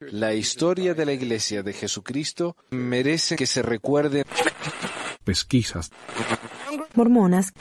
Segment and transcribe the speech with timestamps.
[0.00, 4.24] La historia de la Iglesia de Jesucristo merece que se recuerde.
[5.24, 5.90] Pesquisas.
[6.94, 7.52] Mormonas.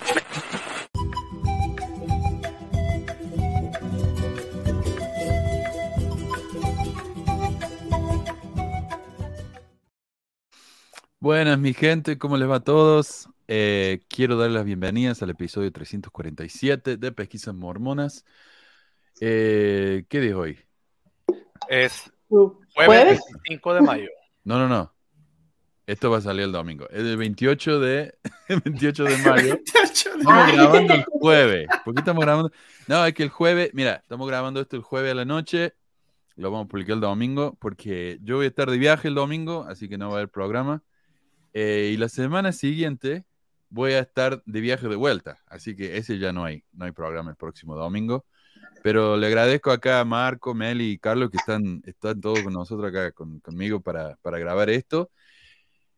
[11.20, 13.30] Buenas, mi gente, ¿cómo les va a todos?
[13.48, 18.26] Eh, quiero dar las bienvenidas al episodio 347 de Pesquisas Mormonas.
[19.22, 20.60] Eh, ¿Qué día hoy?
[21.70, 22.58] Es ¿Jueves?
[22.74, 24.10] jueves 25 de mayo.
[24.44, 24.94] No, no, no.
[25.86, 26.88] Esto va a salir el domingo.
[26.90, 28.16] Es el 28 de,
[28.48, 29.60] el 28 de mayo.
[29.84, 31.68] Estamos grabando el jueves.
[31.84, 32.52] ¿Por qué estamos grabando?
[32.88, 35.74] No, es que el jueves, mira, estamos grabando esto el jueves a la noche.
[36.36, 39.66] Lo vamos a publicar el domingo porque yo voy a estar de viaje el domingo,
[39.68, 40.84] así que no va a haber programa.
[41.54, 43.26] Eh, y la semana siguiente
[43.70, 46.92] voy a estar de viaje de vuelta, así que ese ya no hay, no hay
[46.92, 48.26] programa el próximo domingo.
[48.84, 52.90] Pero le agradezco acá a Marco, Meli y Carlos que están, están todos con nosotros
[52.90, 55.10] acá con- conmigo para, para grabar esto.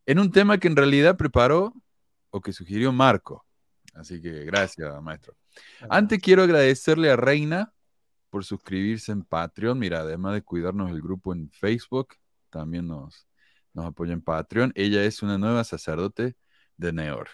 [0.06, 1.74] En un tema que en realidad preparó
[2.30, 3.44] o que sugirió Marco.
[3.96, 5.36] Así que gracias, maestro.
[5.90, 7.74] Antes quiero agradecerle a Reina
[8.30, 9.80] por suscribirse en Patreon.
[9.80, 12.10] Mira, además de cuidarnos el grupo en Facebook,
[12.52, 13.28] también nos,
[13.74, 14.74] nos apoya en Patreon.
[14.76, 16.36] Ella es una nueva sacerdote
[16.78, 17.30] de Neor.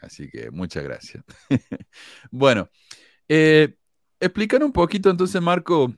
[0.00, 1.24] Así que muchas gracias.
[2.30, 2.70] bueno,
[3.28, 3.76] eh,
[4.20, 5.92] explicar un poquito entonces, Marco.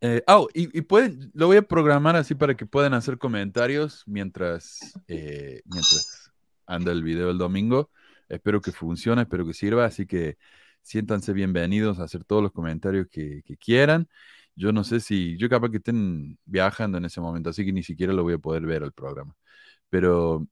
[0.00, 4.02] Eh, ah, y, y pueden, lo voy a programar así para que puedan hacer comentarios
[4.06, 6.30] mientras, eh, mientras
[6.66, 7.90] anda el video el domingo.
[8.28, 10.38] Espero que funcione, espero que sirva, así que
[10.82, 14.08] siéntanse bienvenidos a hacer todos los comentarios que quieran.
[14.56, 17.82] Yo no sé si, yo capaz que estén viajando en ese momento, así que ni
[17.82, 19.34] siquiera lo voy a poder ver el programa.
[19.88, 20.46] Pero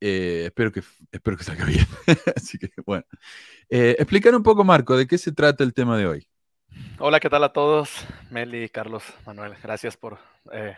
[0.00, 1.86] eh, espero que, espero que salga bien.
[2.34, 3.04] así que bueno.
[3.68, 6.26] Eh, explicar un poco, Marco, de qué se trata el tema de hoy.
[6.98, 8.06] Hola, ¿qué tal a todos?
[8.30, 10.18] Meli, Carlos, Manuel, gracias por
[10.52, 10.76] eh,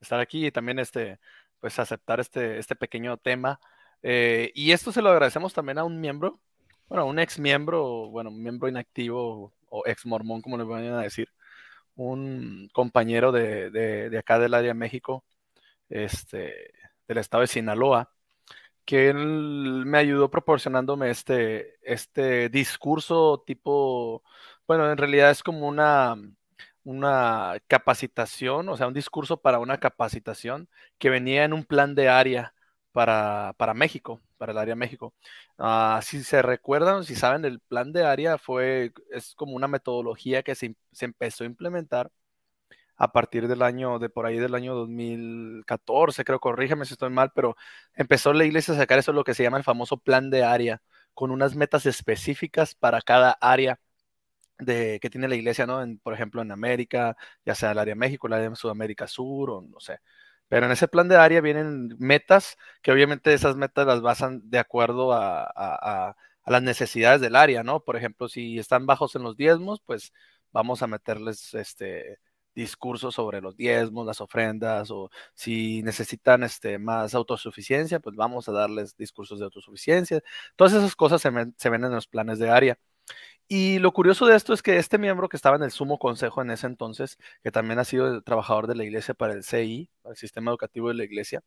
[0.00, 1.18] estar aquí y también este,
[1.60, 3.60] pues aceptar este, este pequeño tema.
[4.02, 6.40] Eh, y esto se lo agradecemos también a un miembro,
[6.88, 11.28] bueno, un ex miembro, bueno, miembro inactivo o ex mormón, como le van a decir,
[11.96, 15.24] un compañero de, de, de acá del área de México,
[15.88, 16.72] este,
[17.08, 18.10] del estado de Sinaloa,
[18.84, 24.22] que él me ayudó proporcionándome este, este discurso tipo,
[24.66, 26.16] bueno, en realidad es como una,
[26.84, 32.08] una capacitación, o sea, un discurso para una capacitación que venía en un plan de
[32.08, 32.54] área
[32.92, 35.14] para, para México, para el área México.
[35.58, 40.42] Ah, si se recuerdan, si saben, el plan de área fue, es como una metodología
[40.42, 42.10] que se, se empezó a implementar
[43.02, 47.32] a partir del año, de por ahí del año 2014, creo, corrígeme si estoy mal,
[47.34, 47.56] pero
[47.94, 50.82] empezó la iglesia a sacar eso, lo que se llama el famoso plan de área,
[51.14, 53.80] con unas metas específicas para cada área
[54.58, 55.82] de, que tiene la iglesia, ¿no?
[55.82, 59.50] En, por ejemplo, en América, ya sea el área México, el área de Sudamérica Sur,
[59.50, 59.98] o no sé.
[60.48, 64.58] Pero en ese plan de área vienen metas, que obviamente esas metas las basan de
[64.58, 67.80] acuerdo a, a- las necesidades del área, ¿no?
[67.84, 70.12] Por ejemplo, si están bajos en los diezmos, pues
[70.52, 72.18] vamos a meterles este
[72.54, 78.52] discursos sobre los diezmos, las ofrendas, o si necesitan este, más autosuficiencia, pues vamos a
[78.52, 80.22] darles discursos de autosuficiencia.
[80.56, 81.54] Todas esas cosas se ven,
[81.84, 82.78] en los planes de área.
[83.48, 86.42] Y lo curioso de esto es que este miembro que estaba en el sumo consejo
[86.42, 90.12] en ese entonces, que también ha sido trabajador de la iglesia para el CI, para
[90.12, 91.42] el sistema educativo de la iglesia,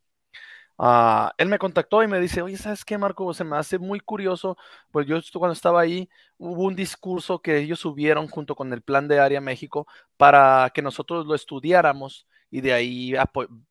[0.77, 3.33] ah, él me contactó y me dice, oye, ¿sabes qué, Marco?
[3.33, 4.57] Se me hace muy curioso,
[4.91, 9.07] pues yo cuando estaba ahí, hubo un discurso que ellos subieron junto con el Plan
[9.07, 9.87] de Área México
[10.17, 13.13] para que nosotros lo estudiáramos y de ahí,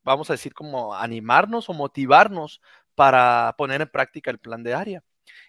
[0.03, 2.61] vamos a decir, como animarnos o motivarnos
[2.95, 5.03] para poner en práctica el Plan de Área.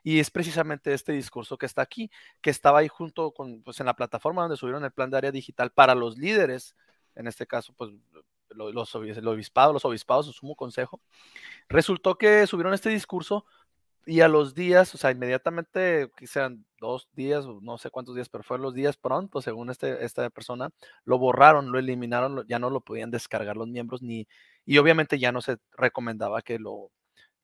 [0.04, 2.12] Y es precisamente este discurso que está aquí,
[2.42, 5.32] que estaba ahí junto con, pues en la plataforma donde subieron el plan de área
[5.32, 6.76] digital para los líderes,
[7.16, 7.92] en este caso, pues
[8.56, 11.02] lo- los, obis- el obispado, los obispados, su sumo consejo.
[11.70, 13.46] Resultó que subieron este discurso
[14.06, 18.44] y a los días, o sea, inmediatamente, sean dos días, no sé cuántos días, pero
[18.44, 20.70] fueron los días pronto, según este, esta persona,
[21.06, 24.28] lo borraron, lo eliminaron, ya no lo podían descargar los miembros, ni,
[24.66, 26.92] y obviamente ya no se recomendaba que lo,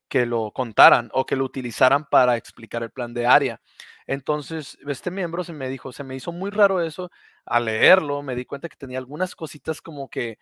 [0.08, 3.60] que lo contaran o que lo utilizaran para explicar el plan de área.
[4.06, 7.10] Entonces, este miembro se me dijo, se me hizo muy raro eso.
[7.46, 10.38] Al leerlo, me di cuenta que tenía algunas cositas como que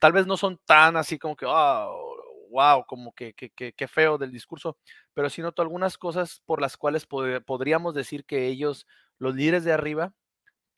[0.00, 2.16] tal vez no son tan así como que, oh,
[2.50, 4.78] wow, como que, que, que, que feo del discurso,
[5.14, 8.86] pero sí noto algunas cosas por las cuales pod- podríamos decir que ellos,
[9.18, 10.12] los líderes de arriba,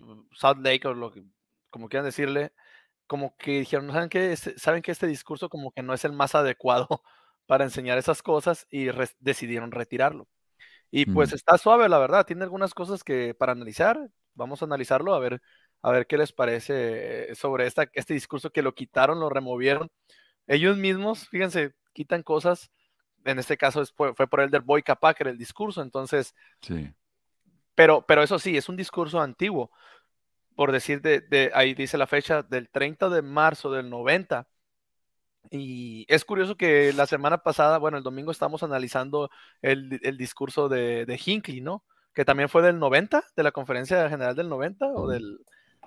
[0.00, 1.24] mm, Salt Lake o lo que,
[1.70, 2.52] como quieran decirle,
[3.08, 4.32] como que dijeron, ¿saben qué?
[4.32, 6.88] Este- saben que este discurso como que no es el más adecuado
[7.46, 8.88] para enseñar esas cosas y
[9.20, 10.28] decidieron retirarlo.
[10.90, 11.36] Y pues Mm.
[11.36, 13.98] está suave, la verdad, tiene algunas cosas que para analizar,
[14.34, 15.42] vamos a analizarlo, a ver,
[15.84, 19.90] a ver qué les parece sobre esta, este discurso que lo quitaron, lo removieron.
[20.46, 22.70] Ellos mismos, fíjense, quitan cosas.
[23.26, 26.34] En este caso fue, por el del Boy Packer el discurso, entonces.
[26.62, 26.90] Sí.
[27.74, 29.70] Pero, pero eso sí, es un discurso antiguo.
[30.56, 34.48] Por decir, de, ahí dice la fecha del 30 de marzo del 90.
[35.50, 39.28] Y es curioso que la semana pasada, bueno, el domingo estamos analizando
[39.60, 41.84] el, el discurso de, de Hinckley, ¿no?
[42.14, 45.44] Que también fue del 90, de la conferencia general del 90 o del...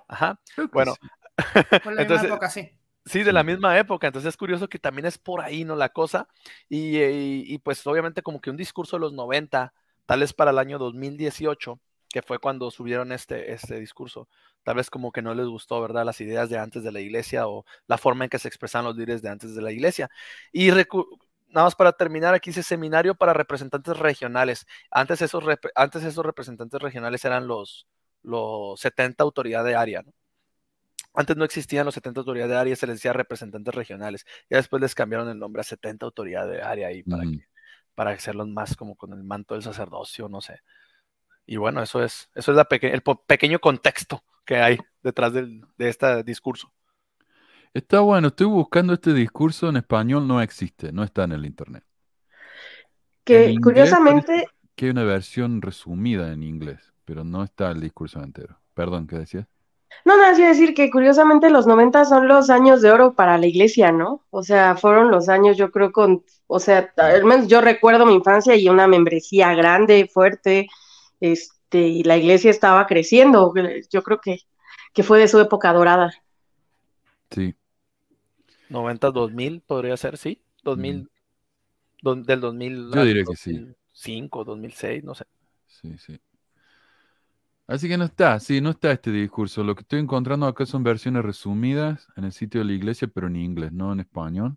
[0.08, 0.40] Ajá.
[0.72, 0.94] Bueno.
[1.84, 2.72] Fue la misma época, sí.
[3.04, 4.06] Sí, de la misma época.
[4.06, 5.76] Entonces es curioso que también es por ahí, ¿no?
[5.76, 6.28] La cosa.
[6.68, 9.72] Y, y, pues obviamente como que un discurso de los 90,
[10.04, 14.28] tal vez para el año 2018, que fue cuando subieron este, este discurso,
[14.62, 16.04] tal vez como que no les gustó, ¿verdad?
[16.04, 18.96] Las ideas de antes de la iglesia o la forma en que se expresan los
[18.96, 20.10] líderes de antes de la iglesia.
[20.52, 24.66] Y nada más para terminar, aquí dice seminario para representantes regionales.
[24.90, 25.44] Antes esos,
[25.74, 27.86] antes esos representantes regionales eran los,
[28.22, 30.12] los 70 autoridades de área, ¿no?
[31.14, 34.24] Antes no existían los 70 autoridades de área, se les decía representantes regionales.
[34.48, 37.24] Ya después les cambiaron el nombre a 70 autoridades de área ahí para,
[37.94, 40.60] para hacerlos más como con el manto del sacerdocio, no sé.
[41.44, 46.22] Y bueno, eso es, eso es la el pequeño contexto que hay detrás de este
[46.22, 46.72] discurso.
[47.74, 51.84] Está bueno, estoy buscando este discurso en español, no existe, no está en el internet.
[53.24, 54.46] Que curiosamente...
[54.74, 58.60] Que hay una versión resumida en inglés, pero no está el discurso entero.
[58.74, 59.46] Perdón, ¿qué decías?
[60.04, 63.46] No, nada, sí decir que curiosamente los 90 son los años de oro para la
[63.46, 64.26] iglesia, ¿no?
[64.28, 68.12] O sea, fueron los años, yo creo, con, o sea, al menos yo recuerdo mi
[68.12, 70.68] infancia y una membresía grande, fuerte,
[71.18, 73.54] este, y la iglesia estaba creciendo.
[73.90, 74.40] Yo creo que,
[74.92, 76.12] que fue de su época dorada.
[77.30, 77.54] Sí.
[78.68, 80.42] 90, 2000 podría ser, sí.
[80.62, 81.08] 2000,
[82.02, 82.90] del 2000.
[82.94, 83.54] Yo diría que sí.
[83.54, 85.24] 2005, 2006, no sé.
[85.66, 86.20] Sí, sí.
[87.68, 89.62] Así que no está, sí, no está este discurso.
[89.62, 93.28] Lo que estoy encontrando acá son versiones resumidas en el sitio de la iglesia, pero
[93.28, 94.56] en inglés, no en español.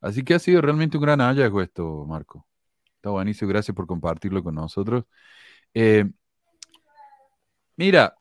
[0.00, 2.46] Así que ha sido realmente un gran hallazgo esto, Marco.
[2.96, 5.04] Está buenísimo, gracias por compartirlo con nosotros.
[5.74, 6.06] Eh,
[7.76, 8.16] mira,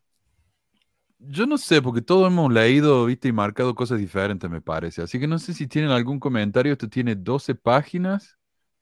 [1.20, 5.02] yo no sé, porque todos hemos leído, viste, y marcado cosas diferentes, me parece.
[5.02, 6.72] Así que no sé si tienen algún comentario.
[6.74, 8.38] Esto tiene 12 páginas.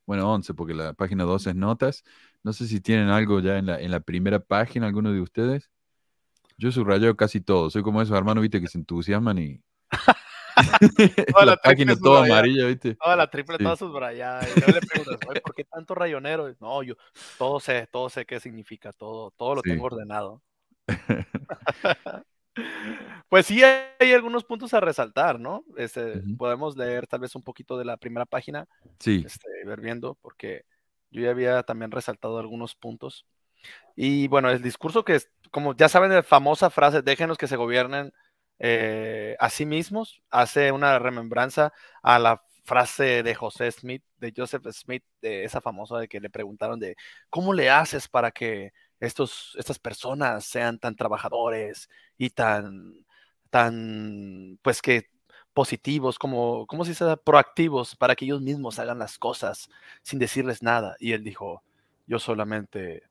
[0.08, 2.04] Bueno, 11, porque la página 12 es notas.
[2.42, 5.70] No sé si tienen algo ya en la, en la primera página, alguno de ustedes.
[6.58, 7.70] Yo subrayo casi todo.
[7.70, 9.62] Soy como esos hermanos, viste, que se entusiasman y.
[11.32, 12.96] Toda la, página toda amarilla, ¿viste?
[12.96, 14.42] Toda la triple toda subrayada.
[14.44, 16.52] Y yo le pregunto, ¿por qué tanto rayonero?
[16.60, 16.96] No, yo
[17.38, 20.42] todo sé, todo sé qué significa, todo, todo lo tengo ordenado.
[23.30, 25.64] pues sí, hay algunos puntos a resaltar, ¿no?
[25.78, 28.68] Este, Podemos leer tal vez un poquito de la primera página.
[29.00, 29.24] Sí.
[29.26, 30.66] Este, ver viendo, porque
[31.12, 33.26] yo ya había también resaltado algunos puntos.
[33.96, 37.56] Y bueno, el discurso que, es, como ya saben, la famosa frase, déjenos que se
[37.56, 38.14] gobiernen
[38.60, 44.66] eh, a sí mismos, hace una remembranza a la frase de José Smith, de Joseph
[44.72, 46.96] Smith, de esa famosa de que le preguntaron de,
[47.30, 53.06] ¿cómo le haces para que estos, estas personas sean tan trabajadores y tan,
[53.50, 55.10] tan, pues que
[55.54, 57.18] positivos, como, ¿cómo se?
[57.18, 59.70] Proactivos para que ellos mismos hagan las cosas
[60.04, 60.96] sin decirles nada.
[61.00, 61.64] Y él dijo,
[62.06, 63.04] yo solamente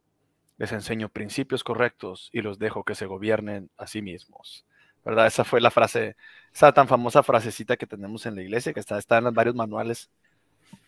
[0.57, 4.65] les enseño principios correctos y los dejo que se gobiernen a sí mismos.
[5.05, 5.27] ¿Verdad?
[5.27, 6.17] Esa fue la frase,
[6.53, 10.11] esa tan famosa frasecita que tenemos en la iglesia, que está, está en varios manuales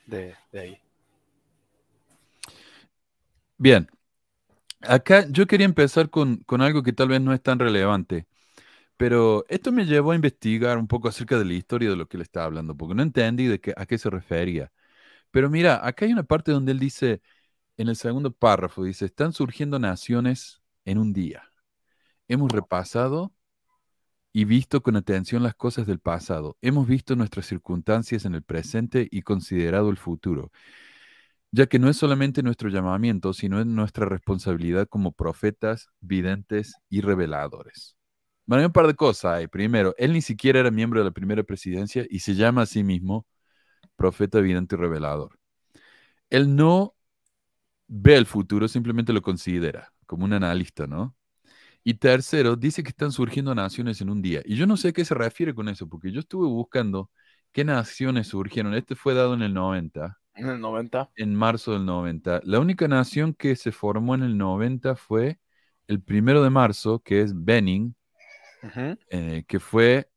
[0.07, 0.81] de, de ahí.
[3.57, 3.89] Bien.
[4.83, 8.27] Acá yo quería empezar con, con algo que tal vez no es tan relevante.
[8.97, 12.19] Pero esto me llevó a investigar un poco acerca de la historia de lo que
[12.19, 14.73] le estaba hablando, porque no entendí de qué, a qué se refería.
[15.33, 17.23] Pero mira, acá hay una parte donde él dice,
[17.79, 21.53] en el segundo párrafo, dice, están surgiendo naciones en un día.
[22.29, 23.35] Hemos repasado
[24.33, 26.57] y visto con atención las cosas del pasado.
[26.61, 30.53] Hemos visto nuestras circunstancias en el presente y considerado el futuro,
[31.51, 37.01] ya que no es solamente nuestro llamamiento, sino es nuestra responsabilidad como profetas, videntes y
[37.01, 37.97] reveladores.
[38.47, 39.47] Bueno, hay un par de cosas.
[39.51, 42.85] Primero, él ni siquiera era miembro de la primera presidencia y se llama a sí
[42.85, 43.27] mismo
[43.97, 45.39] profeta evidente y revelador.
[46.31, 46.95] Él no
[47.89, 51.17] ve el futuro, simplemente lo considera como un analista, ¿no?
[51.85, 54.43] Y tercero, dice que están surgiendo naciones en un día.
[54.45, 57.11] Y yo no sé a qué se refiere con eso, porque yo estuve buscando
[57.53, 58.75] qué naciones surgieron.
[58.75, 60.18] Este fue dado en el 90.
[60.39, 61.11] En el 90.
[61.17, 62.41] En marzo del 90.
[62.45, 65.39] La única nación que se formó en el 90 fue
[65.89, 67.97] el primero de marzo, que es Benin,
[69.11, 70.11] eh, que fue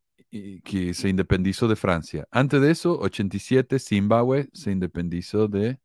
[0.63, 2.27] que se independizó de Francia.
[2.31, 5.77] Antes de eso, 87, Zimbabue se independizó de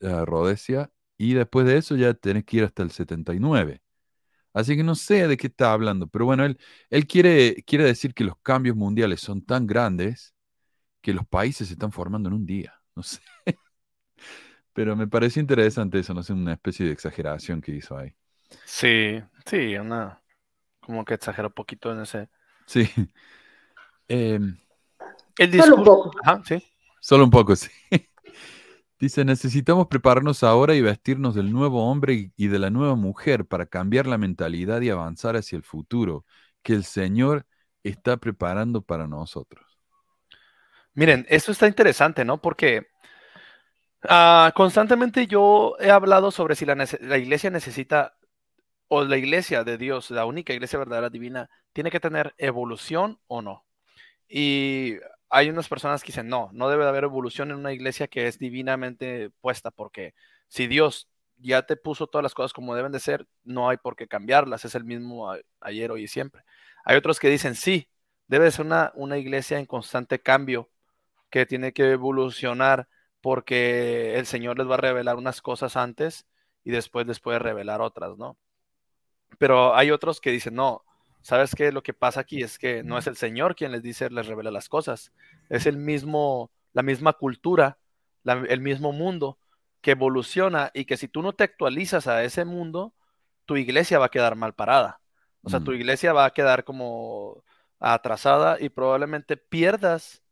[0.00, 3.82] uh, Rhodesia y después de eso ya tenés que ir hasta el 79.
[4.52, 6.58] Así que no sé de qué está hablando, pero bueno, él,
[6.90, 10.34] él quiere, quiere decir que los cambios mundiales son tan grandes
[11.00, 12.77] que los países se están formando en un día.
[12.98, 13.20] No sé.
[14.72, 18.12] Pero me pareció interesante eso, no sé, una especie de exageración que hizo ahí.
[18.64, 20.20] Sí, sí, una.
[20.80, 22.28] Como que exageró un poquito en ese.
[22.66, 22.90] Sí.
[24.10, 24.56] Em,
[25.36, 25.76] el discurso.
[25.76, 26.10] Solo un poco.
[26.24, 26.64] Ajá, sí.
[26.98, 27.70] Solo un poco, sí.
[28.98, 33.66] Dice, necesitamos prepararnos ahora y vestirnos del nuevo hombre y de la nueva mujer para
[33.66, 36.24] cambiar la mentalidad y avanzar hacia el futuro
[36.62, 37.46] que el Señor
[37.84, 39.67] está preparando para nosotros.
[40.98, 42.40] Miren, esto está interesante, ¿no?
[42.42, 42.88] Porque
[44.08, 46.74] ah, constantemente yo he hablado sobre si la,
[47.18, 48.16] iglesia necesita,
[48.88, 53.42] o la iglesia de Dios, la única iglesia verdadera divina, tiene que tener evolución o
[53.42, 53.64] no.
[54.28, 54.96] Y
[55.30, 58.26] hay unas personas que dicen, no, no debe de haber evolución en una iglesia que
[58.26, 60.14] es divinamente puesta, porque
[60.48, 63.94] si Dios ya te puso todas las cosas como deben de ser, no hay por
[63.94, 66.42] qué cambiarlas, es el mismo ayer, hoy y siempre.
[66.84, 67.88] Hay otros que dicen, sí,
[68.26, 70.68] debe ser una, una iglesia en constante cambio,
[71.30, 72.88] que tiene que evolucionar
[73.20, 76.26] porque el Señor les va a revelar unas cosas antes
[76.64, 78.36] y después les puede revelar otras, ¿no?
[79.38, 80.84] Pero hay otros que dicen, no,
[81.22, 81.72] ¿Sabes qué?
[81.72, 84.50] Lo que pasa aquí es que no es el Señor quien les dice, les revela
[84.50, 85.12] las cosas.
[85.48, 87.78] Es el mismo, la misma cultura,
[88.24, 89.38] el mismo mundo
[89.80, 92.94] que evoluciona y que si tú no te actualizas a ese mundo,
[93.44, 95.00] tu iglesia va a quedar mal parada.
[95.42, 95.74] O sea, tu mm.
[95.74, 97.44] iglesia va a quedar como
[97.78, 100.22] atrasada y probablemente pierdas,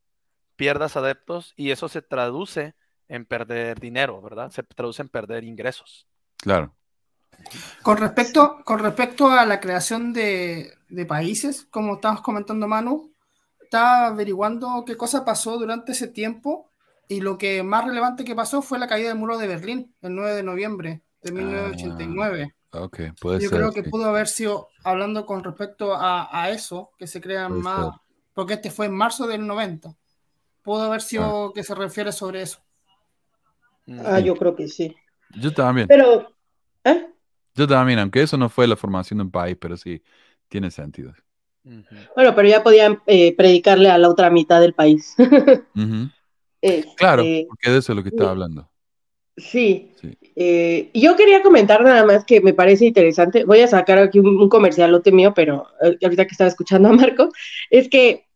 [0.56, 2.74] pierdas adeptos y eso se traduce
[3.08, 4.50] en perder dinero, ¿verdad?
[4.50, 6.06] Se traduce en perder ingresos.
[6.38, 6.74] Claro.
[7.82, 10.72] Con respecto, con respecto a la creación de,
[11.06, 13.12] países, como estabas comentando Manu,
[13.60, 16.70] estaba averiguando qué cosa pasó durante ese tiempo
[17.08, 20.14] y lo que más relevante que pasó fue la caída del muro de Berlín el
[20.14, 22.54] 9 de noviembre de 1989.
[22.72, 22.88] Ah,
[23.20, 27.60] puede Yo creo que pudo haber sido hablando con respecto a, eso, que se crean
[27.60, 27.90] más,
[28.34, 29.94] porque este fue en marzo del 90.
[30.66, 31.52] Pudo haber sido ah.
[31.54, 32.58] que se refiere sobre eso.
[34.04, 34.96] Ah, yo creo que sí.
[35.40, 35.86] Yo también.
[35.86, 36.32] Pero,
[36.82, 37.06] ¿eh?
[37.54, 40.02] Yo también, aunque eso no fue la formación de un país, pero sí
[40.48, 41.14] tiene sentido.
[42.16, 45.14] Bueno, pero ya podían eh, predicarle a la otra mitad del país.
[46.62, 48.68] Este, claro, porque de eso es lo que estaba hablando.
[49.36, 49.92] Sí.
[50.34, 53.44] Eh, yo quería comentar nada más que me parece interesante.
[53.44, 56.92] Voy a sacar aquí un, un comercialote mío, pero eh, ahorita que estaba escuchando a
[56.92, 57.28] Marco,
[57.70, 58.26] es que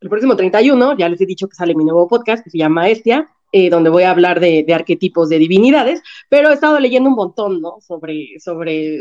[0.00, 2.88] el próximo 31, ya les he dicho que sale mi nuevo podcast que se llama
[2.88, 7.16] Estia, eh, donde voy a hablar de, arquetipos de divinidades, pero he estado leyendo un
[7.16, 7.80] montón, ¿no?
[7.80, 8.98] Sobre, sobre,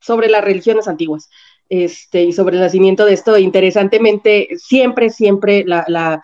[0.00, 1.30] sobre las religiones antiguas
[1.68, 3.38] este, y sobre el nacimiento de esto.
[3.38, 6.22] Interesantemente, siempre, siempre la, la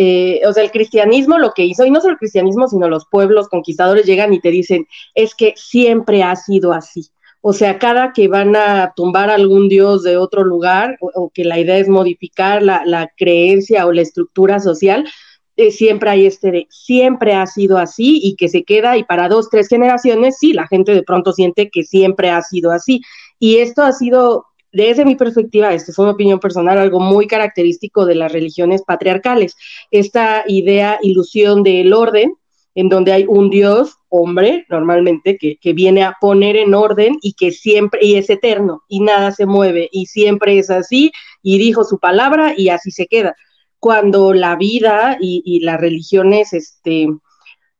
[0.00, 3.06] eh, o sea, el cristianismo lo que hizo, y no solo el cristianismo, sino los
[3.10, 7.10] pueblos conquistadores llegan y te dicen, es que siempre ha sido así.
[7.40, 11.58] O sea, cada que van a tumbar algún dios de otro lugar, o, que la
[11.58, 15.08] idea es modificar la, creencia o la estructura social,
[15.56, 19.50] eh, siempre hay este siempre ha sido así y que se queda y para dos,
[19.50, 23.02] tres generaciones, sí, la gente de pronto siente que siempre ha sido así.
[23.38, 28.06] Y esto ha sido, desde mi perspectiva, esta es una opinión personal, algo muy característico
[28.06, 29.56] de las religiones patriarcales.
[29.90, 32.34] Esta idea, ilusión del orden,
[32.78, 37.32] en donde hay un Dios, hombre, normalmente, que, que, viene a poner en orden y
[37.32, 41.10] que siempre, y es eterno, y nada se mueve, y siempre es así,
[41.42, 43.34] y dijo su palabra, y así se queda.
[43.80, 47.08] Cuando la vida y, las religiones, este,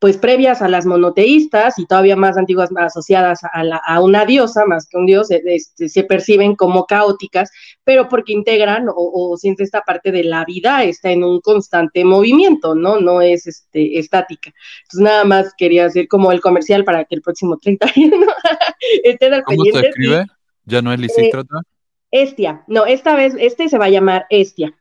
[0.00, 4.96] pues previas a las monoteístas y todavía más antiguas, asociadas a, una diosa, más que
[4.96, 7.50] un dios, e, este, se perciben como caóticas,
[7.82, 12.04] pero porque integran o, o siente esta parte de la vida, está en un constante
[12.04, 13.00] movimiento, ¿no?
[13.00, 14.52] No es este, estática.
[14.82, 18.26] Entonces nada más quería hacer como el comercial para que el próximo 31
[19.04, 20.26] estén al ¿Cómo se escribe?
[20.64, 21.58] ¿Ya no es Lisístrata?
[21.58, 21.78] Eh,
[22.10, 24.74] Estia, no, esta vez, este se va a llamar Estia.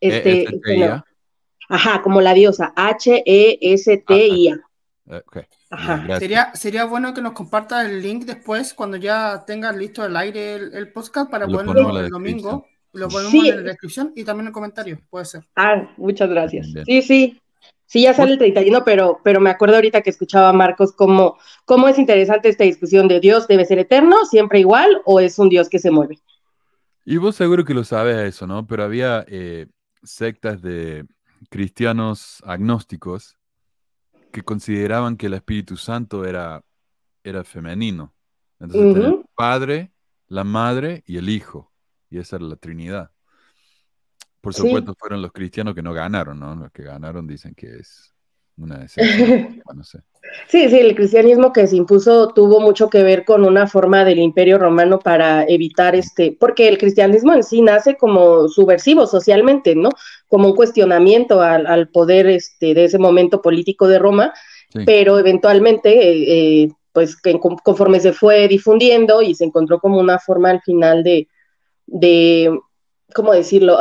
[0.00, 1.02] Este, e
[1.70, 4.60] ajá, como la diosa, H-E-S-T-I-A.
[5.06, 5.42] Okay.
[5.70, 6.18] Ajá.
[6.18, 10.54] Sería, sería bueno que nos compartas el link después, cuando ya tengas listo el aire
[10.54, 12.66] el, podcast, para ponerlo el domingo.
[12.92, 15.44] Lo ponemos en la descripción y también en comentarios, puede ser.
[15.54, 16.66] Ah, muchas gracias.
[16.84, 17.40] Sí, sí.
[17.86, 21.38] Sí, ya sale el 31, pero, pero me acuerdo ahorita que escuchaba a Marcos cómo,
[21.64, 25.48] cómo es interesante esta discusión de Dios debe ser eterno, siempre igual, o es un
[25.48, 26.20] Dios que se mueve.
[27.04, 28.64] Y vos seguro que lo sabes eso, ¿no?
[28.64, 29.66] Pero había eh,
[30.04, 31.04] sectas de
[31.48, 33.38] cristianos agnósticos
[34.32, 36.62] que consideraban que el Espíritu Santo era,
[37.24, 38.14] era femenino.
[38.58, 39.92] Entonces, el Padre,
[40.28, 41.72] la Madre y el Hijo.
[42.10, 43.10] Y esa era la Trinidad.
[44.40, 46.54] Por supuesto, fueron los cristianos que no ganaron, ¿no?
[46.54, 48.14] Los que ganaron dicen que es
[48.60, 48.86] una
[49.74, 50.00] no sé.
[50.48, 54.18] Sí, sí, el cristianismo que se impuso tuvo mucho que ver con una forma del
[54.18, 59.88] imperio romano para evitar este, porque el cristianismo en sí nace como subversivo socialmente, ¿no?
[60.28, 64.32] Como un cuestionamiento al, al poder este, de ese momento político de Roma,
[64.72, 64.80] Sí.
[64.86, 69.98] pero eventualmente, eh, eh, pues que con- conforme se fue difundiendo y se encontró como
[69.98, 71.26] una forma al final de,
[71.86, 72.56] de
[73.12, 73.76] ¿cómo decirlo?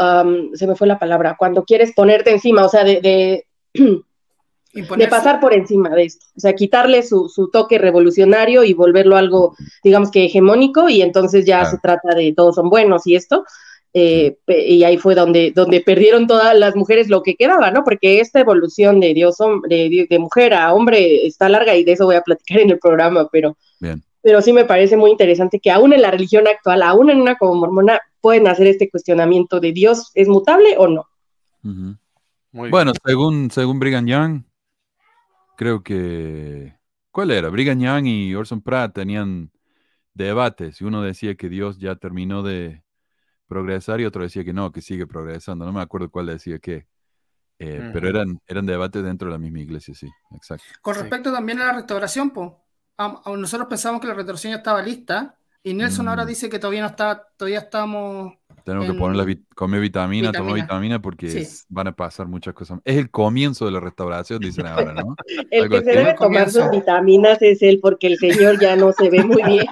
[0.53, 3.45] Se me fue la palabra, cuando quieres ponerte encima, o sea, de, de
[4.73, 9.17] de pasar por encima de esto, o sea, quitarle su, su toque revolucionario y volverlo
[9.17, 13.45] algo, digamos que hegemónico, y entonces ya se trata de todos son buenos y esto,
[13.93, 17.83] eh, y ahí fue donde, donde perdieron todas las mujeres lo que quedaba, ¿no?
[17.83, 22.05] Porque esta evolución de Dios, de, de- mujer a hombre está larga y de eso
[22.05, 24.03] voy a platicar en el programa, pero, Bien.
[24.21, 27.35] pero sí me parece muy interesante que aún en la religión actual, aún en una
[27.38, 31.07] como mormona, pueden hacer este cuestionamiento de Dios, ¿es mutable o no?
[31.63, 34.43] Muy Bueno, según, según Brigham Young,
[35.60, 36.80] creo que...
[37.12, 37.50] ¿Cuál era?
[37.50, 39.51] Brigham Young y Orson Pratt tenían
[40.13, 42.82] debates y uno decía que Dios ya terminó de
[43.46, 45.66] progresar y otro decía que no, que sigue progresando.
[45.66, 46.88] No me acuerdo cuál decía qué.
[47.60, 50.63] Eh, Pero eran, eran debates dentro de la misma iglesia, sí, exacto.
[50.82, 51.01] Con Sí.
[51.01, 52.51] respecto también a la restauración, pues,
[53.25, 56.28] nosotros pensamos que la restauración ya estaba lista y Nelson ahora Mm.
[56.28, 58.38] dice que todavía no está, todavía estamos
[58.69, 60.63] Tenemos que En- poner la vit- comer vitamina, tomar Vitamina.
[60.65, 61.39] vitamina porque Sí.
[61.39, 62.79] es- van a pasar muchas cosas.
[62.85, 65.15] Es el comienzo de la restauración, dicen ahora, ¿no?
[65.49, 68.91] El Algo que se debe tomar sus vitaminas es él, porque el señor ya no
[68.91, 69.65] se ve muy bien.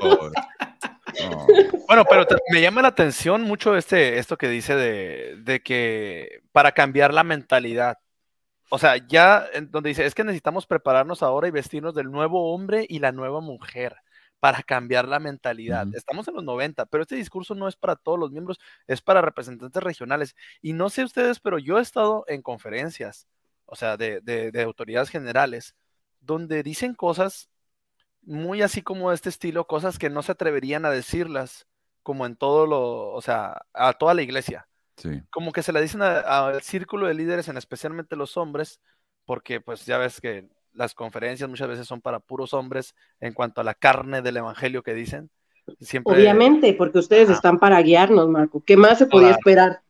[0.00, 1.46] Oh, oh.
[1.86, 6.40] Bueno, pero te- me llama la atención mucho este, esto que dice de, de que
[6.52, 7.98] para cambiar la mentalidad.
[8.70, 12.52] O sea, ya en donde dice, es que necesitamos prepararnos ahora y vestirnos del nuevo
[12.52, 13.96] hombre y la nueva mujer
[14.40, 15.86] para cambiar la mentalidad.
[15.94, 19.20] Estamos en los 90, pero este discurso no es para todos los miembros, es para
[19.20, 20.34] representantes regionales.
[20.62, 23.26] Y no sé ustedes, pero yo he estado en conferencias,
[23.66, 25.74] o sea, de, de- de autoridades generales,
[26.20, 27.48] donde dicen cosas
[28.22, 31.66] muy así como de este estilo, cosas que no se atreverían a decirlas,
[32.02, 34.68] como en todo lo, o sea, a toda la iglesia.
[34.96, 35.22] Sí.
[35.30, 38.80] Como que se le dicen al círculo de líderes, en especialmente los hombres,
[39.24, 40.48] porque pues ya ves que
[40.78, 44.82] las conferencias muchas veces son para puros hombres en cuanto a la carne del evangelio
[44.82, 45.28] que dicen.
[45.80, 48.62] Siempre, Obviamente, porque ustedes están para guiarnos, Marco.
[48.64, 49.38] ¿Qué más se podía Claro.
[49.38, 49.80] esperar?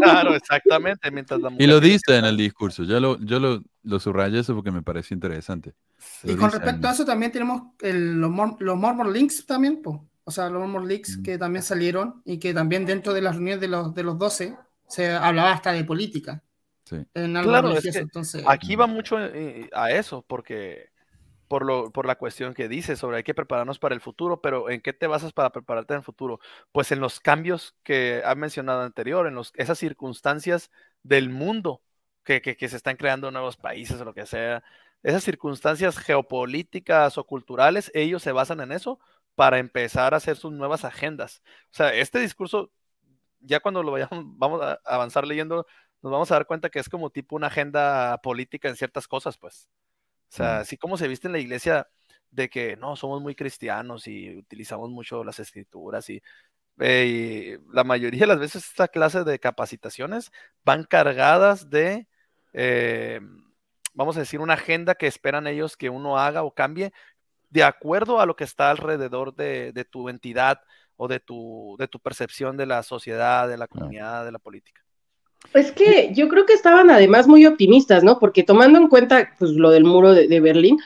[0.00, 1.10] Claro, exactamente.
[1.10, 2.84] Mientras la Y lo dice en el discurso.
[2.84, 5.74] Yo lo, yo lo, lo subrayé eso porque me pareció interesante.
[5.98, 6.30] Sí.
[6.30, 10.08] Y con respecto a eso también tenemos el- los, los Mormon Links también, po.
[10.24, 11.22] o sea, los Mormon Links Mm.
[11.22, 14.56] que también salieron y que también dentro de las reuniones de los, de los 12
[14.86, 16.42] se hablaba hasta de política
[16.88, 16.96] Sí.
[17.14, 20.90] en algo Claro, es que Entonces, Aquí va mucho eh, a eso, porque
[21.48, 24.70] por, lo, por la cuestión que dice sobre hay que prepararnos para el futuro, pero
[24.70, 26.40] ¿en qué te basas para prepararte en el futuro?
[26.72, 30.70] Pues en los cambios que ha mencionado anterior, en los, esas circunstancias
[31.02, 31.82] del mundo
[32.24, 34.62] que, que, que se están creando nuevos países o lo que sea,
[35.02, 38.98] esas circunstancias geopolíticas o culturales, ellos se basan en eso
[39.34, 41.42] para empezar a hacer sus nuevas agendas.
[41.72, 42.72] O sea, este discurso,
[43.40, 45.66] ya cuando lo vayamos, vamos a avanzar leyendo,
[46.02, 49.36] nos vamos a dar cuenta que es como tipo una agenda política en ciertas cosas,
[49.38, 49.68] pues.
[50.30, 50.60] O sea, Mm.
[50.62, 51.88] así como se viste en la iglesia
[52.30, 56.22] de que no, somos muy cristianos y utilizamos mucho las escrituras y,
[56.80, 60.30] eh, y la mayoría de las veces esta clase de capacitaciones
[60.64, 62.08] van cargadas de,
[62.52, 63.20] eh,
[63.94, 66.92] vamos a decir, una agenda que esperan ellos que uno haga o cambie
[67.50, 70.60] de acuerdo a lo que está alrededor de, de tu entidad
[70.96, 74.82] o de tu, de tu percepción de la sociedad, de la comunidad, de la política.
[75.54, 78.18] Es que yo creo que estaban además muy optimistas, ¿no?
[78.18, 80.78] Porque tomando en cuenta pues, lo del muro de, Berlín,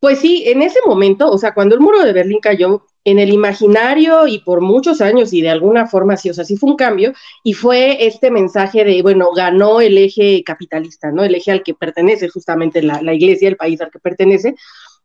[0.00, 3.32] pues sí, en ese momento, o sea, cuando el muro de Berlín cayó, en el
[3.32, 6.76] imaginario y por muchos años y de alguna forma sí, o sea, sí fue un
[6.76, 11.24] cambio y fue este mensaje de, bueno, ganó el eje capitalista, ¿no?
[11.24, 14.56] El eje al que pertenece justamente la, la iglesia, el país al que pertenece,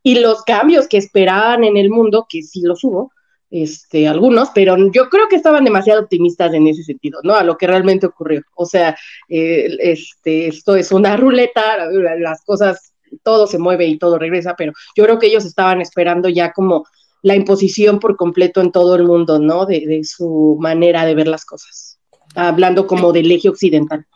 [0.02, 3.14] y los cambios que esperaban en el mundo, que sí los hubo,
[3.54, 7.36] este, algunos, pero yo creo que estaban demasiado optimistas en ese sentido, ¿no?
[7.36, 8.42] A lo que realmente ocurrió.
[8.56, 8.98] O sea,
[9.30, 14.74] eh, este, esto es una ruleta, las cosas, todo se mueve y todo regresa, pero
[14.98, 16.88] yo creo que ellos estaban esperando ya como
[17.22, 19.68] la imposición por completo en todo el mundo, ¿no?
[19.68, 22.00] De, de su manera de ver las cosas,
[22.34, 24.08] hablando como del eje occidental.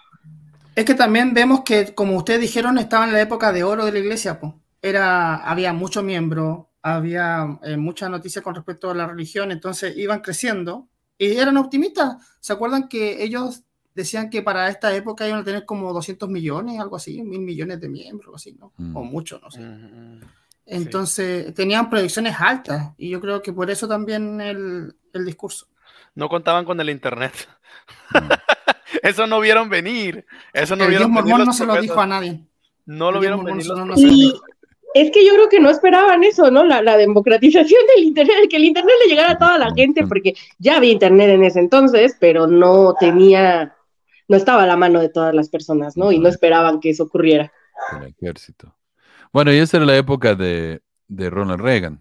[0.76, 3.92] Es que también vemos que, como ustedes dijeron, estaba en la época de oro de
[3.92, 4.54] la iglesia, pues.
[4.82, 10.22] Era, había muchos miembros, había eh, muchas noticias con respecto a la religión, entonces iban
[10.22, 12.18] creciendo y eran optimistas.
[12.40, 16.80] ¿Se acuerdan que ellos decían que para esta época iban a tener como 200 millones,
[16.80, 18.72] algo así, mil millones de miembros, así, ¿no?
[18.78, 18.96] Mm.
[18.96, 19.62] O mucho, no sé.
[19.62, 20.22] Mm,
[20.66, 25.68] Entonces tenían proyecciones altas y yo creo que por eso también el, el discurso.
[26.14, 27.34] No contaban con el internet.
[29.04, 30.26] Eso no vieron venir.
[30.54, 32.46] Eso no el vieron Dios venir mormón no se lo dijo a nadie.
[32.86, 34.34] No lo vieron venir los Y.
[35.02, 36.64] es que yo creo que no esperaban eso, ¿no?
[36.64, 40.34] La, la democratización del Internet, que el Internet le llegara a toda la gente, porque
[40.60, 43.76] ya había Internet en ese entonces, pero no tenía,
[44.28, 46.12] no estaba a la mano de todas las personas, ¿no?
[46.12, 47.52] Y no esperaban que eso ocurriera.
[48.00, 48.76] El ejército.
[49.32, 52.00] Bueno, y esa era la época de, de Ronald Reagan.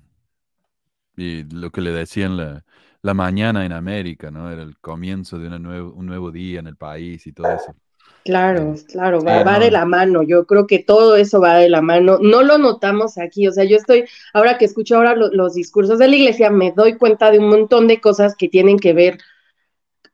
[1.17, 2.65] Y lo que le decían la,
[3.03, 4.51] la mañana en América, ¿no?
[4.51, 7.75] Era el comienzo de una nuevo, un nuevo día en el país y todo eso.
[8.27, 10.23] Claro, claro, va, va de la mano.
[10.25, 12.19] Yo creo que todo eso va de la mano.
[12.21, 13.47] No lo notamos aquí.
[13.47, 16.73] O sea, yo estoy, ahora que escucho ahora lo- los discursos de la iglesia, me
[16.73, 19.19] doy cuenta de un montón de cosas que tienen que ver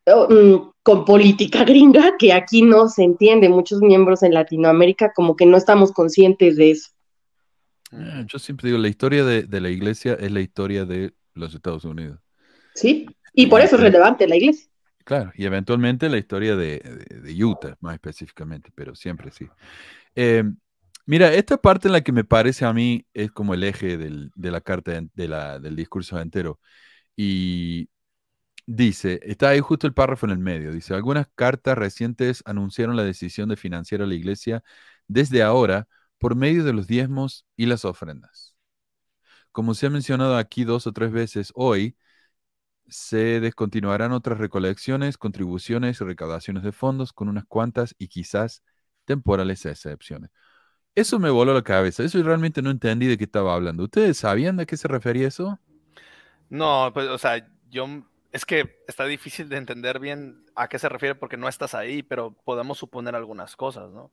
[0.07, 3.48] oh, mm, con política gringa, que aquí no se entiende.
[3.48, 6.90] Muchos miembros en Latinoamérica como que no estamos conscientes de eso.
[7.92, 11.55] Eh, Yo siempre digo, la historia de, de la iglesia es la historia de los
[11.55, 12.20] Estados Unidos.
[12.75, 13.07] ¿Sí?
[13.35, 14.68] Y por eso es relevante la iglesia.
[15.05, 16.81] Claro, y eventualmente la historia de,
[17.45, 19.47] Utah, más específicamente, pero siempre sí.
[20.17, 20.45] Eh,
[21.07, 24.31] mira, esta parte en la que me parece a mí es como el eje del-
[24.35, 26.61] de la carta, del discurso entero.
[27.17, 27.91] Y
[28.67, 33.05] dice, está ahí justo el párrafo en el medio, dice, algunas cartas recientes anunciaron la
[33.05, 34.62] decisión de financiar a la iglesia
[35.09, 35.88] desde ahora
[36.19, 38.57] por medio de los diezmos y las ofrendas.
[39.53, 41.97] Como se ha mencionado aquí dos o tres veces hoy,
[42.92, 48.62] se descontinuarán otras recolecciones, contribuciones y recaudaciones de fondos con unas cuantas y quizás
[49.07, 50.31] temporales excepciones.
[50.94, 52.05] Eso me voló la cabeza.
[52.05, 53.85] Eso realmente no entendí de qué estaba hablando.
[53.85, 55.61] ¿Ustedes sabían de qué se refería eso?
[56.50, 57.87] No, pues, o sea, yo
[58.33, 62.02] es que está difícil de entender bien a qué se refiere porque no estás ahí,
[62.02, 64.11] pero podemos suponer algunas cosas, ¿no?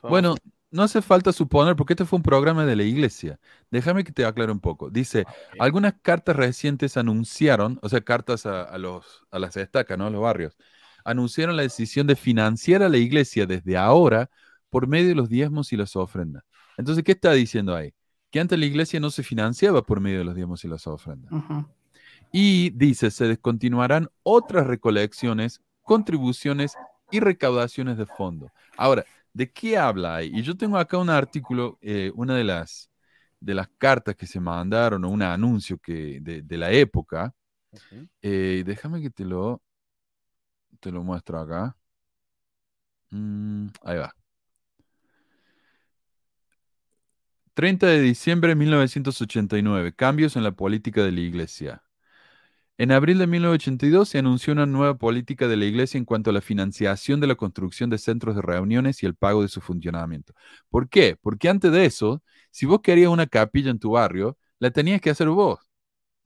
[0.00, 0.40] Podemos- Bueno,
[0.74, 3.38] no hace falta suponer, porque este fue un programa de la iglesia.
[3.70, 4.90] Déjame que te aclare un poco.
[4.90, 5.56] Dice, Ok.
[5.60, 10.06] algunas cartas recientes anunciaron, o sea, cartas a, a los, a las estacas, ¿no?
[10.06, 10.56] A los barrios,
[11.04, 14.30] anunciaron la decisión de financiar a la iglesia desde ahora
[14.70, 16.42] por medio de los diezmos y las ofrendas.
[16.76, 17.94] Entonces, ¿qué está diciendo ahí?
[18.30, 21.30] Que antes la iglesia no se financiaba por medio de los diezmos y las ofrendas.
[22.32, 26.74] Y dice, se descontinuarán otras recolecciones, contribuciones
[27.10, 28.50] y recaudaciones de fondo.
[28.76, 30.32] Ahora, ¿de qué habla ahí?
[30.34, 32.90] Y yo tengo acá un artículo, eh, una de las,
[33.40, 37.34] de las cartas que se mandaron o un anuncio que, de, de la época.
[38.22, 39.62] Eh, déjame que te lo,
[40.80, 41.76] te lo muestro acá.
[43.12, 44.14] Mm, ahí va.
[47.54, 49.94] 30 de diciembre de 1989.
[49.94, 51.83] Cambios en la política de la Iglesia.
[52.76, 56.32] En abril de 1982 se anunció una nueva política de la Iglesia en cuanto a
[56.32, 60.34] la financiación de la construcción de centros de reuniones y el pago de su funcionamiento.
[60.70, 61.16] ¿Por qué?
[61.22, 65.10] Porque antes de eso, si vos querías una capilla en tu barrio, la tenías que
[65.10, 65.60] hacer vos.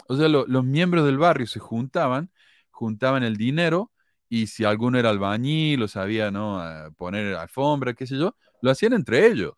[0.09, 2.31] O sea, lo- los miembros del barrio se juntaban,
[2.71, 3.93] juntaban el dinero
[4.29, 6.61] y si alguno era albañil o sabía ¿no?
[6.61, 9.55] a poner alfombra, qué sé yo, lo hacían entre ellos.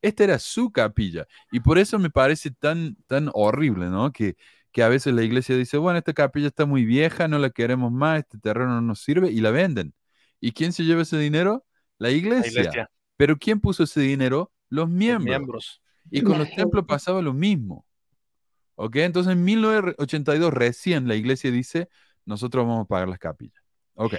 [0.00, 1.26] Esta era su capilla.
[1.52, 4.12] Y por eso me parece tan, tan horrible, ¿no?
[4.12, 4.36] Que,
[4.72, 7.92] que a veces la iglesia dice, bueno, esta capilla está muy vieja, no la queremos
[7.92, 9.94] más, este terreno no nos sirve, y la venden.
[10.40, 11.64] ¿Y quién se lleva ese dinero?
[11.98, 12.90] La La iglesia.
[13.16, 14.52] Pero ¿quién puso ese dinero?
[14.68, 15.24] Los los miembros.
[15.24, 15.82] miembros.
[16.10, 17.86] Y con los templos pasaba lo mismo.
[18.74, 18.96] ¿Ok?
[18.96, 21.88] Entonces en 1982 recién la iglesia dice,
[22.24, 23.62] nosotros vamos a pagar las capillas.
[23.94, 24.14] Ok.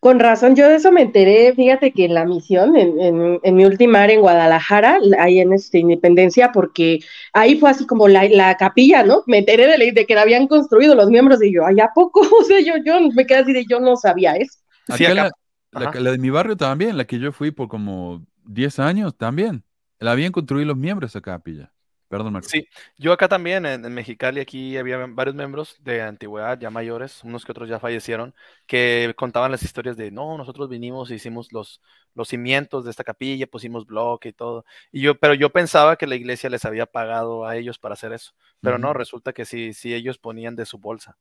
[0.00, 3.54] Con razón, yo de eso me enteré, fíjate que en la misión, en, en, en
[3.54, 7.00] mi última área en Guadalajara, ahí en este, Independencia, porque
[7.34, 9.22] ahí fue así como la, la capilla, ¿no?
[9.26, 11.90] Me enteré de, la- de que la habían construido los miembros y yo, ¿ay, a
[11.94, 12.20] poco?
[12.40, 14.58] O sea, yo, yo me quedé así de, yo no sabía eso.
[14.88, 15.30] Sí, Acá acá-
[15.72, 19.64] la, la de mi barrio también, la que yo fui por como 10 años también.
[19.98, 21.72] La habían construido los miembros esa capilla.
[22.10, 22.48] Perdón, Marco.
[22.48, 22.68] Sí,
[22.98, 27.44] yo acá también, en, en Mexicali, aquí había varios miembros de antigüedad, ya mayores, unos
[27.44, 28.34] que otros ya fallecieron,
[28.66, 31.80] que contaban las historias de, no, nosotros vinimos, e hicimos los,
[32.16, 34.64] los cimientos de esta capilla, pusimos bloque y todo.
[34.90, 38.12] Y yo, pero yo pensaba que la iglesia les había pagado a ellos para hacer
[38.12, 41.16] eso, pero no, resulta que sí, sí ellos ponían de su bolsa.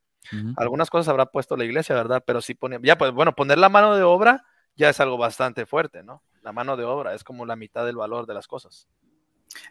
[0.58, 2.24] Algunas cosas habrá puesto la iglesia, ¿verdad?
[2.26, 4.44] Pero sí ponían, ya pues bueno, poner la mano de obra
[4.76, 6.24] ya es algo bastante fuerte, ¿no?
[6.42, 8.88] La mano de obra es como la mitad del valor de las cosas.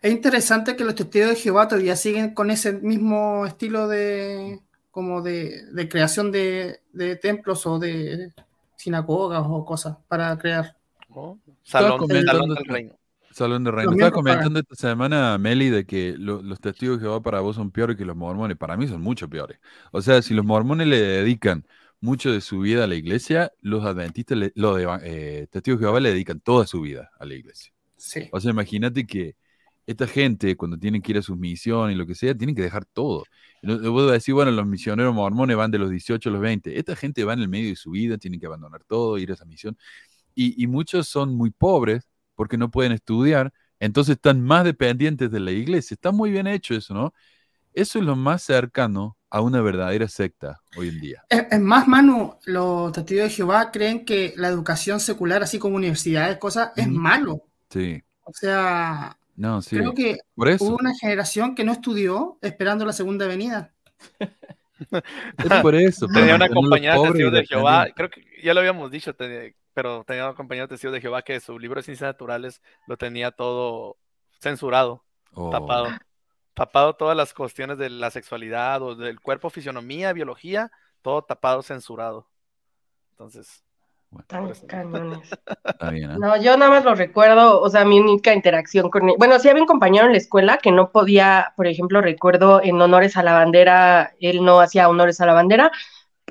[0.03, 4.61] Es interesante que los testigos de Jehová todavía siguen con ese mismo estilo de
[4.91, 8.33] como de, de creación de, de templos o de
[8.77, 10.77] sinagogas o cosas para crear.
[11.09, 11.39] ¿no?
[11.65, 12.99] Estaba Salón, comentando salón del reino.
[13.31, 13.93] Salón de Reino.
[13.93, 17.71] Estaba comentando esta semana, Meli, de que lo- los testigos de Jehová para vos son
[17.71, 18.57] peores que los mormones.
[18.57, 19.61] Para mí son mucho peores.
[19.93, 21.65] O sea, si los mormones le dedican
[22.01, 25.87] mucho de su vida a la iglesia, los adventistas, le- los de, eh, testigos de
[25.87, 27.73] Jehová le dedican toda su vida a la iglesia.
[27.97, 28.29] Sí.
[28.33, 29.37] O sea, imagínate que
[29.89, 32.61] esta gente, cuando tienen que ir a sus misiones y lo que sea, tienen que
[32.61, 33.25] dejar todo.
[33.63, 36.79] Vos decir, bueno, los misioneros mormones van de los 18 a los 20.
[36.79, 39.35] Esta gente va en el medio de su vida, tienen que abandonar todo, ir a
[39.35, 39.79] esa misión.
[40.35, 45.41] Y, y muchos son muy pobres, porque no pueden estudiar, entonces están más dependientes de
[45.41, 45.95] la iglesia.
[45.95, 47.15] Está muy bien hecho eso, ¿no?
[47.73, 51.25] Eso es lo más cercano a una verdadera secta hoy en día.
[51.31, 56.37] Es, más, Manu, los testigos de Jehová creen que la educación secular, así como universidades,
[56.37, 57.45] cosas, es malo.
[57.71, 58.03] Sí.
[58.25, 59.77] O sea, no, sí.
[59.77, 63.73] creo que hubo una generación que no estudió esperando la segunda venida.
[65.39, 66.07] es por eso.
[66.09, 69.15] Tenía una compañía de testigos de Jehová, creo que ya lo habíamos dicho,
[69.73, 72.97] pero tenía una compañía de testigos de Jehová que su libro de ciencias naturales lo
[72.97, 73.97] tenía todo
[74.41, 75.51] censurado, Oh.
[75.51, 75.87] tapado.
[76.55, 80.73] Tapado todas las cuestiones de la sexualidad o del cuerpo, fisionomía, biología,
[81.03, 82.29] todo tapado, censurado.
[83.13, 83.63] Entonces,
[84.27, 84.67] Tan Por eso.
[84.67, 85.31] cañones.
[85.65, 86.17] Está bien, ¿eh?
[86.19, 89.15] No, yo nada más lo recuerdo, o sea, mi única interacción con él.
[89.19, 92.81] Bueno, sí había un compañero en la escuela que no podía, por ejemplo, recuerdo en
[92.81, 95.71] honores a la bandera, él no hacía honores a la bandera,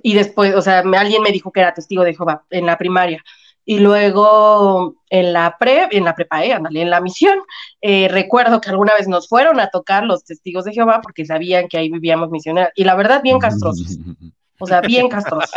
[0.02, 2.78] y después, o sea, me- alguien me dijo que era testigo de Jehová en la
[2.78, 3.24] primaria.
[3.70, 7.40] Y luego en la pre, en la prepa, eh, ándale, en la misión,
[7.82, 11.68] eh, recuerdo que alguna vez nos fueron a tocar los testigos de Jehová porque sabían
[11.68, 12.72] que ahí vivíamos misioneros.
[12.76, 13.98] Y la verdad, bien castrosos.
[14.60, 15.52] O sea, bien castrosos.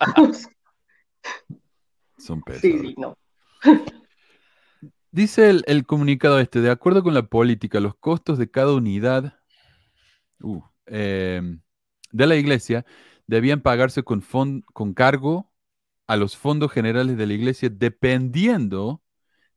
[2.24, 2.62] Son pesados.
[2.62, 3.18] Sí, no.
[5.12, 9.38] Dice el, el comunicado este, de acuerdo con la política, los costos de cada unidad
[10.40, 11.40] uh, eh,
[12.10, 12.84] de la iglesia
[13.26, 14.24] debían pagarse con,
[14.72, 15.52] con cargo
[16.06, 19.02] a los fondos generales de la iglesia dependiendo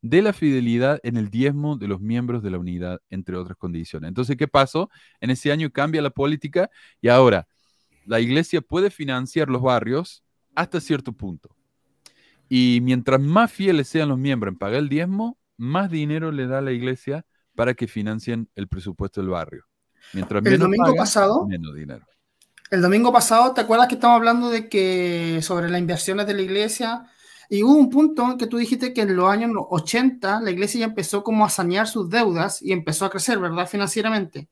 [0.01, 4.09] de la fidelidad en el diezmo de los miembros de la unidad, entre otras condiciones.
[4.09, 4.89] Entonces, ¿qué pasó?
[5.21, 6.69] En ese año cambia la política
[7.01, 7.47] y ahora
[8.05, 10.23] la iglesia puede financiar los barrios
[10.55, 11.56] hasta cierto punto.
[12.49, 16.59] Y mientras más fieles sean los miembros en pagar el diezmo, más dinero le da
[16.59, 19.65] a la iglesia para que financien el presupuesto del barrio.
[20.13, 22.05] Mientras El domingo pasado- menos dinero.
[22.69, 26.41] El domingo pasado, ¿te acuerdas que estamos hablando de que sobre las inversiones de la
[26.41, 27.05] iglesia?
[27.49, 30.81] Y hubo un punto en que tú dijiste que en los años 80 la iglesia
[30.81, 33.67] ya empezó como a sanear sus deudas y empezó a crecer, ¿verdad?
[33.69, 34.49] Financieramente.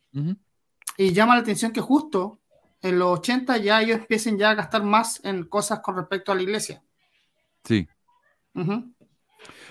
[0.97, 2.39] Y llama la atención que justo
[2.81, 6.35] en los 80 ya ellos empiecen ya a gastar más en cosas con respecto a
[6.35, 6.81] la iglesia.
[7.65, 7.87] Sí.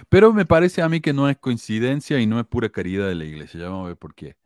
[0.08, 3.14] Pero me parece a mí que no es coincidencia y no es pura caridad de
[3.14, 3.60] la iglesia.
[3.60, 4.36] Ya vamos a ver por qué.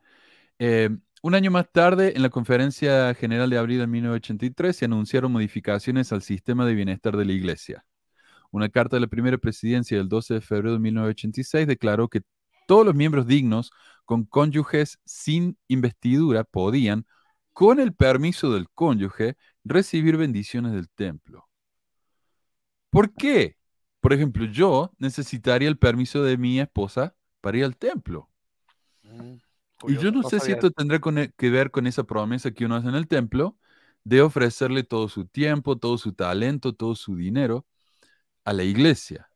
[0.59, 0.89] Eh,
[1.21, 6.13] un año más tarde, en la Conferencia General de Abril de 1983, se anunciaron modificaciones
[6.13, 7.85] al sistema de bienestar de la iglesia.
[8.51, 12.21] Una carta de la primera presidencia del 12 de febrero de 1986 declaró que
[12.67, 13.71] todos los miembros dignos
[14.05, 17.05] con cónyuges sin investidura podían,
[17.53, 19.35] con el permiso del cónyuge,
[19.65, 21.48] recibir bendiciones del templo.
[22.89, 23.57] ¿Por qué?
[23.99, 28.29] Por ejemplo, yo necesitaría el permiso de mi esposa para ir al templo.
[29.03, 29.39] mm,
[29.85, 32.75] Y yo no sé si esto tendrá e- que ver con esa promesa que uno
[32.75, 33.57] hace en el templo
[34.03, 37.65] de ofrecerle todo su tiempo, todo su talento, todo su dinero
[38.45, 39.29] a la iglesia.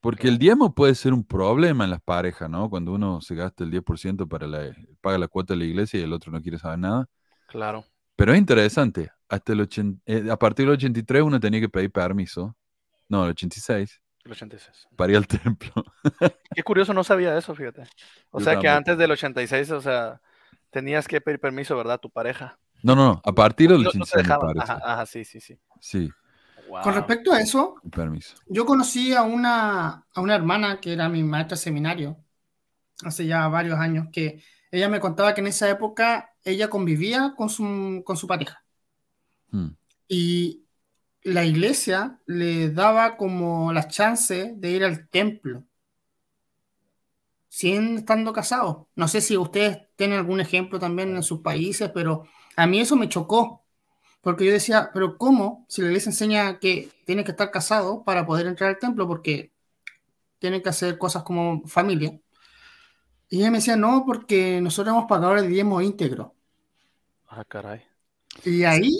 [0.00, 2.70] Porque el diezmo puede ser un problema en las parejas, ¿no?
[2.70, 6.04] Cuando uno se gasta el 10% para la, paga la cuota de la iglesia y
[6.04, 7.08] el otro no quiere saber nada.
[7.46, 7.84] Claro.
[8.16, 9.10] Pero es interesante.
[9.28, 9.68] Hasta el
[10.06, 12.56] eh, a partir del 83 uno tenía que pedir permiso.
[13.08, 14.88] No, el 86, El 86.
[14.96, 15.72] para ir al templo.
[16.54, 17.82] Qué curioso, no sabía eso, fíjate.
[18.30, 18.76] O Yo sea que tampoco.
[18.78, 20.20] antes del 86, o sea,
[20.70, 22.00] tenías que pedir permiso, ¿verdad?
[22.00, 22.58] Tu pareja.
[22.82, 23.22] No, no, no.
[23.24, 24.54] A partir del No, no te 86 me dejaban.
[24.54, 24.72] parece.
[24.72, 25.58] Ajá, ajá, sí, sí, sí.
[25.80, 26.10] Sí,
[26.68, 26.82] Wow.
[26.82, 28.36] Con respecto a eso, permiso.
[28.46, 32.16] yo conocí a una, a una hermana que era mi maestra de seminario
[33.04, 34.42] hace ya varios años, que
[34.72, 38.64] ella me contaba que en esa época ella convivía con su, con su pareja.
[39.52, 39.68] Hmm.
[40.08, 40.65] y
[41.26, 45.64] la iglesia le daba como la chance de ir al templo
[47.48, 48.86] sin estando casados.
[48.94, 52.96] No sé si ustedes tienen algún ejemplo también en sus países, pero a mí eso
[52.96, 53.64] me chocó,
[54.20, 55.66] porque yo decía, pero ¿cómo?
[55.68, 59.52] Si la iglesia enseña que tiene que estar casado para poder entrar al templo, porque
[60.38, 62.20] tienen que hacer cosas como familia.
[63.28, 66.34] Y ella me decía, no, porque nosotros hemos pagado el diezmo íntegro.
[67.26, 67.82] Ah, caray.
[68.44, 68.96] Y ahí,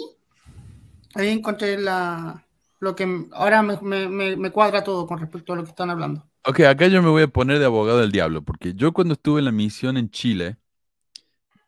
[1.15, 2.45] ahí encontré la,
[2.79, 3.77] lo que ahora me,
[4.09, 6.29] me- me- cuadra todo con respecto a lo que están hablando.
[6.45, 9.39] Ok, acá yo me voy a poner de abogado del diablo, porque yo cuando estuve
[9.39, 10.57] en la misión en Chile,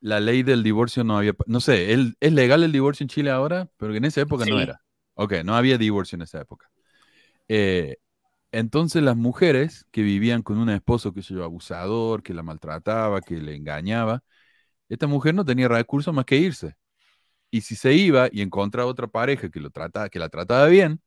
[0.01, 3.31] la ley del divorcio no había, no sé, ¿el- ¿es legal el divorcio en Chile
[3.31, 3.69] ahora?
[3.77, 4.81] Pero en esa época no era.
[5.15, 6.69] Ok, no había divorcio en esa época.
[7.49, 7.97] Eh,
[8.51, 13.21] entonces las mujeres que vivían con un esposo que se yo, abusador, que la maltrataba,
[13.21, 14.23] que le engañaba,
[14.89, 16.75] esta mujer no tenía recursos más que irse.
[17.51, 21.01] Y si se iba y encontraba otra pareja que, lo trata, que la trataba bien,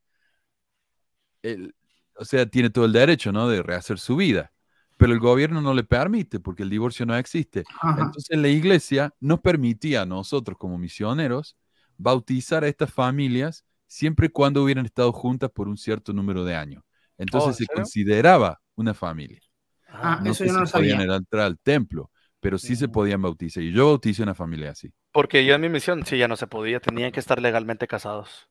[1.41, 1.73] él-
[2.17, 3.47] o sea, tiene todo el derecho, ¿no?
[3.49, 4.51] De rehacer su vida.
[4.97, 7.63] Pero el gobierno no le permite porque el divorcio no existe.
[7.81, 8.01] Ajá.
[8.01, 11.57] Entonces la iglesia nos permitía a nosotros como misioneros
[11.97, 16.55] bautizar a estas familias siempre y cuando hubieran estado juntas por un cierto número de
[16.55, 16.83] años.
[17.17, 19.39] Entonces Oh, ¿en se consideraba una familia.
[19.89, 21.01] Ah, no eso yo no lo sabía.
[21.01, 22.11] entrar al templo,
[22.43, 23.63] pero sí se podían bautizar.
[23.63, 24.91] Y yo bauticé una familia así.
[25.11, 28.49] Porque yo en mi misión, sí, ya no se podía, tenían que estar legalmente casados.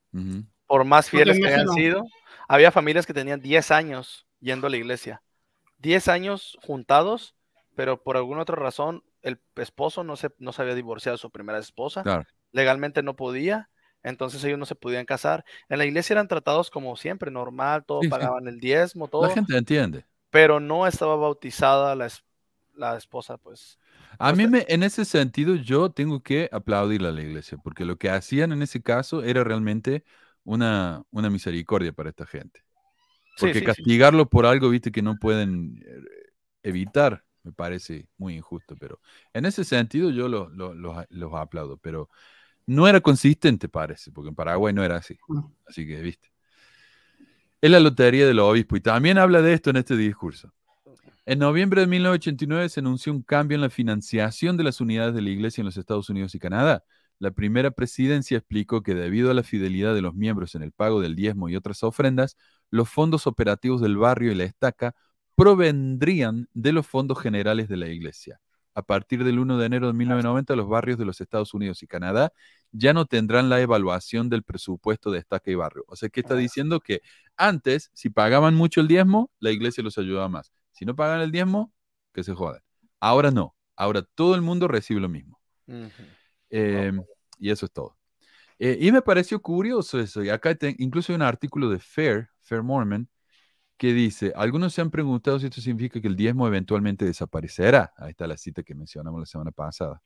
[0.67, 2.05] Por más No fieles que hayan sido,
[2.49, 5.23] había familias que tenían 10 años yendo a la iglesia.
[5.79, 7.35] 10 años juntados,
[7.75, 11.31] pero por alguna otra razón el esposo no se, no se había divorciado de su
[11.31, 12.03] primera esposa.
[12.03, 12.25] Claro.
[12.53, 13.71] Legalmente no podía,
[14.03, 15.45] entonces ellos no se podían casar.
[15.69, 18.11] En la iglesia eran tratados como siempre, normal, todos Sí, sí.
[18.11, 20.05] pagaban el diezmo, todo, La gente entiende.
[20.31, 22.25] pero no estaba bautizada la, es-
[22.75, 23.79] la esposa, pues.
[24.19, 27.59] A O mí, sea- me, en ese sentido, yo tengo que aplaudirle a la iglesia,
[27.59, 30.05] porque lo que hacían en ese caso era realmente
[30.45, 32.65] una, una misericordia para esta gente.
[33.39, 33.83] Porque sí, sí.
[33.87, 36.03] castigarlo por algo, viste, que no pueden eh,
[36.65, 38.77] evitar, me parece muy injusto.
[38.79, 39.01] Pero
[39.35, 41.79] en ese sentido, yo lo- lo- los, los aplaudo.
[41.79, 42.11] Pero
[42.67, 45.21] no era consistente, parece, porque en Paraguay no era así.
[45.29, 45.53] Mm.
[45.67, 46.31] Así que, viste.
[47.63, 48.77] Es la lotería del obispo.
[48.77, 50.53] Y también habla de esto en este discurso.
[51.25, 55.23] En noviembre de 1989 se anunció un cambio en la financiación de las unidades de
[55.23, 56.83] la iglesia en los Estados Unidos y Canadá.
[57.21, 61.01] La primera presidencia explicó que debido a la fidelidad de los miembros en el pago
[61.01, 62.37] del diezmo y otras ofrendas,
[62.71, 64.97] los fondos operativos del barrio y la estaca
[65.37, 68.41] provendrían de los fondos generales de la iglesia.
[68.75, 71.87] A partir del 1 de enero de 1990, los barrios de los Estados Unidos y
[71.87, 72.33] Canadá
[72.73, 75.85] ya no tendrán la evaluación del presupuesto de estaca y barrio.
[75.87, 77.01] O sea, que está diciendo que
[77.37, 80.53] antes, si pagaban mucho el diezmo, la iglesia los ayudaba más.
[80.73, 81.73] Si no pagan el diezmo,
[82.13, 82.63] que se jodan.
[83.01, 83.57] Ahora no.
[83.77, 85.41] Ahora todo el mundo recibe lo mismo.
[86.51, 86.93] Eh,
[87.39, 87.97] y eso es todo.
[88.59, 90.23] Eh, y me pareció curioso eso.
[90.23, 93.09] Y acá te- incluso hay un artículo de Fair, Fair Mormon,
[93.77, 97.93] que dice, algunos se han preguntado si esto significa que el diezmo eventualmente desaparecerá.
[97.97, 100.03] Ahí está la cita que mencionamos la semana pasada.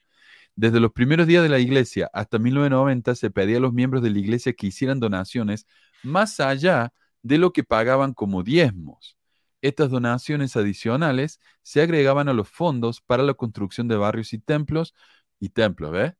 [0.56, 4.10] Desde los primeros días de la iglesia hasta 1990 se pedía a los miembros de
[4.10, 5.66] la iglesia que hicieran donaciones
[6.02, 9.18] más allá de lo que pagaban como diezmos.
[9.62, 14.94] Estas donaciones adicionales se agregaban a los fondos para la construcción de barrios y templos
[15.40, 16.14] y templos, ¿ves?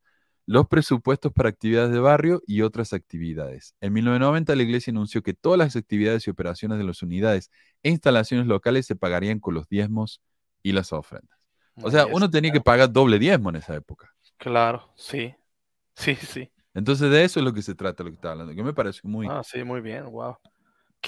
[0.47, 3.75] Los presupuestos para actividades de barrio y otras actividades.
[3.81, 7.51] En 1990 la iglesia anunció que todas las actividades y operaciones de las unidades
[7.83, 10.23] e instalaciones locales se pagarían con los diezmos
[10.63, 11.37] y las ofrendas.
[11.83, 14.13] O sea, uno tenía que pagar doble diezmo en esa época.
[14.39, 15.35] Claro, sí.
[15.95, 16.51] Sí, sí.
[16.75, 19.01] Entonces de eso es lo que se trata, lo que está hablando, que me parece
[19.03, 19.27] muy...
[19.29, 20.37] Ah, sí, muy bien, wow.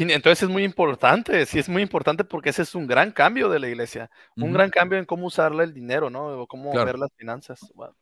[0.00, 3.58] Entonces es muy importante, sí es muy importante porque ese es un gran cambio de
[3.58, 6.26] la iglesia, un gran cambio en cómo usarle el dinero, ¿no?
[6.42, 6.86] O cómo Claro.
[6.86, 7.60] ver las finanzas.
[7.74, 7.94] Wow.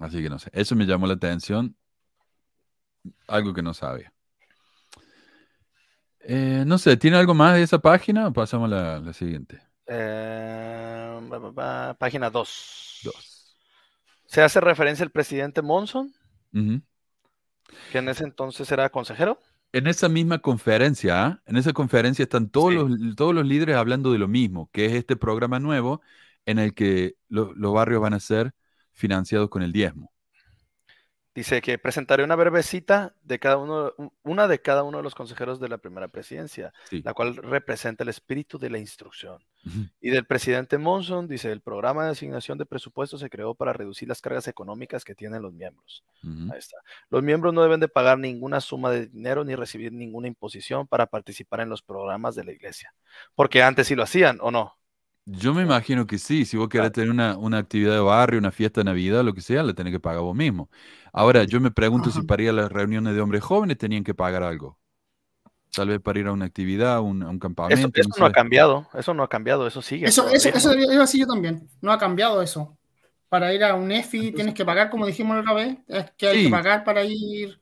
[0.00, 1.76] Así que no sé, eso me llamó la atención,
[3.26, 4.12] algo que no sabía.
[6.20, 9.60] Eh, no sé, ¿tiene algo más de esa página o pasamos a la, la siguiente?
[9.86, 13.00] Eh, ba, ba, ba, página 2.
[13.04, 13.56] Dos.
[14.26, 16.12] Se hace referencia al presidente Monson,
[17.92, 19.38] que en ese entonces era consejero.
[19.72, 22.76] En esa misma conferencia, en esa conferencia están todos, Sí.
[22.78, 26.00] los, todos los líderes hablando de lo mismo, que es este programa nuevo
[26.46, 28.52] en el que lo- los barrios van a ser
[28.92, 30.10] financiados con el diezmo.
[31.34, 33.92] Dice que presentaré una breve cita de cada uno,
[34.24, 37.00] una de cada uno de los consejeros de la primera presidencia, Sí.
[37.04, 39.38] la cual representa el espíritu de la instrucción.
[40.00, 44.08] Y del presidente Monson, dice, el programa de asignación de presupuesto se creó para reducir
[44.08, 46.04] las cargas económicas que tienen los miembros.
[46.22, 46.76] Ahí está.
[47.10, 51.06] Los miembros no deben de pagar ninguna suma de dinero ni recibir ninguna imposición para
[51.06, 52.94] participar en los programas de la iglesia.
[53.34, 54.78] Porque antes sí lo hacían, ¿o no?
[55.30, 58.50] Yo me imagino que sí, si vos querés tener una, una actividad de barrio, una
[58.50, 60.70] fiesta de Navidad, lo que sea, la tenés que pagar vos mismo.
[61.12, 64.14] Ahora, yo me pregunto si para ir a las reuniones de hombres jóvenes tenían que
[64.14, 64.78] pagar algo.
[65.74, 67.88] Tal vez para ir a una actividad, un, a un campamento.
[67.94, 70.06] eso no ha cambiado, eso no ha cambiado, eso sigue.
[70.06, 71.68] Eso, eso, eso iba yo también.
[71.80, 72.76] No ha cambiado eso.
[73.28, 76.28] Para ir a un EFI tienes que pagar, como dijimos la otra vez, es que
[76.28, 76.44] hay Sí.
[76.44, 77.60] que pagar para ir.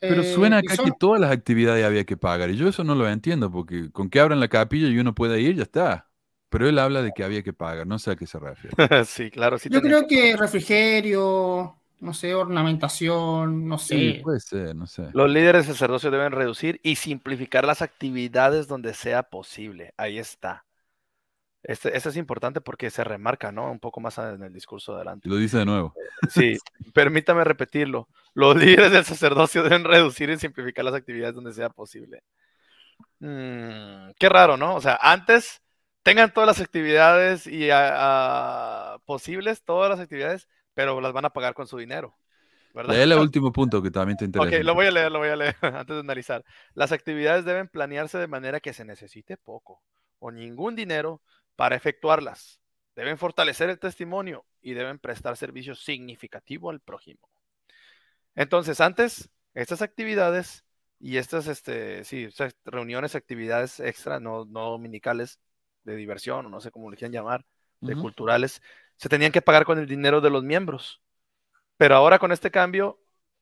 [0.00, 2.50] Pero eh, suena acá son- que todas las actividades había que pagar.
[2.50, 5.38] Y yo eso no lo entiendo, porque con que abran la capilla y uno pueda
[5.38, 6.10] ir, ya está.
[6.48, 8.76] Pero él habla de que había que pagar, no sé a qué se refiere.
[9.06, 9.68] sí, claro, sí.
[9.70, 13.94] Yo creo que refrigerio, no sé, ornamentación, no sé.
[13.94, 15.08] Sí, puede ser, no sé.
[15.12, 19.92] Los líderes sacerdocios deben reducir y simplificar las actividades donde sea posible.
[19.96, 20.64] Ahí está.
[21.62, 23.70] Este, este es importante porque se remarca, ¿no?
[23.70, 25.28] Un poco más en el discurso adelante.
[25.28, 25.94] Y lo dice de nuevo.
[26.30, 26.56] Sí,
[26.94, 28.08] permítame repetirlo.
[28.32, 32.22] Los líderes del sacerdocio deben reducir y simplificar las actividades donde sea posible.
[33.18, 34.74] Mm, qué raro, ¿no?
[34.74, 35.60] O sea, antes
[36.02, 37.68] tengan todas las actividades y
[39.04, 42.16] posibles, todas las actividades, pero las van a pagar con su dinero.
[42.72, 42.94] ¿verdad?
[42.94, 44.56] Lee el último punto que también te interesa.
[44.56, 46.44] Ok, lo voy a leer, lo voy a leer antes de analizar.
[46.74, 49.82] Las actividades deben planearse de manera que se necesite poco
[50.18, 51.20] o ningún dinero
[51.56, 52.60] para efectuarlas.
[52.94, 57.28] Deben fortalecer el testimonio y deben prestar servicio significativo al prójimo.
[58.34, 60.64] Entonces, antes, estas actividades
[60.98, 62.28] y estas este, sí,
[62.64, 65.40] reuniones, actividades extra, no, no dominicales,
[65.84, 67.44] de diversión, o no sé cómo le quieran llamar,
[67.80, 68.60] de culturales,
[69.00, 71.00] se tenían que pagar con el dinero de los miembros.
[71.78, 73.00] Pero ahora con este cambio,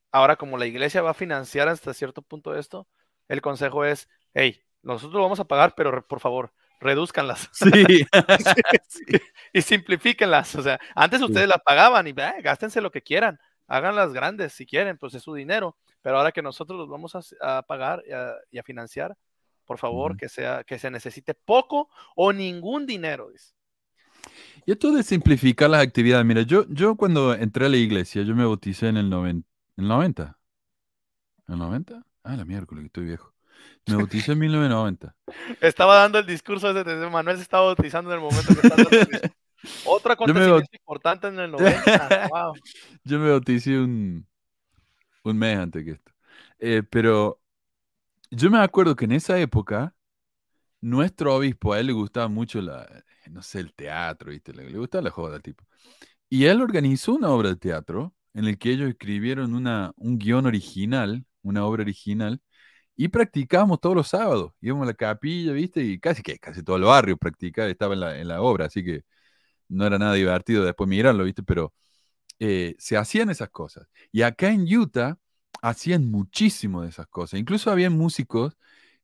[0.09, 2.87] ahora como la iglesia va a financiar hasta cierto punto esto,
[3.27, 7.49] el consejo es, hey, nosotros lo vamos a pagar, pero por favor, reduzcanlas.
[8.87, 9.03] Sí.
[9.51, 10.55] y simplifíquenlas.
[10.55, 13.37] O sea, antes ustedes las pagaban y gástense lo que quieran,
[13.67, 15.75] háganlas grandes si quieren, pues es su dinero.
[16.01, 18.01] Pero ahora que nosotros los vamos a, pagar
[18.49, 19.17] y a, financiar,
[19.65, 23.29] por favor, que, sea, que se necesite poco o ningún dinero.
[24.69, 28.35] Y esto de simplificar las actividades, mira, yo, yo cuando entré a la iglesia, yo
[28.35, 29.49] me bauticé en el, 90.
[29.77, 30.37] ¿El 90?
[31.47, 32.05] ¿El 90?
[32.21, 33.33] Ah, la miércoles, que estoy viejo.
[33.87, 35.15] Me bauticé en 1990.
[35.61, 39.33] Estaba dando el discurso de Manuel se estaba bautizando en el momento que estaba
[39.85, 42.27] Otro acontecimiento importante en el 90.
[42.29, 42.53] Wow.
[43.03, 44.27] Yo me bauticé un,
[45.23, 46.11] un mes antes que esto.
[46.59, 47.41] Eh, pero
[48.29, 49.95] yo me acuerdo que en esa época,
[50.79, 52.87] nuestro obispo, a él le gustaba mucho la,
[53.29, 54.53] no sé, el teatro, ¿viste?
[54.53, 55.65] Le, gustaba la joda, tipo.
[56.29, 60.45] Y él organizó una obra de teatro en el que ellos escribieron una, un guion
[60.45, 62.41] original, una obra original,
[62.95, 64.53] y practicábamos todos los sábados.
[64.61, 65.83] Íbamos a la capilla, ¿viste?
[65.83, 68.83] Y casi que casi todo el barrio practicaba, estaba en la, en la obra, así
[68.83, 69.03] que
[69.69, 71.43] no era nada divertido después mirarlo, ¿viste?
[71.43, 71.73] Pero
[72.39, 73.87] eh, se hacían esas cosas.
[74.11, 75.17] Y acá en Utah
[75.61, 77.39] hacían muchísimo de esas cosas.
[77.39, 78.57] Incluso había músicos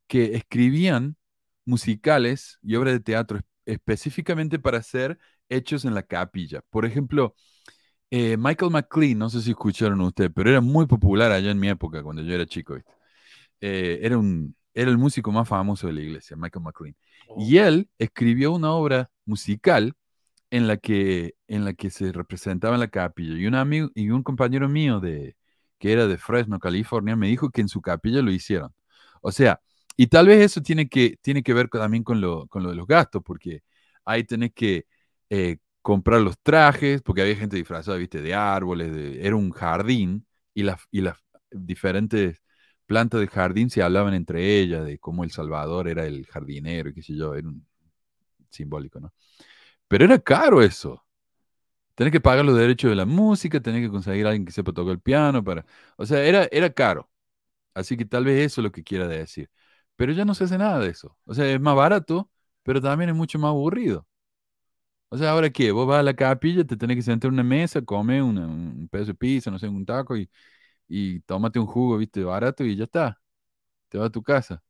[0.07, 1.17] que escribían
[1.65, 5.17] musicales y obras de teatro específicamente para ser
[5.49, 6.61] hechos en la capilla.
[6.69, 7.35] Por ejemplo,
[8.11, 11.69] eh, Michael McLean, no sé si escucharon ustedes, pero era muy popular allá en mi
[11.69, 12.75] época, cuando yo era chico.
[13.61, 16.95] Eh, era, un, era el músico más famoso de la iglesia, Michael McLean.
[17.37, 17.65] Y oh.
[17.65, 19.93] él escribió una obra musical
[20.51, 23.35] en la que, en la que se representaba en la capilla.
[23.35, 25.35] Y un amigo y un compañero mío de,
[25.79, 28.73] que era de Fresno, California, me dijo que en su capilla lo hicieron.
[29.21, 29.61] O sea,
[29.97, 32.75] y tal vez eso tiene que, tiene que ver también con lo, con lo de
[32.75, 33.61] los gastos, porque
[34.05, 34.85] ahí tenés que
[35.29, 40.25] eh, comprar los trajes, porque había gente disfrazada, viste, de árboles, de, era un jardín,
[40.53, 41.17] y las, y las
[41.51, 42.41] diferentes
[42.85, 46.93] plantas de jardín se hablaban entre ellas, de cómo El Salvador era el jardinero, y
[46.93, 47.65] qué sé yo, era un
[48.49, 49.13] simbólico, ¿no?
[49.87, 51.05] Pero era caro eso.
[51.95, 54.73] Tenés que pagar los derechos de la música, tenés que conseguir a alguien que sepa
[54.73, 55.65] tocar el piano para...
[55.97, 57.09] O sea, era, era caro.
[57.73, 59.49] Así que tal vez eso es lo que quiera decir.
[59.95, 61.17] Pero ya no se hace nada de eso.
[61.25, 62.29] O sea, es más barato,
[62.63, 64.07] pero también es mucho más aburrido.
[65.09, 65.71] O sea, ¿ahora qué?
[65.71, 69.09] Vos vas a la capilla, te tenés que sentar en una mesa, come un pedazo
[69.11, 70.29] de pizza, no sé, un taco y,
[70.87, 73.21] y tómate un jugo, viste, barato y ya está.
[73.89, 74.63] Te vas a tu casa.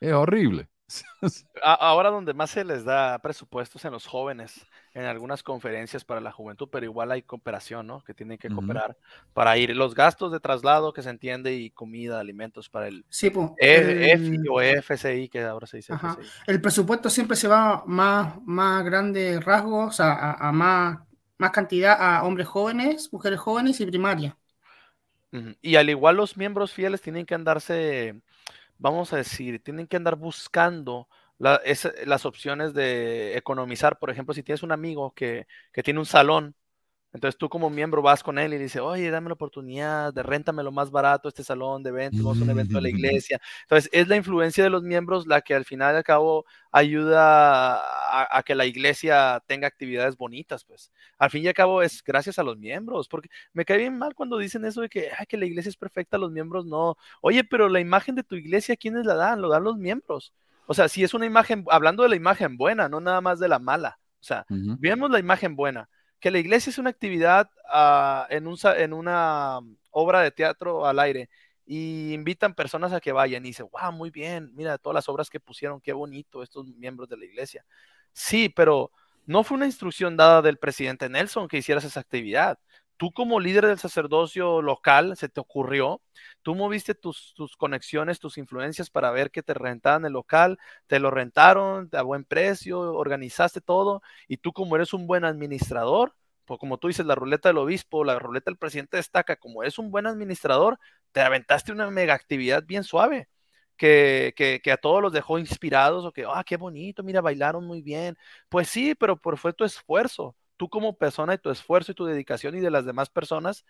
[0.00, 0.68] Es horrible.
[1.62, 6.30] Ahora donde más se les da presupuestos en los jóvenes, en algunas conferencias para la
[6.30, 8.02] juventud, pero igual hay cooperación, ¿no?
[8.04, 8.96] Que tienen que cooperar
[9.32, 13.32] para ir los gastos de traslado que se entiende y comida, alimentos para el sí,
[13.58, 15.94] el, o FCI, que ahora se dice.
[16.46, 21.00] El presupuesto siempre se va más, más grandes rasgos, a, a, más,
[21.38, 24.36] más cantidad a hombres jóvenes, mujeres jóvenes y primaria.
[25.60, 28.14] Y al igual los miembros fieles tienen que andarse
[28.78, 31.08] vamos a decir, tienen que andar buscando
[31.38, 33.98] las opciones de economizar.
[33.98, 36.56] Por ejemplo, si tienes un amigo que, que tiene un salón
[37.14, 40.64] entonces tú como miembro vas con él y dices, oye, dame la oportunidad de réntame
[40.64, 42.98] lo más barato este salón de eventos, un evento de la mm.
[42.98, 43.40] iglesia.
[43.62, 47.80] Entonces es la influencia de los miembros la que al final y al cabo ayuda
[48.36, 50.90] a, que la iglesia tenga actividades bonitas, pues.
[51.16, 54.16] Al fin y al cabo es gracias a los miembros, porque me cae bien mal
[54.16, 56.96] cuando dicen eso de que, Ay, que la iglesia es perfecta, los miembros no.
[57.20, 59.40] Oye, pero la imagen de tu iglesia, ¿quiénes la dan?
[59.40, 60.32] Lo dan los miembros.
[60.66, 63.48] O sea, si es una imagen, hablando de la imagen buena, no nada más de
[63.48, 63.98] la mala.
[64.20, 65.88] O sea, vemos la imagen buena
[66.24, 69.60] que la iglesia es una actividad ah, en, un, en una
[69.90, 71.28] obra de teatro al aire
[71.66, 75.28] y invitan personas a que vayan y dicen, wow, muy bien, mira todas las obras
[75.28, 77.66] que pusieron, qué bonito estos miembros de la iglesia.
[78.14, 78.90] Sí, pero
[79.26, 82.58] no fue una instrucción dada del presidente Nelson que hicieras esa actividad
[82.96, 86.00] tú como líder del sacerdocio local, se te ocurrió,
[86.44, 91.10] tú moviste tus, conexiones, tus influencias para ver que te rentaban el local, te lo
[91.10, 96.14] rentaron a buen precio, organizaste todo, y tú como eres un buen administrador,
[96.44, 99.78] pues como tú dices, la ruleta del obispo, la ruleta del presidente destaca, como eres
[99.78, 100.78] un buen administrador,
[101.12, 103.28] te aventaste una mega actividad bien suave.
[103.76, 107.82] Que, que, a todos los dejó inspirados o que, ah, qué bonito, mira, bailaron muy
[107.82, 108.16] bien.
[108.48, 112.04] Pues sí, pero por, fue tu esfuerzo tú como persona y tu esfuerzo y tu
[112.04, 113.64] dedicación y de las demás personas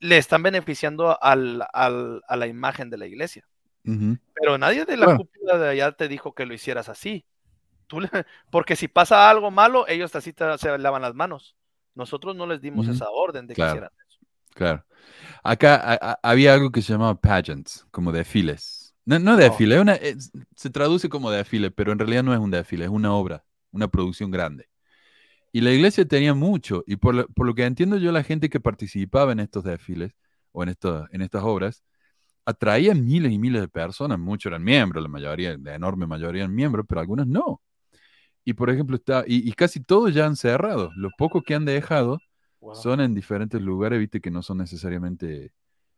[0.00, 3.44] le están beneficiando al, a la imagen de la iglesia.
[4.34, 7.24] Pero nadie de la cúpula de allá te dijo que lo hicieras así.
[7.86, 8.00] Tú
[8.50, 11.56] porque si pasa algo malo, ellos así se lavan las manos.
[11.94, 14.18] Nosotros no les dimos esa orden de que hicieran eso.
[14.54, 14.84] Claro.
[15.42, 18.94] Acá había algo que se llamaba pageants, como desfiles.
[19.06, 19.98] No, no desfile, una,
[20.54, 23.42] se traduce como desfile, pero en realidad no es un desfile, es una obra
[23.72, 24.68] una producción grande.
[25.52, 28.50] Y la iglesia tenía mucho, y por lo, por lo que entiendo yo, la gente
[28.50, 30.12] que participaba en estos desfiles
[30.52, 31.82] o en, estos, en estas obras,
[32.44, 36.54] atraían miles y miles de personas, muchos eran miembros, la mayoría, la enorme mayoría eran
[36.54, 37.60] miembros, pero algunos no.
[38.44, 40.90] Y por ejemplo, está, y, casi todos ya han cerrado.
[40.96, 42.18] Los pocos que han dejado
[42.72, 45.52] son en diferentes lugares, viste, que no son necesariamente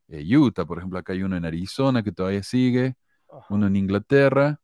[0.08, 0.66] eh, Utah.
[0.66, 2.96] Por ejemplo, acá hay uno en Arizona que todavía sigue,
[3.48, 4.59] uno en Inglaterra,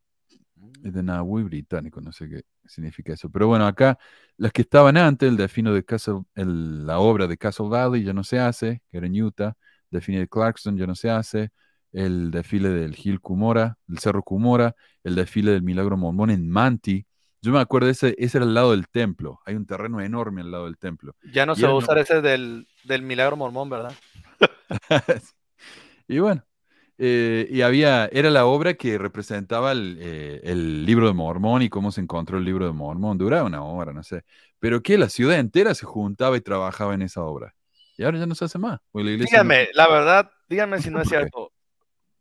[0.82, 3.30] es de Nahui británico, no sé qué significa eso.
[3.30, 3.98] Pero bueno, acá
[4.36, 8.24] las que estaban antes, el defino de Castle, la obra de Castle Valley ya no
[8.24, 9.56] se hace, que era en Utah,
[9.90, 11.50] define de Clarkson ya no se hace,
[11.92, 17.06] el desfile del Hill Cumora, el Cerro Cumora, el desfile del Milagro Mormón en Manti,
[17.46, 19.38] yo me acuerdo, ese, ese era al lado del templo.
[19.46, 21.14] Hay un terreno enorme al lado del templo.
[21.32, 22.66] Ya no se va a usar ese del,
[23.02, 23.92] milagro mormón, ¿verdad?
[26.08, 26.42] y bueno,
[26.99, 31.92] eh, y había, era la obra que representaba eh, el, libro de Mormón y cómo
[31.92, 33.18] se encontró el libro de Mormón.
[33.18, 34.24] Duraba una hora, no sé.
[34.59, 37.55] Pero que la ciudad entera se juntaba y trabajaba en esa obra.
[37.99, 38.80] Y ahora ya no se hace más.
[38.92, 41.53] La díganme, la verdad, díganme si no es cierto.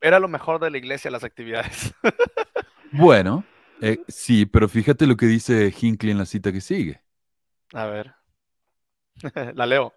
[0.02, 1.94] Era lo mejor de la iglesia las actividades.
[2.92, 3.46] bueno,
[3.82, 7.02] eh, sí, pero fíjate lo que dice Hinckley en la cita que sigue.
[7.74, 8.14] A ver.
[9.56, 9.94] la leo.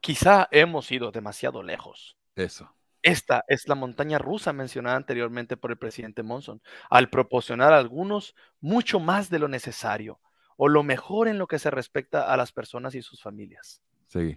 [0.00, 2.16] Quizá hemos ido demasiado lejos.
[2.36, 2.72] Eso.
[3.02, 8.34] Esta es la montaña rusa mencionada anteriormente por el presidente Monson, al proporcionar a algunos
[8.60, 10.20] mucho más de lo necesario
[10.56, 13.80] o lo mejor en lo que se respecta a las personas y sus familias.
[14.08, 14.36] Sí.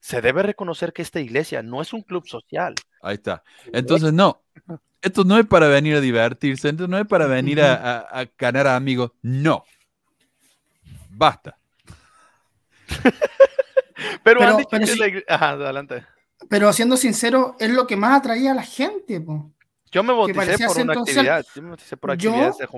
[0.00, 2.74] Se debe reconocer que esta iglesia no es un club social.
[3.00, 3.42] Ahí está.
[3.72, 4.42] Entonces, no,
[5.02, 8.76] esto no es para venir a divertirse, esto no es para venir a, ganar a
[8.76, 9.12] amigos.
[9.22, 9.64] No.
[11.08, 11.58] Basta.
[14.22, 16.04] pero, adelante.
[16.48, 19.24] Pero siendo sincero, es lo que más atraía a la gente.
[19.90, 21.44] Yo me bauticé por una actividad.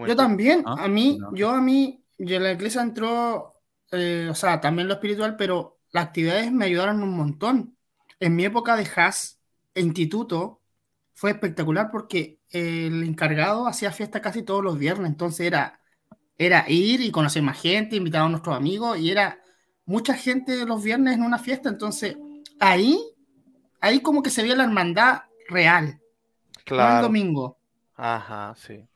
[0.06, 0.62] Yo, también.
[0.64, 3.54] Ah, a mí, yo a mí, yo la iglesia entró,
[3.90, 7.76] eh, o sea, también lo espiritual, pero las actividades me ayudaron un montón.
[8.18, 9.40] En mi época de jazz,
[9.74, 10.60] e instituto,
[11.14, 15.80] fue espectacular porque el encargado hacía fiesta casi todos los viernes, entonces era,
[16.38, 19.38] era ir y conocer más gente, invitar a nuestros amigos y era
[19.84, 22.16] mucha gente los viernes en una fiesta, entonces
[22.58, 22.98] ahí,
[23.80, 26.00] ahí como que se veía la hermandad real.
[26.64, 26.96] Claro.
[26.96, 27.58] el domingo.
[27.96, 28.86] Ajá, sí.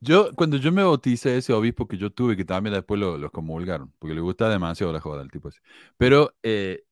[0.00, 3.30] Yo, cuando yo me bauticé ese obispo que yo tuve, que también después lo, lo
[3.30, 5.60] comulgaron, porque le gusta demasiado la joda al tipo ese.
[5.96, 6.84] Pero eh,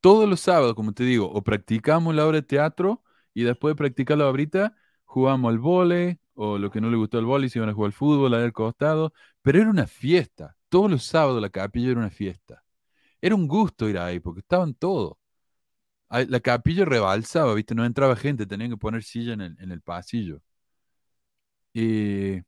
[0.00, 3.02] todos los sábados, como te digo, o practicamos la obra de teatro,
[3.34, 7.26] y después de practicarlo ahorita, jugamos al vole o lo que no le gustó el
[7.26, 9.12] vole, se iban a jugar al fútbol al costado,
[9.42, 10.56] pero era una fiesta.
[10.68, 12.64] Todos los sábados la capilla era una fiesta.
[13.20, 15.14] Era un gusto ir ahí porque estaban todos.
[16.10, 17.74] La capilla rebalsaba, ¿viste?
[17.74, 20.42] No entraba gente, tenían que poner silla en el, pasillo.
[21.72, 22.40] Y...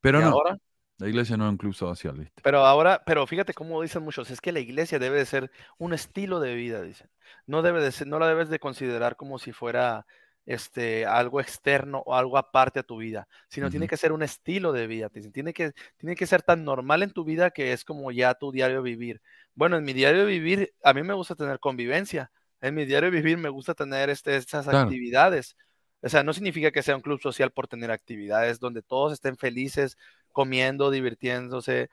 [0.00, 0.28] Pero no.
[0.28, 0.58] Ahora?
[0.98, 2.42] La iglesia no es un club social, ¿viste?
[2.42, 5.92] Pero ahora, pero fíjate cómo dicen muchos, es que la iglesia debe de ser un
[5.92, 7.08] estilo de vida, dicen.
[7.46, 10.06] No debe de ser, no la debes de considerar como si fuera
[10.44, 14.72] este, algo externo o algo aparte a tu vida, sino tiene que ser un estilo
[14.72, 18.10] de vida, tiene que, tiene que ser tan normal en tu vida que es como
[18.10, 19.20] ya tu diario vivir.
[19.54, 23.38] Bueno, en mi diario vivir, a mí me gusta tener convivencia, en mi diario vivir
[23.38, 25.56] me gusta tener este, estas actividades.
[26.00, 29.36] O sea, no significa que sea un club social por tener actividades donde todos estén
[29.36, 29.96] felices,
[30.32, 31.90] comiendo, divirtiéndose.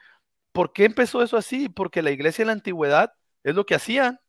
[0.51, 1.69] ¿Por qué empezó eso así?
[1.69, 3.13] Porque la iglesia en la antigüedad
[3.43, 4.19] es lo que hacían.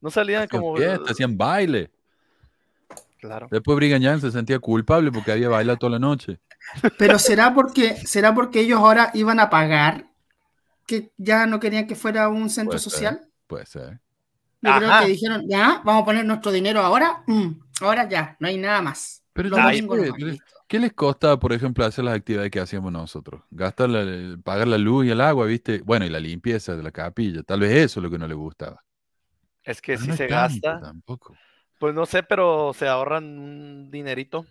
[0.00, 0.76] No salían como.
[1.08, 1.90] hacían baile.
[3.18, 3.48] Claro.
[3.50, 6.38] Después Brigham se sentía culpable porque había bailado toda la noche.
[6.98, 10.10] Pero será porque, será porque ellos ahora iban a pagar
[10.86, 13.20] que ya no querían que fuera un centro social.
[13.46, 14.00] puede ser.
[14.62, 17.22] Yo creo que dijeron, ya, vamos a poner nuestro dinero ahora.
[17.26, 19.22] Mm, ahora ya, no hay nada más.
[19.32, 19.54] Pero
[20.66, 23.42] ¿qué, les costaba, por ejemplo, hacer las actividades que hacíamos nosotros?
[23.50, 23.90] Gastar
[24.42, 25.82] pagar la luz y el agua, ¿viste?
[25.84, 27.42] Bueno, y la limpieza de la capilla.
[27.42, 28.82] Tal vez eso es lo que no le gustaba.
[29.62, 30.80] Es que si se gasta.
[30.80, 31.36] Tampoco.
[31.78, 34.46] Pues no sé, pero se ahorran un dinerito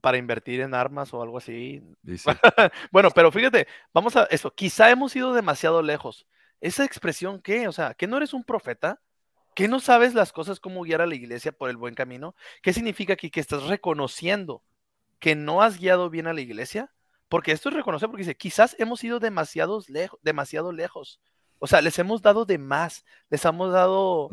[0.00, 1.82] para invertir en armas o algo así.
[2.90, 4.54] bueno, pero fíjate, vamos a eso.
[4.54, 6.26] Quizá hemos ido demasiado lejos.
[6.64, 7.68] Esa expresión, ¿qué?
[7.68, 8.98] O sea, ¿que no eres un profeta?
[9.54, 12.34] ¿Que no sabes las cosas cómo guiar a la iglesia por el buen camino?
[12.62, 14.62] ¿Qué significa aquí que estás reconociendo
[15.18, 16.90] que no has guiado bien a la iglesia?
[17.28, 21.20] Porque esto es reconocer, porque dice, quizás hemos ido demasiado lejos, demasiado lejos.
[21.58, 24.30] O sea, les hemos dado de más, les hemos dado...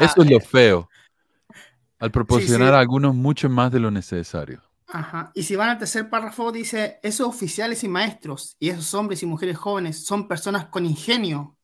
[0.00, 0.88] Eso es lo feo.
[1.98, 4.62] Al proporcionar a algunos mucho más de lo necesario.
[4.94, 5.32] Ajá.
[5.34, 9.26] Y si van al tercer párrafo, dice, esos oficiales y maestros y esos hombres y
[9.26, 11.58] mujeres jóvenes son personas con ingenio,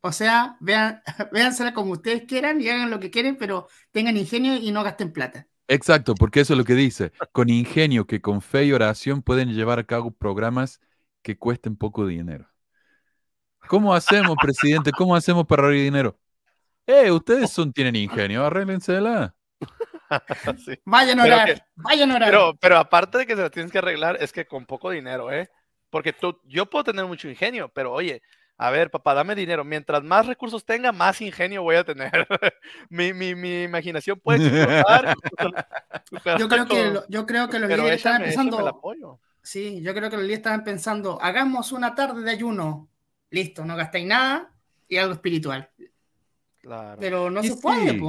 [0.00, 1.02] o sea, vean,
[1.32, 5.12] véansela como ustedes quieran y hagan lo que quieren, pero tengan ingenio y no gasten
[5.12, 5.46] plata.
[5.68, 7.12] Exacto, porque eso es lo que dice.
[7.30, 10.80] Con ingenio que con fe y oración pueden llevar a cabo programas
[11.20, 12.48] que cuesten poco dinero.
[13.68, 14.92] ¿Cómo hacemos, presidente?
[14.92, 16.18] ¿Cómo hacemos para ahorrar dinero?
[16.86, 19.34] Eh, ustedes son, tienen ingenio, arréglensela.
[20.64, 20.78] sí.
[20.84, 22.30] Vayan a orar, vayan a orar.
[22.30, 25.32] Pero, pero aparte de que se lo tienes que arreglar, es que con poco dinero,
[25.32, 25.50] ¿eh?
[25.90, 28.22] Porque tú, yo puedo tener mucho ingenio, pero oye,
[28.56, 29.64] a ver, papá, dame dinero.
[29.64, 32.26] Mientras más recursos tenga, más ingenio voy a tener.
[32.88, 35.14] mi, mi, mi, imaginación puede explotar.
[36.38, 38.80] yo, creo que, yo creo que los líderes estaban pensando.
[39.42, 42.88] Sí, yo creo que los líderes estaban pensando, hagamos una tarde de ayuno.
[43.30, 44.52] Listo, no gastáis nada
[44.88, 45.70] y algo espiritual.
[46.60, 46.96] Claro.
[47.00, 48.00] Pero no se puede,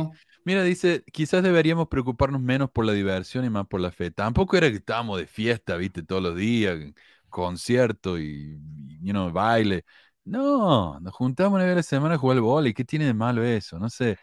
[0.45, 4.11] Mira, dice, quizás deberíamos preocuparnos menos por la diversión y más por la fe.
[4.11, 6.77] Tampoco era que estábamos de fiesta, viste, todos los días,
[7.29, 8.57] concierto y,
[9.01, 9.83] you know, baile.
[10.23, 12.73] No, nos juntamos una vez a la semana a jugar al vóley.
[12.75, 13.79] ¿Qué tiene de malo eso?
[13.79, 14.17] No sé.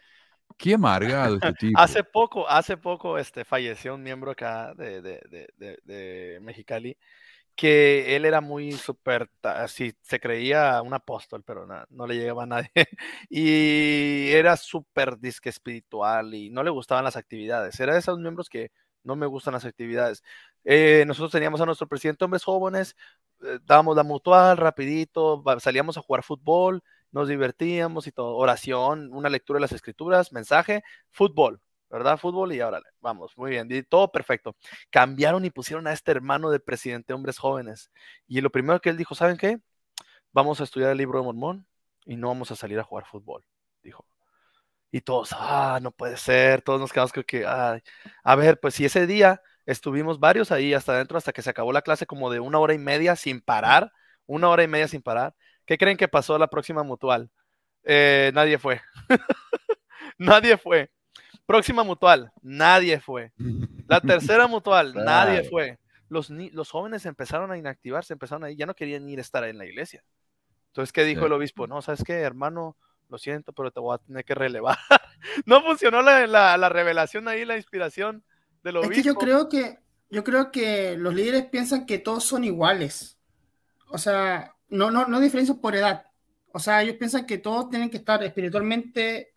[0.57, 1.81] Qué amargado este tipo.
[1.81, 5.21] hace poco, hace poco este, falleció un miembro acá de, de,
[5.57, 6.97] de, de Mexicali
[7.63, 12.47] que él era muy súper, así, se creía un apóstol, pero no le llegaba a
[12.47, 12.73] nadie.
[13.31, 17.79] y era súper disque espiritual y no le gustaban las actividades.
[17.79, 18.73] Era de esos miembros que
[19.05, 20.25] no me gustan las actividades.
[20.65, 22.97] Eh, nosotros teníamos a nuestro presidente hombres jóvenes,
[23.45, 26.83] eh, dábamos la mutual rapidito, salíamos a jugar fútbol,
[27.13, 28.35] nos divertíamos y todo.
[28.35, 30.83] Oración, una lectura de las escrituras, mensaje,
[31.13, 31.61] fútbol,
[31.93, 32.19] ¿verdad?
[32.19, 34.57] Fútbol y ahora vamos, muy bien, todo perfecto.
[34.91, 37.91] Cambiaron y pusieron a este hermano de presidente hombres jóvenes.
[38.27, 39.59] Y lo primero que él dijo, ¿saben qué?
[40.33, 41.67] Vamos a estudiar el libro de Mormón
[42.07, 43.45] y no vamos a salir a jugar fútbol,
[43.83, 44.07] dijo.
[44.91, 47.83] Y todos, ah, no puede ser, todos nos quedamos con que, ay.
[48.25, 51.73] a ver, pues si ese día estuvimos varios ahí hasta adentro, hasta que se acabó
[51.73, 53.93] la clase como de una hora y media sin parar,
[54.27, 55.35] una hora y media sin parar,
[55.67, 57.31] ¿qué creen que pasó la próxima mutual?
[57.85, 58.81] Eh, nadie fue.
[60.19, 60.91] nadie fue.
[61.47, 63.33] Próxima mutual, nadie fue.
[63.87, 65.79] La tercera mutual, nadie fue.
[66.09, 69.45] Los, los jóvenes empezaron a inactivarse, empezaron a ir, ya no querían ir a estar
[69.45, 70.05] en la iglesia.
[70.69, 71.67] Entonces, ¿qué dijo el obispo?
[71.67, 72.77] No, ¿sabes qué, hermano?
[73.13, 74.79] lo siento, pero te voy a tener que relevar.
[75.47, 78.25] no funcionó la, la, revelación ahí, la inspiración
[78.65, 79.79] de lo Es que yo creo que,
[80.11, 83.19] yo creo que los líderes piensan que todos son iguales.
[83.89, 86.07] O sea, no, no, no diferencian por edad.
[86.53, 89.32] O sea, ellos piensan que todos tienen que estar espiritualmente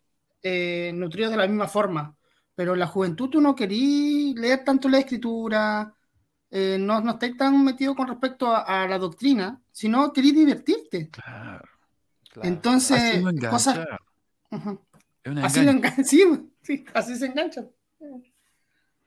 [0.48, 2.16] eh, nutridos de la misma forma.
[2.54, 5.94] Pero en la juventud tú no querías leer tanto la escritura,
[6.50, 11.10] eh, no, no estáis tan metido con respecto a, a la doctrina, sino querías divertirte.
[11.10, 11.68] Claro.
[12.42, 13.86] Entonces, así cosas.
[15.42, 15.60] así,
[16.62, 17.70] sí, así se enganchan.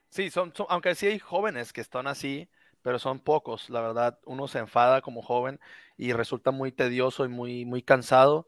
[0.10, 2.50] Sí, son, aunque sí hay jóvenes que están así,
[2.82, 4.20] pero son pocos, la verdad.
[4.26, 5.60] Uno se enfada como joven
[5.98, 8.48] y resulta muy tedioso y muy, muy cansado,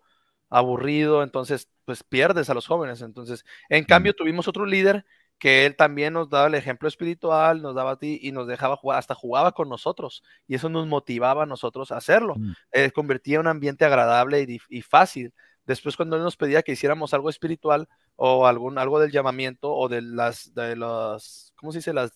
[0.51, 3.01] aburrido, entonces pues pierdes a los jóvenes.
[3.01, 5.05] Entonces, en cambio, tuvimos otro líder
[5.39, 8.75] que él también nos daba el ejemplo espiritual, nos daba a ti y nos dejaba
[8.75, 12.35] jugar, hasta jugaba con nosotros y eso nos motivaba a nosotros a hacerlo.
[12.35, 12.51] Mm.
[12.73, 15.33] Eh, convertía un ambiente agradable y, fácil.
[15.65, 17.87] Después cuando él nos pedía que hiciéramos algo espiritual
[18.17, 21.93] o algún, algo del llamamiento o de las, de los, ¿cómo se dice?
[21.93, 22.11] Las,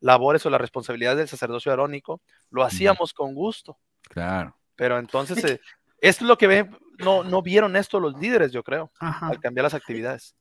[0.00, 3.78] labores o las responsabilidades del sacerdocio arónico, lo hacíamos con gusto.
[4.02, 4.56] Claro.
[4.74, 5.60] Pero entonces, eh,
[6.00, 9.64] esto es lo que ven, no, no vieron esto los líderes, yo creo, al cambiar
[9.64, 10.34] las actividades.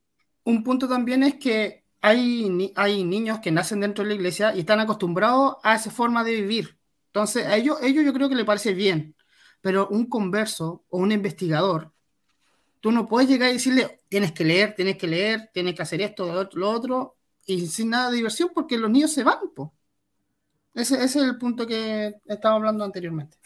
[0.43, 4.59] Un punto también es que hay, hay niños que nacen dentro de la iglesia y
[4.59, 6.77] están acostumbrados a esa forma de vivir.
[7.07, 9.15] Entonces, a ellos, ellos yo creo que les parece bien,
[9.61, 11.93] pero un converso o un investigador,
[12.81, 16.01] tú no puedes llegar y decirle, tienes que leer, tienes que leer, tienes que hacer
[16.01, 19.39] esto, lo otro, lo otro y sin nada de diversión porque los niños se van.
[20.73, 23.37] Ese, ese, es el punto que estaba hablando anteriormente.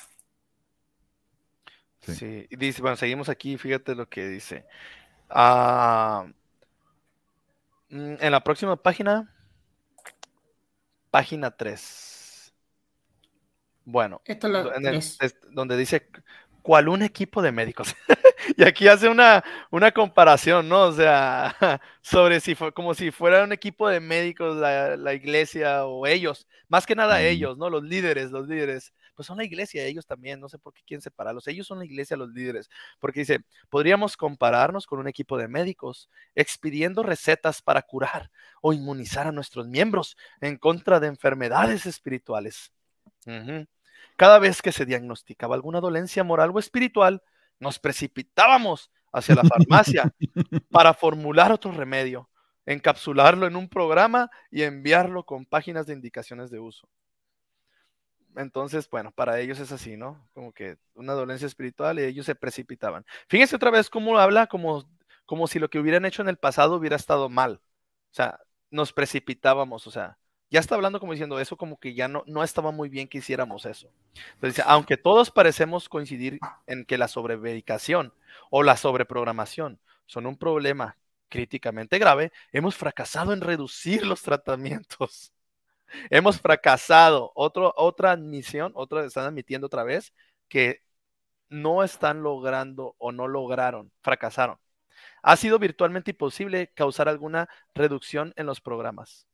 [2.13, 2.47] Sí.
[2.51, 4.65] dice, bueno, seguimos aquí, fíjate lo que dice.
[5.29, 6.25] Ah,
[7.89, 9.33] Mm, en la próxima página,
[11.09, 12.53] página 3.
[13.85, 14.21] Bueno,
[15.51, 16.09] donde dice
[16.61, 17.95] cuál un equipo de médicos.
[18.57, 20.83] y aquí hace una, una comparación, ¿no?
[20.83, 21.55] O sea,
[22.01, 26.47] sobre si fue como si fuera un equipo de médicos la, la iglesia o ellos,
[26.67, 27.69] más que nada ellos, ¿no?
[27.69, 31.01] Los líderes, los líderes pues son la iglesia, ellos también, no sé por qué quieren
[31.01, 35.47] separarlos, ellos son la iglesia, los líderes, porque dice, podríamos compararnos con un equipo de
[35.47, 38.29] médicos expidiendo recetas para curar
[38.61, 42.71] o inmunizar a nuestros miembros en contra de enfermedades espirituales.
[44.15, 47.23] Cada vez que se diagnosticaba alguna dolencia moral o espiritual,
[47.59, 50.13] nos precipitábamos hacia la farmacia
[50.69, 52.29] para formular otro remedio,
[52.67, 56.87] encapsularlo en un programa y enviarlo con páginas de indicaciones de uso.
[58.37, 60.29] Entonces, bueno, para ellos es así, ¿no?
[60.33, 63.05] Como que una dolencia espiritual y ellos se precipitaban.
[63.27, 64.87] Fíjense otra vez cómo habla como,
[65.25, 67.61] como si lo que hubieran hecho en el pasado hubiera estado mal.
[68.11, 70.17] O sea, nos precipitábamos, o sea,
[70.51, 73.17] ya está hablando como diciendo eso, como que ya no, no estaba muy bien que
[73.17, 73.89] hiciéramos eso.
[74.35, 78.13] Entonces, aunque todos parecemos coincidir en que la sobremedicación
[78.51, 80.97] o la sobreprogramación son un problema
[81.29, 85.33] críticamente grave, hemos fracasado en reducir los tratamientos.
[86.09, 87.31] Hemos fracasado.
[87.35, 90.13] Otro, otra admisión, otra, están admitiendo otra vez
[90.47, 90.81] que
[91.49, 94.57] no están logrando o no lograron, fracasaron.
[95.21, 99.27] Ha sido virtualmente imposible causar alguna reducción en los programas.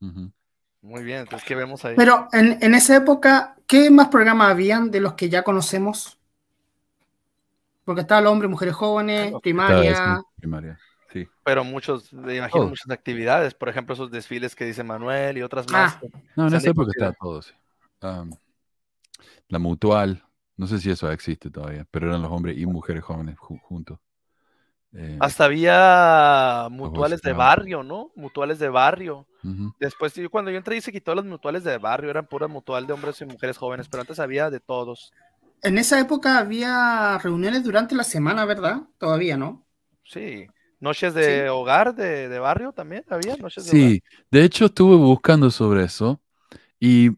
[0.00, 1.94] Muy bien, entonces, ¿qué vemos ahí?
[1.94, 6.18] Pero en, en, esa época, ¿qué más programas habían de los que ya conocemos?
[7.84, 10.22] Porque estaba el hombre, mujeres jóvenes, primaria.
[10.36, 10.78] primaria,
[11.12, 11.28] sí.
[11.44, 15.70] Pero muchos, me imagino, muchas actividades, por ejemplo, esos desfiles que dice Manuel y otras
[15.70, 15.96] más.
[15.96, 16.18] Ah.
[16.36, 17.52] No, en esa época estaba todo, sí.
[18.02, 18.30] Um,
[19.48, 20.24] la mutual,
[20.56, 23.98] no sé si eso existe todavía, pero eran los hombres y mujeres jóvenes ju juntos.
[24.92, 28.10] Eh, Hasta había mutuales de barrio, ¿no?
[28.16, 29.26] Mutuales de barrio.
[29.44, 29.74] uh -huh.
[29.78, 32.86] Después, yo, cuando yo entré y se quitó las mutuales de barrio, eran pura mutual
[32.86, 35.12] de hombres y mujeres jóvenes, pero antes había de todos.
[35.62, 38.82] En esa época había reuniones durante la semana, ¿verdad?
[38.98, 39.64] Todavía, ¿no?
[40.04, 40.46] Sí.
[40.80, 41.48] Noches de sí.
[41.48, 43.36] hogar, de, de, barrio también había.
[43.36, 44.00] Noches de sí, hogar.
[44.30, 46.20] de hecho estuve buscando sobre eso
[46.78, 47.10] y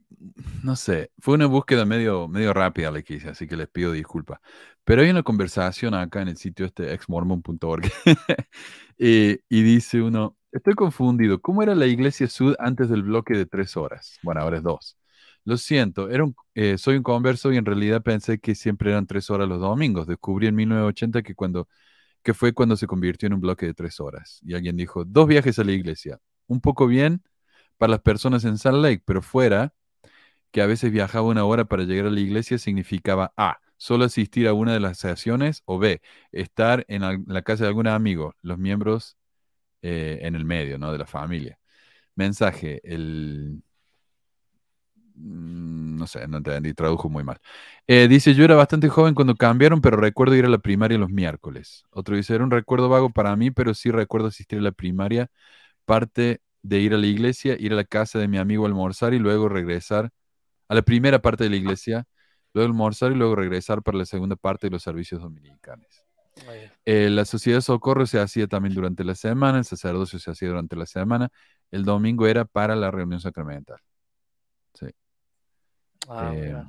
[0.63, 3.93] no sé, fue una búsqueda medio, medio rápida la que hice, así que les pido
[3.93, 4.41] disculpas.
[4.85, 7.85] Pero hay una conversación acá en el sitio este exmormon.org
[8.99, 13.47] y, y dice uno, estoy confundido, ¿cómo era la iglesia sud antes del bloque de
[13.47, 14.19] tres horas?
[14.23, 14.97] Bueno, ahora es dos.
[15.45, 19.07] Lo siento, era un, eh, soy un converso y en realidad pensé que siempre eran
[19.07, 20.07] tres horas los domingos.
[20.07, 21.69] Descubrí en 1980 que, cuando,
[22.23, 24.41] que fue cuando se convirtió en un bloque de tres horas.
[24.43, 26.19] Y alguien dijo, dos viajes a la iglesia.
[26.47, 27.23] Un poco bien
[27.79, 29.75] para las personas en Salt Lake, pero fuera,
[30.53, 34.49] que a veces viajaba una hora para llegar a la iglesia, significaba A, solo asistir
[34.49, 36.01] a una de las sesiones, o B,
[36.33, 39.17] estar en la, casa de algún amigo, los miembros
[39.83, 40.93] eh, en el medio, ¿no?
[40.93, 41.59] De la familia.
[42.15, 43.63] Mensaje, el
[45.15, 47.39] no sé, no entendí, tradujo muy mal.
[47.87, 51.11] Eh, dice, yo era bastante joven cuando cambiaron, pero recuerdo ir a la primaria los
[51.11, 51.85] miércoles.
[51.91, 55.29] Otro dice, era un recuerdo vago para mí, pero sí recuerdo asistir a la primaria,
[55.85, 59.15] parte de ir a la iglesia, ir a la casa de mi amigo a almorzar
[59.15, 60.11] y luego regresar
[60.69, 62.05] a la primera parte de la iglesia,
[62.55, 66.05] luego almorzar y luego regresar para la segunda parte de los servicios dominicales.
[66.85, 70.49] Eh, la sociedad de socorro se hacía también durante la semana, el sacerdocio se hacía
[70.49, 71.29] durante la semana,
[71.71, 73.79] el domingo era para la reunión sacramental.
[74.75, 74.87] Sí.
[76.09, 76.65] Ah, eh,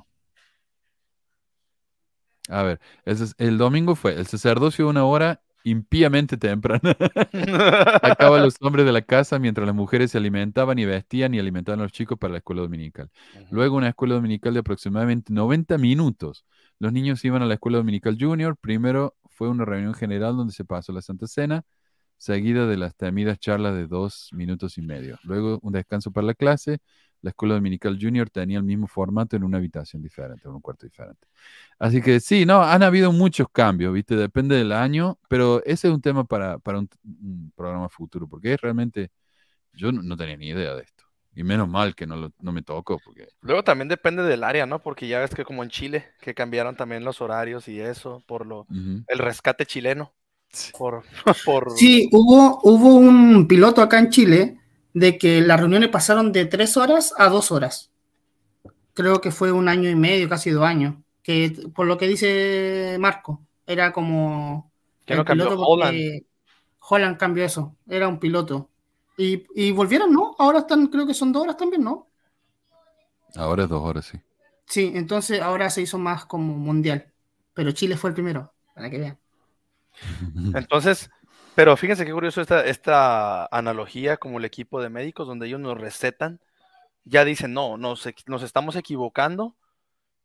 [2.48, 6.94] a ver, el, el, domingo fue el sacerdocio una hora impíamente temprana.
[8.02, 11.80] Acaba los hombres de la casa mientras las mujeres se alimentaban y vestían y alimentaban
[11.80, 13.10] a los chicos para la escuela dominical.
[13.34, 13.46] Uh -huh.
[13.50, 16.44] Luego una escuela dominical de aproximadamente 90 minutos.
[16.78, 18.56] Los niños iban a la escuela dominical junior.
[18.56, 21.64] Primero fue una reunión general donde se pasó la Santa Cena,
[22.24, 25.18] seguida de las temidas charlas de dos minutos y medio.
[25.24, 26.78] Luego un descanso para la clase,
[27.20, 30.86] la escuela dominical junior tenía el mismo formato en una habitación diferente, en un cuarto
[30.86, 31.26] diferente.
[31.78, 34.16] Así que sí, no, han habido muchos cambios, ¿viste?
[34.16, 38.56] Depende del año, pero ese es un tema para, para un, un, programa futuro, porque
[38.56, 39.10] realmente
[39.74, 41.04] yo no, no, tenía ni idea de esto.
[41.34, 42.98] Y menos mal que no, lo, no me tocó.
[43.04, 43.28] Porque...
[43.42, 44.78] Luego también depende del área, ¿no?
[44.78, 48.46] Porque ya ves que como en Chile, que cambiaron también los horarios y eso, por
[48.46, 49.04] lo, uh -huh.
[49.08, 50.14] el rescate chileno.
[50.76, 51.04] Por,
[51.44, 51.72] por...
[51.76, 54.58] Sí, hubo, hubo un piloto acá en Chile
[54.92, 57.90] de que las reuniones pasaron de tres horas a dos horas.
[58.94, 60.94] Creo que fue un año y medio, casi dos años.
[61.22, 64.70] Que por lo que dice Marco, era como.
[65.04, 66.22] Que no cambió Holland.
[66.78, 68.70] Holland cambió eso, era un piloto.
[69.16, 70.34] Y, y, volvieron, ¿no?
[70.38, 72.08] Ahora están, creo que son dos horas también, ¿no?
[73.36, 74.18] Ahora es dos horas, sí.
[74.66, 77.12] Sí, entonces ahora se hizo más como mundial.
[77.54, 79.18] Pero Chile fue el primero, para que vean.
[80.54, 81.10] Entonces,
[81.54, 85.78] pero fíjense qué curioso esta, esta analogía como el equipo de médicos donde ellos nos
[85.78, 86.40] recetan,
[87.04, 89.56] ya dicen, no, nos, nos estamos equivocando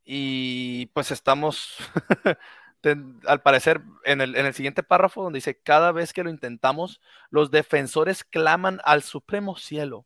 [0.03, 1.77] y pues estamos,
[3.27, 7.01] al parecer, en el, en el siguiente párrafo donde dice, cada vez que lo intentamos,
[7.29, 10.05] los defensores claman al supremo cielo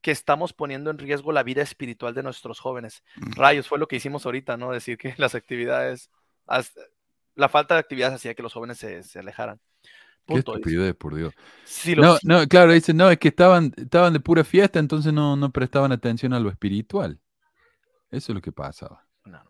[0.00, 3.02] que estamos poniendo en riesgo la vida espiritual de nuestros jóvenes.
[3.16, 4.70] Rayos, fue lo que hicimos ahorita, ¿no?
[4.70, 6.10] Decir que las actividades,
[7.40, 9.58] la falta de actividades hacía que los jóvenes se, se alejaran.
[10.24, 11.34] Punto, Qué estupidez, por Dios.
[11.64, 15.34] Si no, no, claro, dicen, no, es que estaban, estaban de pura fiesta, entonces no,
[15.36, 17.18] no prestaban atención a lo espiritual.
[18.10, 19.06] Eso es lo que pasaba.
[19.24, 19.42] No.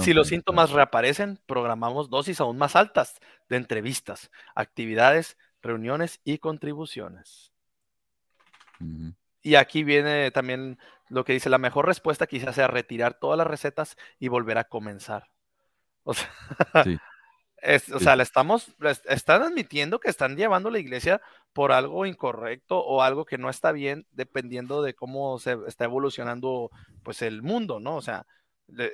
[0.00, 7.52] Si los síntomas reaparecen, programamos dosis aún más altas de entrevistas, actividades, reuniones y contribuciones.
[8.80, 9.14] Uh -huh.
[9.42, 13.46] Y aquí viene también lo que dice, la mejor respuesta quizás sea retirar todas las
[13.46, 15.30] recetas y volver a comenzar.
[16.04, 16.30] O sea,
[16.84, 16.98] sí.
[17.94, 21.20] O sea, le estamos, están admitiendo que están llevando la iglesia
[21.52, 26.70] por algo incorrecto o algo que no está bien, dependiendo de cómo se está evolucionando
[27.02, 27.96] pues el mundo, ¿no?
[27.96, 28.26] O sea,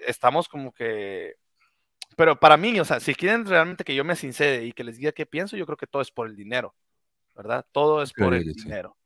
[0.07, 1.37] estamos como que
[2.19, 4.99] pero para mí, o sea, si quieren realmente que yo me sincere y que les
[4.99, 6.75] diga qué pienso, yo creo que todo es por el dinero,
[7.37, 7.64] ¿verdad?
[7.71, 8.97] Todo es por el dinero.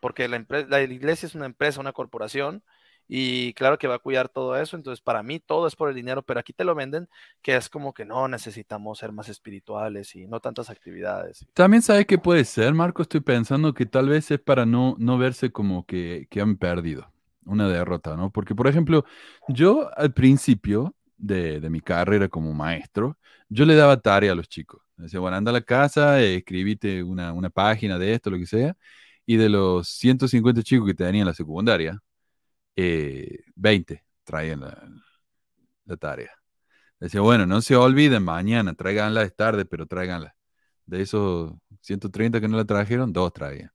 [0.00, 2.64] Porque la, la iglesia es una empresa, una corporación,
[3.08, 5.94] y claro que va a cuidar todo eso, entonces para mí todo es por el
[5.94, 7.08] dinero, pero aquí te lo venden
[7.42, 11.46] que es como que no necesitamos ser más espirituales y no tantas actividades.
[11.52, 15.18] También sabes qué puede ser, Marco, estoy pensando que tal vez es para no, no
[15.18, 17.10] verse como que, que han perdido
[17.44, 18.30] una derrota, ¿no?
[18.30, 19.04] Porque, por ejemplo,
[19.48, 24.48] yo al principio de, de, mi carrera como maestro, yo le daba tarea a los
[24.48, 24.82] chicos.
[24.96, 28.76] Decía, bueno, anda a la casa, escribite una, una página de esto, lo que sea,
[29.26, 32.00] y de los 150 chicos que tenían en la secundaria,
[32.76, 36.30] 20 eh, traían la, tarea.
[37.00, 40.36] Decía, bueno, no se olviden, mañana tráiganla, es tarde, pero tráiganla.
[40.86, 43.70] De esos 130 que no la trajeron, dos traían.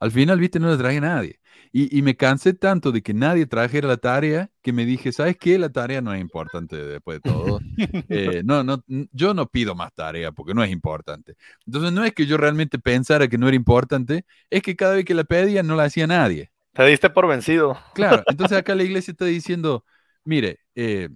[0.00, 1.40] Al final, viste, no la traje nadie.
[1.72, 5.58] Y, me cansé tanto de que nadie trajera la tarea que me dije, ¿sabes qué?
[5.58, 7.60] La tarea no es importante después de todo.
[8.08, 8.82] Eh, no, no,
[9.12, 11.36] yo no pido más tarea porque no es importante.
[11.66, 15.04] Entonces, no es que yo realmente pensara que no era importante, es que cada vez
[15.04, 16.50] que la pedía no la hacía nadie.
[16.76, 17.78] Te diste por vencido.
[17.94, 19.82] Claro, entonces acá la iglesia está diciendo,
[20.24, 21.08] mire, eh,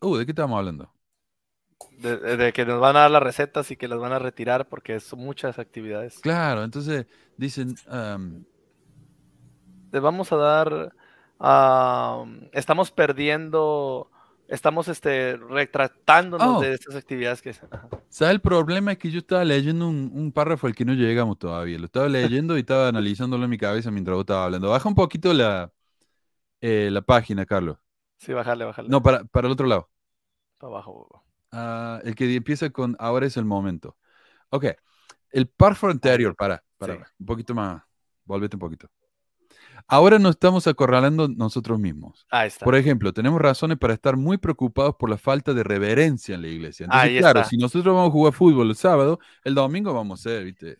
[0.00, 0.92] uh, ¿de qué estamos hablando?
[1.98, 5.00] De, que nos van a dar las recetas y que las van a retirar porque
[5.00, 6.20] son muchas actividades.
[6.20, 7.74] Claro, entonces dicen...
[9.92, 10.92] Le vamos a dar...
[12.52, 14.11] estamos perdiendo...
[14.52, 16.72] Estamos este, retratándonos de oh.
[16.74, 17.54] estas actividades que...
[17.54, 18.34] ¿Sabes?
[18.34, 21.78] El problema es que yo estaba leyendo un, párrafo al que no llegamos todavía.
[21.78, 24.68] Lo estaba leyendo y estaba analizándolo en mi cabeza mientras vos estabas hablando.
[24.68, 25.72] Baja un poquito la,
[26.60, 27.78] eh, la página, Carlos.
[28.18, 28.90] Sí, bajarle, bajarle.
[28.90, 29.88] No, para, para el otro lado.
[30.58, 31.24] Para abajo.
[31.50, 33.96] Ah, el que empieza con ahora es el momento.
[34.50, 34.66] Ok.
[35.30, 37.82] El párrafo anterior, para, para, un poquito más.
[38.26, 38.90] Volvete un poquito.
[39.88, 42.26] Ahora nos estamos acorralando nosotros mismos.
[42.64, 46.48] Por ejemplo, tenemos razones para estar muy preocupados por la falta de reverencia en la
[46.48, 46.84] iglesia.
[46.84, 50.44] Entonces, claro, si nosotros vamos a jugar fútbol el sábado, el domingo vamos a ser,
[50.44, 50.78] ¿viste?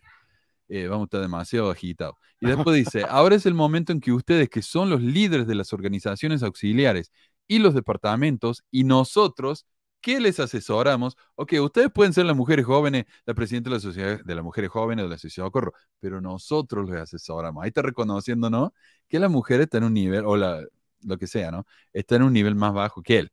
[0.69, 2.15] Eh, vamos a estar demasiado agitados.
[2.39, 5.55] Y después dice, ahora es el momento en que ustedes, que son los líderes de
[5.55, 7.11] las organizaciones auxiliares
[7.47, 9.65] y los departamentos, y nosotros,
[10.03, 11.17] ¿qué les asesoramos?
[11.35, 14.69] Ok, ustedes pueden ser las mujeres jóvenes, la presidenta de la sociedad de las mujeres
[14.69, 15.61] jóvenes de la sociedad de
[15.99, 17.63] pero nosotros les asesoramos.
[17.63, 18.73] Ahí está reconociendo, ¿no?
[19.07, 20.61] Que la mujer está en un nivel, o la,
[21.01, 21.65] lo que sea, ¿no?
[21.93, 23.31] Está en un nivel más bajo que él.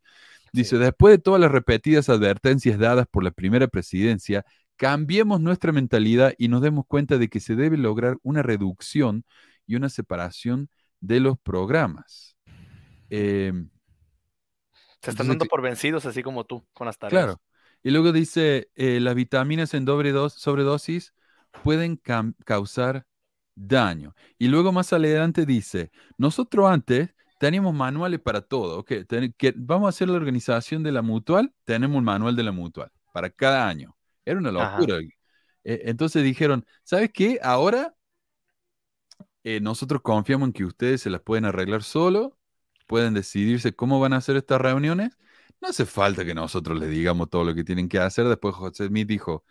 [0.52, 4.44] Dice, después de todas las repetidas advertencias dadas por la primera presidencia,
[4.76, 9.24] cambiemos nuestra mentalidad y nos demos cuenta de que se debe lograr una reducción
[9.66, 10.68] y una separación
[11.00, 12.36] de los programas.
[13.10, 13.52] Eh,
[15.02, 17.24] se están dando por vencidos, así como tú, con las tareas.
[17.24, 17.40] Claro.
[17.82, 21.14] Y luego dice, eh, las vitaminas en doble sobredosis
[21.62, 22.00] pueden
[22.44, 23.06] causar
[23.54, 24.14] daño.
[24.38, 28.80] Y luego más adelante dice, nosotros antes teníamos manuales para todo.
[28.80, 29.04] Okay,
[29.36, 32.90] que vamos a hacer la organización de la mutual, tenemos un manual de la mutual
[33.12, 33.96] para cada año.
[34.24, 34.98] Era una locura.
[35.64, 37.38] Eh, entonces dijeron, ¿sabes qué?
[37.42, 37.94] Ahora
[39.42, 42.36] eh, nosotros confiamos en que ustedes se las pueden arreglar solo
[42.90, 45.16] pueden decidirse cómo van a hacer estas reuniones.
[45.60, 48.26] No hace falta que nosotros les digamos todo lo que tienen que hacer.
[48.26, 49.44] Después José Smith dijo,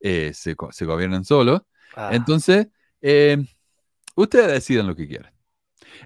[0.00, 1.60] eh, se, gobiernan solos.
[1.94, 2.08] Ah.
[2.12, 2.68] Entonces,
[3.02, 3.36] eh,
[4.14, 5.30] ustedes decidan lo que quieran.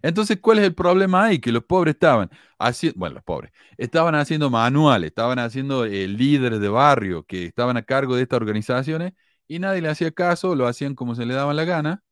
[0.02, 1.38] Entonces, ¿cuál es el problema ahí?
[1.38, 2.28] Que los pobres estaban
[2.58, 7.76] haciendo, bueno, los pobres, estaban haciendo manuales, estaban haciendo eh, líderes de barrio que estaban
[7.76, 9.12] a cargo de estas organizaciones
[9.46, 12.02] y nadie le hacía caso, lo hacían como se le daba la gana.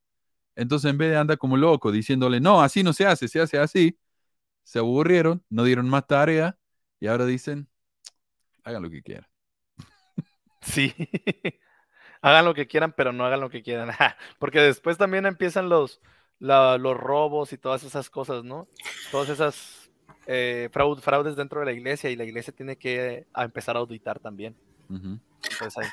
[0.55, 3.59] Entonces, en vez de andar como loco diciéndole, no, así no se hace, se hace
[3.59, 3.99] así,
[4.69, 6.59] se aburrieron, no dieron más tarea
[7.01, 7.71] y ahora dicen,
[8.64, 9.27] hagan lo que quieran.
[10.61, 10.93] Sí,
[12.21, 13.89] hagan lo que quieran, pero no hagan lo que quieran.
[14.39, 16.03] Porque después también empiezan los,
[16.39, 18.69] los robos y todas esas cosas, ¿no?
[19.11, 19.91] Todas esas
[20.27, 24.55] eh, fraudes dentro de la iglesia y la iglesia tiene que empezar a auditar también.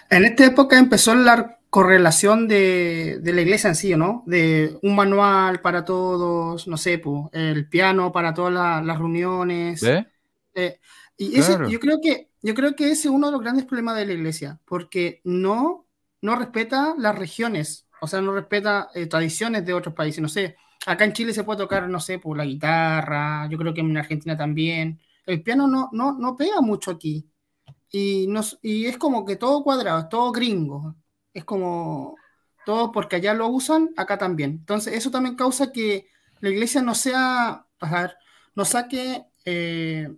[0.09, 4.23] En esta época empezó la correlación de, la iglesia en sí, ¿no?
[4.25, 7.01] De un manual para todos, no sé,
[7.33, 9.83] el piano para todas las reuniones.
[9.83, 10.79] Eh,
[11.17, 14.05] y yo creo que yo creo que ese es uno de los grandes problemas de
[14.05, 15.87] la iglesia, porque no,
[16.21, 20.55] no respeta las regiones, o sea, no respeta eh, tradiciones de otros países, no sé.
[20.85, 23.97] Acá en Chile se puede tocar, no sé, por la guitarra, yo creo que en
[23.97, 24.99] Argentina también.
[25.25, 27.27] El piano no, no, no pega mucho aquí
[27.97, 30.95] y, nos, y es como que todo cuadrado, es todo gringo.
[31.33, 32.17] Es como
[32.65, 34.51] todo porque allá lo usan, acá también.
[34.51, 36.09] Entonces, eso también causa que
[36.41, 38.17] la iglesia no sea, a ver,
[38.53, 40.09] no saque eh,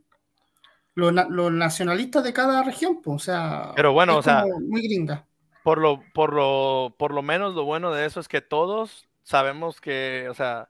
[0.95, 5.27] los, nacionalistas de cada región, pues, o sea, pero bueno, o sea, muy gringa.
[5.63, 9.79] Por lo, por lo, por lo menos lo bueno de eso es que todos sabemos
[9.81, 10.69] que, o sea,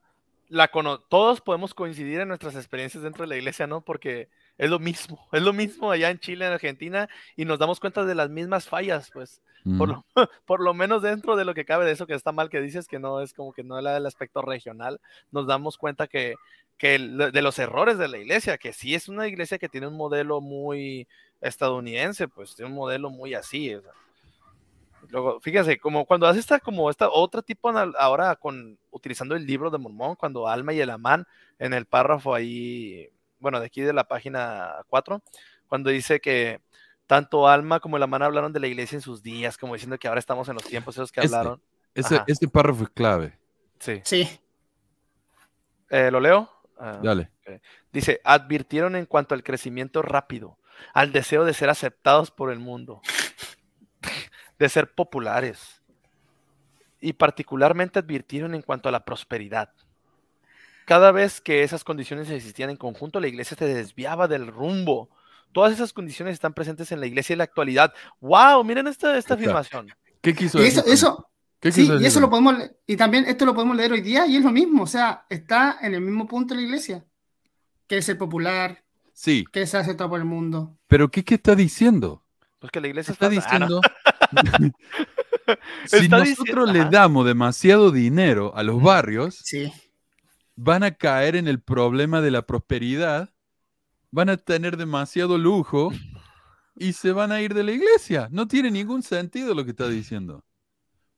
[0.50, 0.70] la
[1.08, 3.80] todos podemos coincidir en nuestras experiencias dentro de la iglesia, ¿no?
[3.80, 4.28] Porque
[4.58, 8.06] es lo mismo, es lo mismo allá en Chile, en Argentina, y nos damos cuenta
[8.06, 9.42] de las mismas fallas, pues,
[9.78, 10.06] por, lo,
[10.46, 12.88] por, lo, menos dentro de lo que cabe de eso que está mal que dices,
[12.88, 15.00] que no es como que no el aspecto regional,
[15.32, 16.36] nos damos cuenta que,
[16.78, 19.98] que de los errores de la iglesia, que sí es una iglesia que tiene un
[19.98, 21.08] modelo muy
[21.42, 23.76] estadounidense, pues tiene un modelo muy así.
[25.10, 29.70] Luego, fíjense, como cuando hace esta, como esta otra tipo ahora con utilizando el libro
[29.70, 31.26] de Mormón, cuando Alma y el Amán
[31.60, 33.10] en el párrafo ahí,
[33.40, 35.22] bueno, de aquí de la página 4,
[35.68, 36.62] cuando dice que
[37.06, 40.08] tanto Alma como el Amán hablaron de la iglesia en sus días, como diciendo que
[40.08, 41.62] ahora estamos en los tiempos esos que este, hablaron.
[41.96, 43.38] Ese, este párrafo es clave.
[43.80, 44.02] Sí.
[44.04, 44.40] Sí.
[45.90, 46.50] Eh, ¿Lo leo?
[46.78, 47.32] Ah, Dale.
[47.92, 50.58] Dice, advirtieron en cuanto al crecimiento rápido,
[50.94, 53.02] al deseo de ser aceptados por el mundo,
[54.60, 55.82] de ser populares,
[57.00, 59.72] y particularmente advirtieron en cuanto a la prosperidad.
[60.88, 65.10] Cada vez que esas condiciones existían en conjunto, la iglesia se desviaba del rumbo.
[65.52, 67.94] Todas esas condiciones están presentes en la iglesia en la actualidad.
[68.22, 68.64] ¡Wow!
[68.64, 69.90] Miren esta, esta afirmación.
[70.22, 70.82] ¿Qué quiso decir?
[70.88, 71.30] Eso,
[71.62, 74.44] sí, y eso lo podemos y también esto lo podemos leer hoy día y es
[74.46, 77.04] lo mismo, o sea, está en el mismo punto de la iglesia,
[77.86, 78.82] que es el popular,
[79.12, 79.44] sí.
[79.52, 80.78] que se acepta por el mundo.
[80.88, 82.24] Pero ¿qué, qué está diciendo?
[82.60, 83.82] Pues que la iglesia está, diciendo.
[85.86, 89.74] si nosotros le damos demasiado dinero a los barrios, sí.
[90.58, 93.30] Van a caer en el problema de la prosperidad,
[94.12, 95.92] van a tener demasiado lujo
[96.76, 98.28] y se van a ir de la iglesia.
[98.32, 100.44] No tiene ningún sentido lo que está diciendo.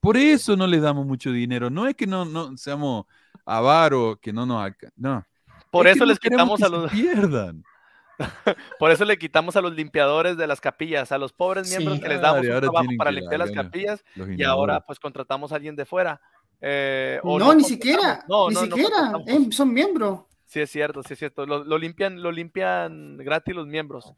[0.02, 1.70] Por eso no le damos mucho dinero.
[1.70, 3.06] No es que no, no seamos
[3.46, 4.72] avaros, que no nos...
[4.96, 5.26] No.
[5.72, 6.92] Por eso les quitamos a los...
[6.92, 7.64] Pierdan.
[8.80, 12.10] Por eso le quitamos a los limpiadores de las capillas, a los pobres miembros que
[12.10, 15.86] les damos un trabajo para limpiar las capillas y ahora pues contratamos a alguien de
[15.86, 16.20] fuera.
[16.62, 20.22] Eh, no, ni siquiera, ni siquiera, eh, son miembros.
[20.46, 21.46] Sí es cierto, sí es cierto.
[21.46, 24.14] Lo, lo, limpian, lo limpian gratis los miembros.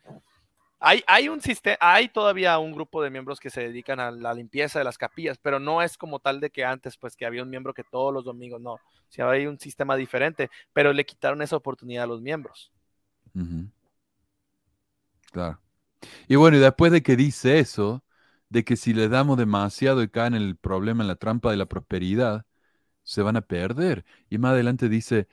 [0.83, 4.79] Hay, un sistema, hay todavía un grupo de miembros que se dedican a la limpieza
[4.79, 7.51] de las capillas, pero no es como tal de que antes, pues que había un
[7.51, 8.77] miembro que todos los domingos, no.
[9.07, 12.71] si hay un sistema diferente, pero le quitaron esa oportunidad a los miembros.
[15.31, 15.59] Claro.
[16.27, 18.01] Y bueno, y después de que dice eso,
[18.51, 21.57] de que si le damos demasiado y caen en el problema, en la trampa de
[21.57, 22.45] la prosperidad,
[23.03, 24.05] se van a perder.
[24.29, 25.27] Y más adelante dice,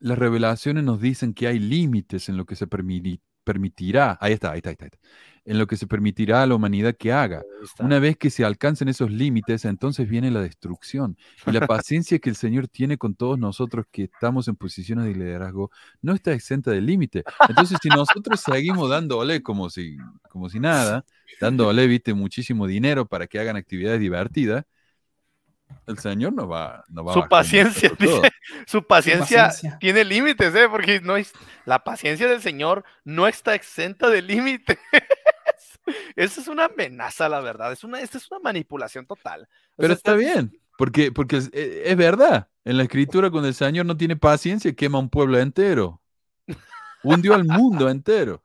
[0.00, 4.52] las revelaciones nos dicen que hay límites en lo que se permite permitirá, ahí está,
[4.52, 4.98] ahí está, ahí está,
[5.44, 7.42] en lo que se permitirá a la humanidad que haga.
[7.80, 11.16] Una vez que se alcancen esos límites, entonces viene la destrucción.
[11.46, 15.14] Y la paciencia que el Señor tiene con todos nosotros que estamos en posiciones de
[15.14, 15.70] liderazgo
[16.00, 17.24] no está exenta de límite.
[17.48, 19.96] Entonces, si nosotros seguimos dándole como si,
[20.28, 21.04] como si nada,
[21.40, 24.64] dándole, viste, muchísimo dinero para que hagan actividades divertidas,
[25.86, 27.90] el Señor no va, no va su, paciencia,
[28.66, 29.50] su paciencia,
[29.80, 30.68] tiene límites, ¿eh?
[30.68, 31.32] porque no es,
[31.64, 34.78] la paciencia del Señor no está exenta de límites.
[36.16, 37.72] Esa es una amenaza, la verdad.
[37.72, 39.48] Es una, esta es una manipulación total.
[39.76, 42.48] Pero está, bien, porque, porque es, es, verdad.
[42.64, 46.00] En la escritura, cuando el Señor no tiene paciencia, quema un pueblo entero.
[47.02, 48.42] Hundió al mundo entero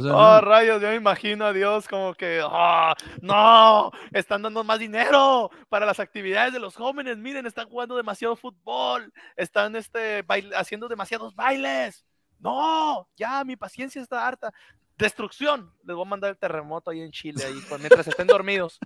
[0.00, 5.50] oh, rayos, yo me imagino a Dios como que, oh, no, están dando más dinero
[5.68, 7.18] para las actividades de los jóvenes.
[7.18, 10.24] Miren, están jugando demasiado fútbol, están este,
[10.56, 12.04] haciendo demasiados bailes.
[12.38, 14.52] No, ya mi paciencia está harta.
[14.98, 15.72] Destrucción.
[15.84, 18.78] Les voy a mandar el terremoto ahí en Chile, ahí, mientras estén dormidos.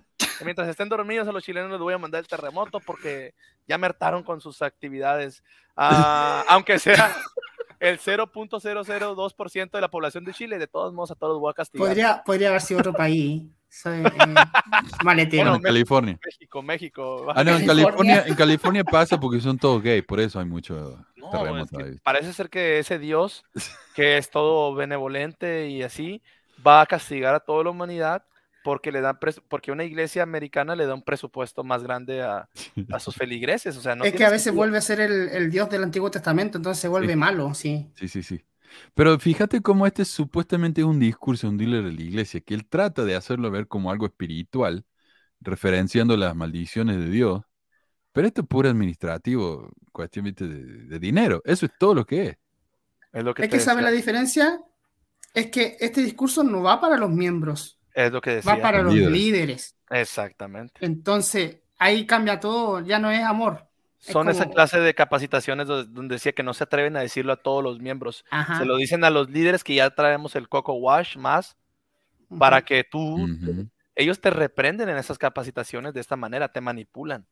[0.43, 3.33] Mientras estén dormidos a los chilenos les voy a mandar el terremoto porque
[3.67, 5.43] ya me hartaron con sus actividades.
[5.75, 7.15] Ah, aunque sea
[7.79, 11.53] el 0.002% de la población de Chile, de todos modos a todos los voy a
[11.53, 11.87] castigar.
[11.87, 13.43] Podría, podría haber sido otro país.
[13.69, 14.09] Soy, eh,
[15.03, 15.55] maletero.
[15.55, 16.19] en California.
[16.23, 17.27] México, México.
[17.35, 20.97] Ah, no, en California, en California pasa porque son todos gays, por eso hay mucho
[21.31, 21.97] terremoto ahí.
[22.03, 23.43] Parece ser que ese Dios,
[23.95, 26.21] que es todo benevolente y así,
[26.65, 28.23] va a castigar a toda la humanidad
[28.67, 32.49] porque le dan porque una iglesia americana le da un presupuesto más grande a,
[32.99, 33.77] sus feligreses.
[33.77, 36.57] O sea, no es que a veces vuelve a ser el, Dios del Antiguo Testamento,
[36.57, 37.89] entonces se vuelve malo, sí.
[37.95, 38.43] Sí, sí, sí.
[38.93, 42.67] Pero fíjate cómo este supuestamente es un discurso, un dealer de la iglesia, que él
[42.67, 44.83] trata de hacerlo ver como algo espiritual,
[45.39, 47.43] referenciando las maldiciones de Dios.
[48.11, 51.41] Pero esto es puro administrativo, cuestión de, dinero.
[51.45, 52.37] Eso es todo lo que es.
[53.13, 54.59] Es, lo que, es que sabe la diferencia,
[55.33, 58.55] es que este discurso no va para los miembros es lo que decía.
[58.55, 59.75] Va para los líderes.
[59.89, 60.73] Exactamente.
[60.81, 63.65] Entonces, ahí cambia todo, ya no es amor.
[63.97, 67.63] Son esa clase de capacitaciones donde, decía que no se atreven a decirlo a todos
[67.63, 68.23] los miembros.
[68.59, 71.57] Se lo dicen a los líderes que ya traemos el Coco Wash más
[72.37, 73.27] para que tú,
[73.95, 77.25] ellos te reprenden en esas capacitaciones de esta manera, te manipulan.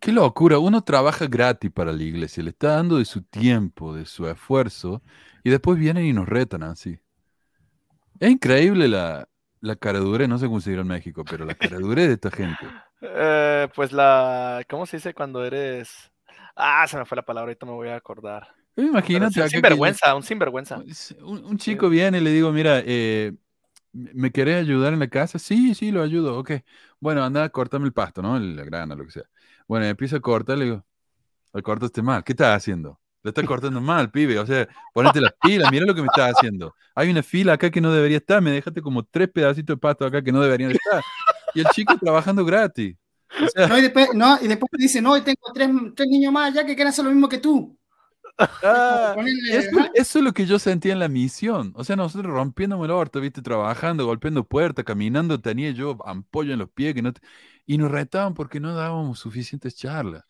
[0.00, 4.06] Qué locura, uno trabaja gratis para la iglesia, le está dando de su tiempo, de
[4.06, 5.02] su esfuerzo,
[5.44, 6.98] y después vienen y nos retan así.
[8.18, 9.28] Es increíble la,
[9.62, 12.66] la caradura, no sé cómo se dirá en México, pero la caradura de esta gente.
[13.00, 16.12] Eh, pues la, ¿cómo se dice cuando eres?
[16.56, 18.48] Ah, se me fue la palabra, ahorita me voy a acordar.
[18.76, 19.40] Imagínate.
[19.40, 20.82] Un sinvergüenza, un sinvergüenza.
[21.20, 23.34] Un, chico viene y le digo, mira, eh,
[23.92, 25.38] ¿me querés ayudar en la casa?
[25.38, 26.52] Sí, sí, lo ayudo, ok.
[26.98, 28.38] Bueno, anda, córtame el pasto, ¿no?
[28.38, 29.24] La grana, lo que sea.
[29.68, 30.84] Bueno, empieza a cortar, le digo,
[31.62, 32.98] cortaste mal, ¿qué estás haciendo?
[33.22, 36.34] Lo estás cortando mal, pibe, o sea, ponete las pilas, mira lo que me estás
[36.36, 36.74] haciendo.
[36.94, 40.04] Hay una fila acá que no debería estar, me dejaste como tres pedacitos de pasto
[40.04, 41.02] acá que no deberían estar.
[41.54, 42.96] Y el chico trabajando gratis.
[43.68, 46.66] no, y después, no, y después dice, no, y tengo tres, tres niños más allá
[46.66, 47.78] que quieren hacer lo mismo que tú.
[48.38, 49.14] Ah,
[49.94, 51.72] eso, es lo que yo sentía en la misión.
[51.76, 56.58] O sea, nosotros rompiéndome el orto, viste, trabajando, golpeando puertas, caminando, tenía yo ampollo en
[56.58, 57.12] los pies que no
[57.66, 60.24] y nos retaban porque no dábamos suficientes charlas.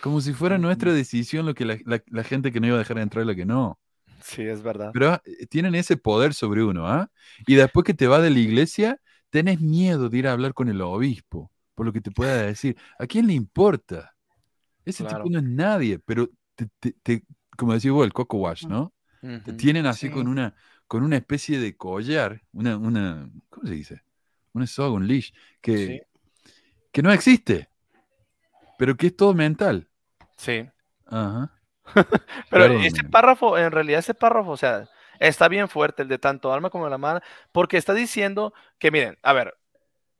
[0.00, 3.02] Como si fuera nuestra decisión lo que la, gente que no iba a dejar de
[3.02, 3.78] entrar y la que no.
[4.22, 4.90] Sí, es verdad.
[4.92, 7.10] Pero eh, tienen ese poder sobre uno, ¿ah?
[7.46, 10.68] Y después que te va de la iglesia, tenés miedo de ir a hablar con
[10.68, 12.76] el obispo, por lo que te pueda decir.
[12.98, 14.14] ¿A quién le importa?
[14.84, 17.24] Ese tipo no es nadie, pero te,
[17.56, 18.92] como decía vos, el coco wash, ¿no?
[19.20, 20.54] Te tienen así con, una,
[20.86, 24.02] con una especie de collar, una, una ¿cómo se dice?
[24.52, 26.06] Un soga, un leash, que,
[26.92, 27.68] que no existe,
[28.78, 29.88] pero que es todo mental.
[30.36, 30.68] Sí.
[31.06, 31.52] Ajá.
[32.50, 36.52] pero ese párrafo, en realidad ese párrafo, o sea, está bien fuerte el de tanto
[36.52, 37.20] alma como la mano,
[37.52, 39.54] porque está diciendo que, miren, a ver,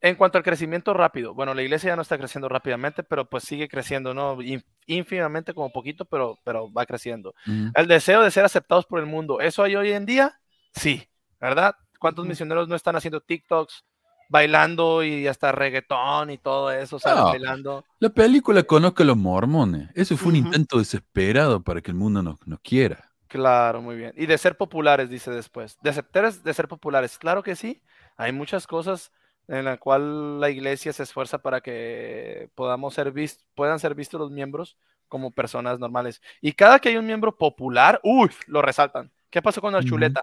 [0.01, 3.43] en cuanto al crecimiento rápido, bueno, la iglesia ya no está creciendo rápidamente, pero pues
[3.43, 4.37] sigue creciendo, ¿no?
[4.85, 7.33] Ínfimamente como poquito, pero, pero va creciendo.
[7.73, 10.39] El deseo de ser aceptados por el mundo, ¿eso hay hoy en día?
[10.73, 11.75] Sí, ¿verdad?
[11.99, 13.85] ¿Cuántos misioneros no están haciendo TikToks,
[14.29, 17.23] bailando y hasta reggaetón y todo eso, ¿sabes?
[17.23, 17.85] bailando.
[17.99, 19.89] La película Conozca a los mormones.
[19.93, 23.11] Eso fue un intento desesperado para que el mundo nos, nos, quiera.
[23.27, 24.13] Claro, muy bien.
[24.15, 25.77] Y de ser populares, dice después.
[25.81, 27.17] De aceptar de ser populares.
[27.17, 27.81] Claro que sí.
[28.17, 29.11] Hay muchas cosas
[29.47, 33.13] en la cual la iglesia se esfuerza para que podamos ser
[33.55, 36.21] puedan ser vistos los miembros como personas normales.
[36.41, 39.11] Y cada que hay un miembro popular, uy, lo resaltan.
[39.29, 40.21] ¿Qué pasó con la chuleta?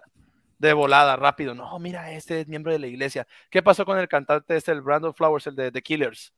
[0.57, 1.53] De volada, rápido.
[1.53, 3.27] No, mira, este es miembro de la iglesia.
[3.49, 6.33] ¿Qué pasó con el cantante este, el Brandon Flowers, el de The Killers?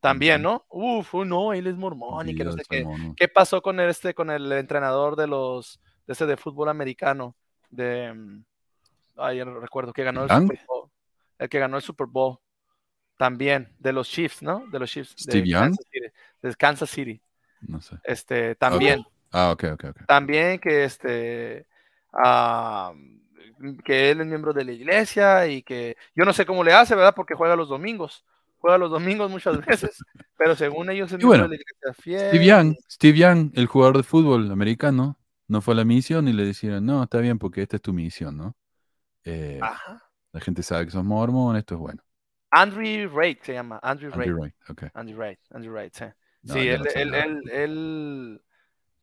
[0.00, 0.66] También, ¿no?
[0.68, 2.86] Uf, no, él es mormón y que no sé qué.
[3.16, 7.34] ¿Qué pasó con este, con el entrenador de los, de ese de fútbol americano?
[7.70, 8.44] De, mm,
[9.16, 10.90] ay, no recuerdo que ganó el Super Bowl
[11.38, 12.38] el que ganó el Super Bowl.
[13.16, 14.66] También, de los Chiefs, ¿no?
[14.70, 15.14] De los Chiefs.
[15.18, 15.74] Steve Young.
[16.42, 17.20] de Kansas City.
[17.60, 17.96] No sé.
[18.04, 19.04] Este, también.
[19.32, 20.06] Ah, ok, ok, ok.
[20.06, 21.66] También que este.
[22.12, 22.92] Ah,
[23.84, 26.94] que él es miembro de la iglesia y que yo no sé cómo le hace,
[26.94, 27.14] ¿verdad?
[27.14, 28.24] Porque juega los domingos.
[28.58, 30.02] Juega los domingos muchas veces,
[30.36, 32.28] pero según ellos es miembro de la iglesia fiel.
[32.28, 35.18] Steve Young, Steve Young, el jugador de fútbol americano,
[35.48, 37.92] no fue a la misión y le dijeron, no, está bien porque esta es tu
[37.92, 38.56] misión, ¿no?
[39.24, 40.02] Eh, Ajá.
[40.32, 42.02] La gente sabe que son mormón, esto es bueno.
[42.50, 44.28] Andrew Wright se llama, Andrew Wright.
[44.28, 44.88] Andrew Wright, okay.
[44.94, 46.04] Andrew Wright, Andrew Wright, sí.
[46.44, 48.42] sí, él, él, él, él,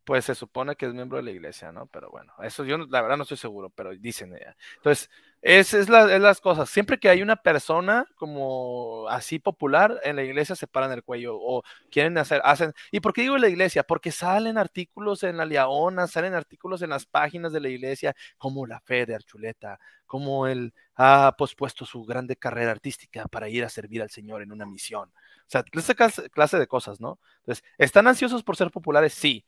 [0.04, 1.88] pues se supone que es miembro de la iglesia, ¿no?
[1.88, 4.56] Pero bueno, eso yo la verdad no estoy seguro, pero dicen ella.
[4.78, 5.10] Entonces,
[5.42, 6.70] esa es, la, es las cosas.
[6.70, 11.36] Siempre que hay una persona como así popular en la iglesia, se paran el cuello
[11.38, 12.74] o quieren hacer, hacen.
[12.92, 13.84] ¿Y por qué digo la iglesia?
[13.84, 18.66] Porque salen artículos en la Leona, salen artículos en las páginas de la iglesia, como
[18.66, 23.70] la fe de Archuleta, como él ha pospuesto su grande carrera artística para ir a
[23.70, 25.10] servir al Señor en una misión.
[25.10, 27.20] O sea, esa clase de cosas, ¿no?
[27.40, 29.14] Entonces, ¿están ansiosos por ser populares?
[29.14, 29.46] Sí.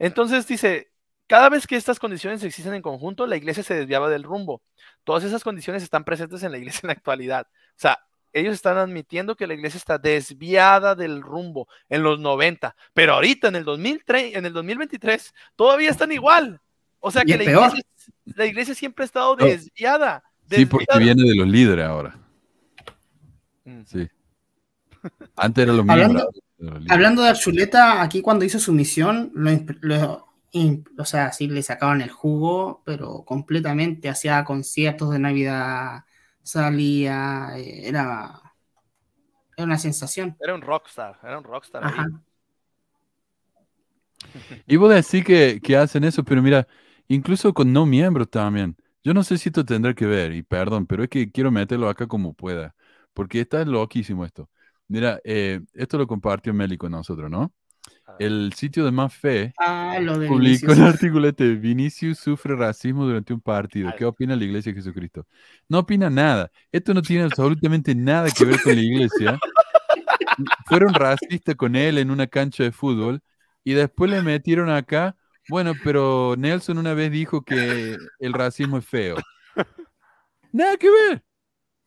[0.00, 0.90] Entonces dice,
[1.26, 4.62] cada vez que estas condiciones existen en conjunto, la iglesia se desviaba del rumbo.
[5.04, 7.46] Todas esas condiciones están presentes en la iglesia en la actualidad.
[7.52, 8.00] O sea,
[8.32, 13.48] ellos están admitiendo que la iglesia está desviada del rumbo en los 90, pero ahorita
[13.48, 16.60] en el, 2003, en el 2023 todavía están igual.
[16.98, 21.84] O sea que la iglesia, siempre ha estado desviada, Sí, porque viene de los líderes
[21.84, 22.18] ahora.
[23.64, 23.82] Mm.
[23.84, 24.08] Sí.
[25.36, 25.92] Antes era lo mismo.
[25.92, 26.30] Hablando
[26.60, 29.32] de Archuleta, aquí cuando hizo su misión,
[30.98, 36.04] o sea, sí le sacaban el jugo, pero completamente hacía conciertos de Navidad,
[36.42, 38.40] salía, eh, era,
[39.56, 40.36] era una sensación.
[40.40, 41.82] Era un rockstar, era un rockstar.
[44.66, 46.68] Y vos decís que, que hacen eso, pero mira,
[47.08, 48.76] incluso con no miembros también.
[49.02, 51.88] Yo no sé si esto tendrá que ver, y perdón, pero es que quiero meterlo
[51.88, 52.74] acá como pueda,
[53.14, 54.50] porque está loquísimo esto.
[54.90, 57.52] Mira, eh, esto lo compartió Meli con nosotros, ¿no?
[58.18, 60.76] el sitio de Más Fe Ah, publicó Vinicius.
[60.76, 63.90] un artículo este, Vinicius sufre racismo durante un partido.
[63.96, 65.26] ¿Qué opina la Iglesia de Jesucristo?
[65.68, 66.50] No opina nada.
[66.72, 69.38] Esto no tiene absolutamente nada que ver con la Iglesia.
[70.66, 73.22] Fueron racistas con él en una cancha de fútbol
[73.62, 75.16] y después le metieron acá,
[75.48, 79.16] bueno, pero Nelson una vez dijo que el racismo es feo.
[80.52, 81.24] Nada que ver.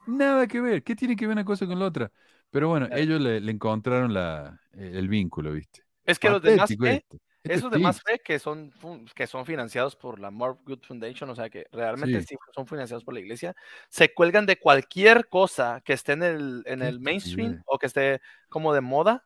[0.08, 0.84] Nada que ver.
[0.84, 2.12] ¿Qué tiene que ver una cosa con la otra?
[2.54, 5.82] Pero bueno, ellos le, le encontraron la, el vínculo, ¿viste?
[6.06, 7.18] Es que los demás Patético esto.
[7.44, 8.72] Esto esos es demás fe que son,
[9.16, 12.28] que son financiados por la More Good Foundation, o sea que realmente Sí.
[12.30, 12.36] sí.
[12.56, 13.54] son financiados por la iglesia,
[13.90, 18.22] se cuelgan de cualquier cosa que esté en el, en el mainstream o que esté
[18.48, 19.26] como de moda,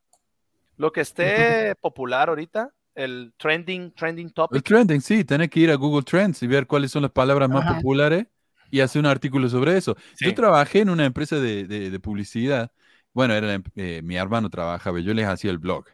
[0.78, 4.64] lo que esté popular ahorita, el trending, trending El topic.
[4.64, 7.66] trending, sí, tenés que ir a Google Trends y ver cuáles son las palabras más
[7.66, 7.76] Ajá.
[7.76, 8.26] populares
[8.72, 9.96] y hacer un artículo sobre eso.
[10.20, 10.34] Yo Sí.
[10.34, 12.72] trabajé en una empresa de, de- de publicidad.
[13.14, 15.86] Bueno, era em- eh, mi hermano trabajaba, yo les hacía el blog.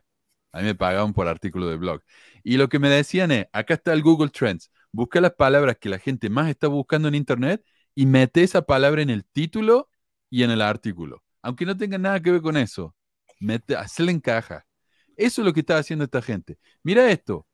[0.51, 2.01] A mí me pagaban por artículo de blog.
[2.43, 5.89] Y lo que me decían es, acá está el Google Trends, busca las palabras que
[5.89, 7.63] la gente más está buscando en Internet
[7.95, 9.89] y mete esa palabra en el título
[10.29, 11.23] y en el artículo.
[11.41, 12.95] Aunque no tenga nada que ver con eso,
[13.39, 14.65] mete, hazle en caja.
[15.15, 16.57] Eso es lo que está haciendo esta gente.
[16.83, 17.47] Mira esto,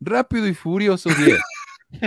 [0.00, 1.38] Rápido y Furioso 10.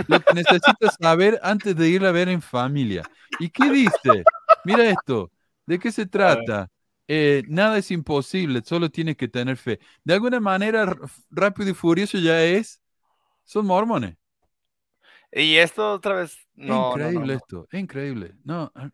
[0.06, 3.02] Lo que necesitas saber antes de ir a ver en familia.
[3.38, 4.24] ¿Y qué dice?
[4.64, 5.32] Mira esto.
[5.66, 6.70] ¿De qué se trata?
[7.12, 9.80] Eh, nada es imposible, solo tienes que tener fe.
[10.04, 10.96] De alguna manera,
[11.28, 12.80] Rápido y Furioso ya es.
[13.42, 14.16] Son mormones.
[15.32, 17.32] Y esto otra vez, no, no, increíble no.
[17.32, 17.68] esto.
[17.68, 18.34] Es increíble.
[18.44, 18.70] No.
[18.76, 18.90] ah.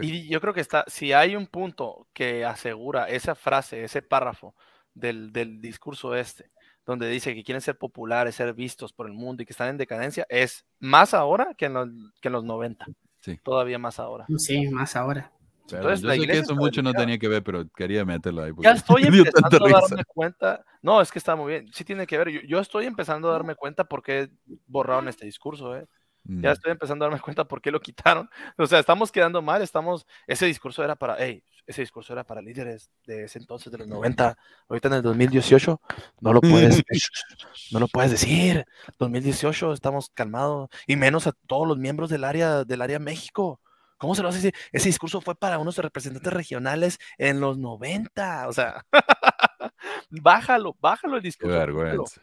[0.00, 4.56] Y yo creo que está, si hay un punto que asegura esa frase, ese párrafo
[4.92, 6.50] del, del discurso este,
[6.84, 9.78] donde dice que quieren ser populares, ser vistos por el mundo y que están en
[9.78, 11.88] decadencia, es más ahora que en los,
[12.20, 12.84] que en los 90.
[13.20, 13.38] Sí.
[13.44, 14.26] Todavía más ahora.
[14.38, 15.30] Sí, más ahora.
[15.76, 18.52] Entonces, yo la sé que eso mucho no tenía que ver, pero quería meterlo ahí.
[18.58, 20.64] Ya estoy empezando a darme cuenta.
[20.82, 21.72] No, es que está muy bien.
[21.72, 22.30] Sí tiene que ver.
[22.30, 24.30] Yo, yo estoy empezando a darme cuenta por qué
[24.66, 25.76] borraron este discurso.
[25.76, 25.86] ¿eh?
[26.24, 26.52] Ya Mm.
[26.52, 28.28] estoy empezando a darme cuenta por qué lo quitaron.
[28.58, 29.62] O sea, estamos quedando mal.
[29.62, 30.06] Estamos.
[30.26, 31.16] Ese discurso era para.
[31.18, 34.36] Hey, ese discurso era para líderes de ese entonces, de los 90.
[34.68, 35.80] Ahorita en el 2018
[36.20, 36.82] no lo puedes.
[37.72, 38.64] no lo puedes decir.
[38.98, 43.60] 2018 estamos calmados y menos a todos los miembros del área del área México.
[43.98, 44.52] ¿Cómo se lo hace?
[44.72, 48.48] Ese discurso fue para unos representantes regionales en los 90.
[48.48, 48.84] O sea,
[50.10, 51.66] bájalo, bájalo el Qué discurso.
[51.76, 51.98] bájalo.
[51.98, 52.22] vergüenza.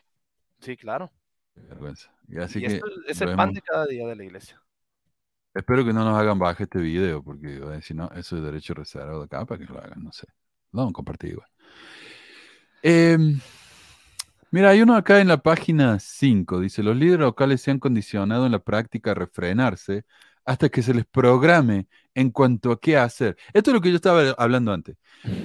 [0.60, 1.12] Sí, claro.
[1.54, 2.12] Qué vergüenza.
[2.28, 4.62] Y así y que esto es el pan de cada día de la iglesia.
[5.54, 8.74] espero que no nos hagan bajar este video, porque a decir, no, eso es derecho
[8.74, 10.28] reservado de acá para que lo hagan, no sé.
[10.72, 11.50] Lo vamos a compartir igual.
[12.82, 13.40] Em,
[14.52, 18.46] mira, hay uno acá en la página 5, dice, los líderes locales se han condicionado
[18.46, 20.06] en la práctica a refrenarse
[20.46, 23.36] hasta que se les programe en cuanto a qué hacer.
[23.54, 24.96] Esto es lo que yo estaba hablando antes.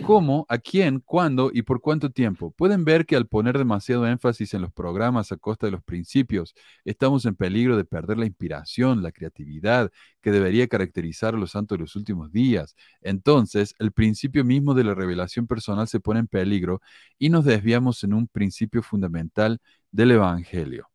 [0.07, 2.53] ¿Cómo, a quién, cuándo y por cuánto tiempo?
[2.53, 6.55] Pueden ver que al poner demasiado énfasis en los programas a costa de los principios,
[6.85, 9.91] estamos en peligro de perder la inspiración, la creatividad
[10.21, 12.77] que debería caracterizar a los santos de los últimos días.
[13.01, 16.83] Entonces, el principio mismo de la revelación personal se pone en peligro
[17.19, 19.61] y nos desviamos en un principio fundamental
[19.91, 20.89] del Evangelio.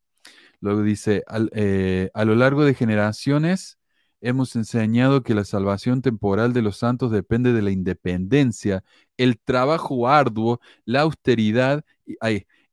[0.62, 1.24] Luego dice,
[1.54, 3.78] eh, a lo largo de generaciones
[4.26, 8.84] hemos enseñado que la salvación temporal de los santos depende de la independencia,
[9.18, 11.86] el trabajo arduo, la austeridad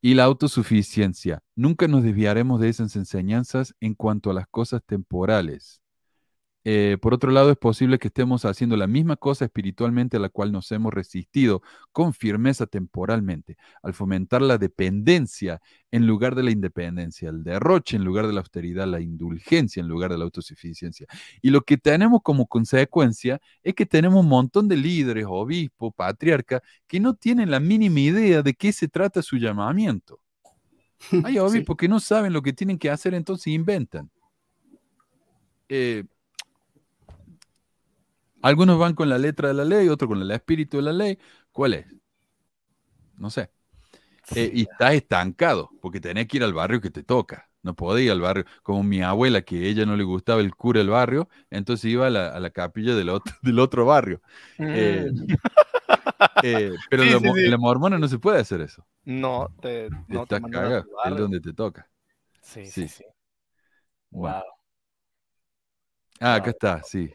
[0.00, 1.42] y, la autosuficiencia.
[1.54, 5.81] Nunca nos desviaremos de esas enseñanzas en cuanto a las cosas temporales.
[6.64, 10.28] Eh, por otro lado, es posible que estemos haciendo la misma cosa espiritualmente a la
[10.28, 15.60] cual nos hemos resistido con firmeza temporalmente, al fomentar la dependencia
[15.90, 19.88] en lugar de la independencia, el derroche en lugar de la austeridad, la indulgencia en
[19.88, 21.06] lugar de la autosuficiencia.
[21.40, 26.62] Y lo que tenemos como consecuencia es que tenemos un montón de líderes, obispos, patriarcas,
[26.86, 30.20] que no tienen la mínima idea de qué se trata su llamamiento.
[31.24, 34.08] Hay obispos que no saben lo que tienen que hacer, entonces inventan.
[35.68, 36.04] Eh,
[38.42, 41.18] algunos van con la letra de la ley, otros con el espíritu de la ley.
[41.52, 41.86] ¿Cuál es?
[43.16, 43.50] No sé.
[44.34, 47.50] Eh, y estás estancado, porque tenés que ir al barrio que te toca.
[47.62, 50.54] No podés ir al barrio, como mi abuela, que a ella no le gustaba el
[50.56, 54.22] cura del barrio, entonces iba a la, a la capilla del otro, del otro barrio.
[54.72, 55.26] Eh, Mm,
[56.40, 57.42] eh, pero Sí, la, sí, mo- sí.
[57.42, 58.86] en la mormona no se puede hacer eso.
[59.04, 61.90] no, te, no Estás cagado, es donde te toca.
[62.42, 62.88] Sí, sí.
[62.88, 63.04] sí.
[64.12, 64.42] Wow.
[66.20, 67.14] Ah, acá está, sí.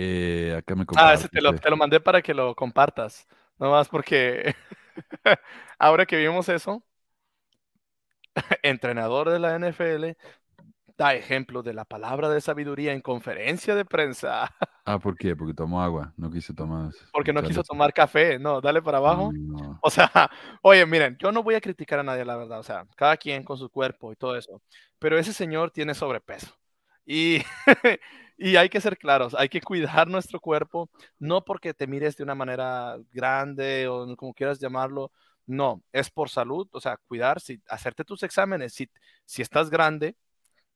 [0.00, 1.64] Eh, acá me Ah, ese te lo, comparte.
[1.64, 3.26] te lo mandé para que lo compartas.
[3.58, 4.54] No más porque
[5.78, 6.84] ahora que vimos eso,
[8.62, 10.16] entrenador de la NFL
[10.96, 14.54] da ejemplo de la palabra de sabiduría en conferencia de prensa.
[14.84, 15.36] Ah, ¿por qué?
[15.36, 16.90] Porque tomó agua, no quiso tomar.
[17.12, 19.30] Porque no quiso tomar café, no, dale para abajo.
[19.82, 20.10] O sea,
[20.62, 23.44] oye, miren, yo no voy a criticar a nadie, la verdad, o sea, cada quien
[23.44, 24.62] con su cuerpo y todo eso,
[24.98, 26.56] pero ese señor tiene sobrepeso.
[27.08, 27.42] Y,
[28.36, 32.22] y hay que ser claros, hay que cuidar nuestro cuerpo, no porque te mires de
[32.24, 35.10] una manera grande o como quieras llamarlo,
[35.46, 38.90] no, es por salud, o sea, cuidar, si, hacerte tus exámenes, si,
[39.24, 40.16] si estás grande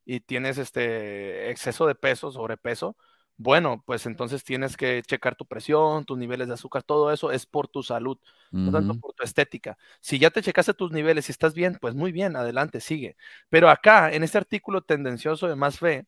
[0.05, 2.97] y tienes este exceso de peso, sobrepeso,
[3.37, 7.45] bueno, pues entonces tienes que checar tu presión, tus niveles de azúcar, todo eso es
[7.47, 8.19] por tu salud,
[8.51, 9.77] no tanto por tu estética.
[10.01, 13.17] Si ya te checaste tus niveles y estás bien, pues muy bien, adelante, sigue.
[13.49, 16.07] Pero acá, en este artículo tendencioso de Más Fe,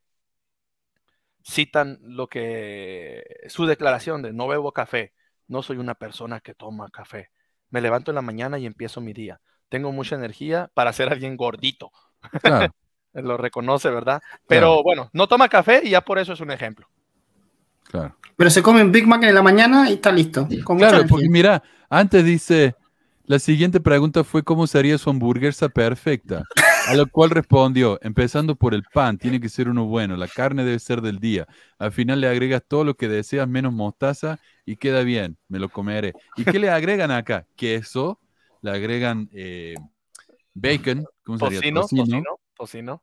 [1.44, 5.12] citan lo que su declaración de no bebo café,
[5.46, 7.30] no soy una persona que toma café.
[7.70, 9.40] Me levanto en la mañana y empiezo mi día.
[9.68, 11.90] Tengo mucha energía para ser alguien gordito.
[13.12, 14.22] Lo reconoce, ¿verdad?
[14.48, 16.88] Pero bueno, no toma café y ya por eso es un ejemplo.
[18.36, 20.48] Pero se come un Big Mac en la mañana y está listo.
[20.76, 22.74] claro, porque mira, antes dice,
[23.26, 26.42] la siguiente pregunta fue cómo sería su hamburguesa perfecta.
[26.86, 30.65] A lo cual respondió, empezando por el pan, tiene que ser uno bueno, la carne
[30.65, 31.47] debe ser del día.
[31.78, 35.69] Al final le agregas todo lo que deseas menos mostaza y queda bien, me lo
[35.69, 36.12] comeré.
[36.36, 37.47] ¿Y qué le agregan acá?
[37.56, 38.20] Queso,
[38.61, 39.74] le agregan eh,
[40.52, 41.61] bacon, ¿cómo sería?
[41.73, 42.12] Tocino,
[42.56, 43.02] tocino,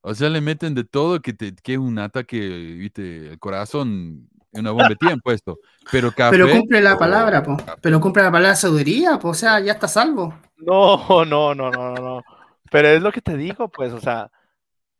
[0.00, 4.28] o sea, le meten de todo que, te, que es un ataque, viste, el corazón,
[4.52, 5.58] una bomba de tiempo puesto.
[5.90, 7.56] Pero Pero cumple la palabra, po.
[7.80, 9.30] Pero cumple la palabra de sabiduría, po.
[9.30, 10.34] O sea, ya está salvo.
[10.56, 12.24] No, no, no, no, no.
[12.70, 14.30] Pero es lo que te digo, pues, o sea,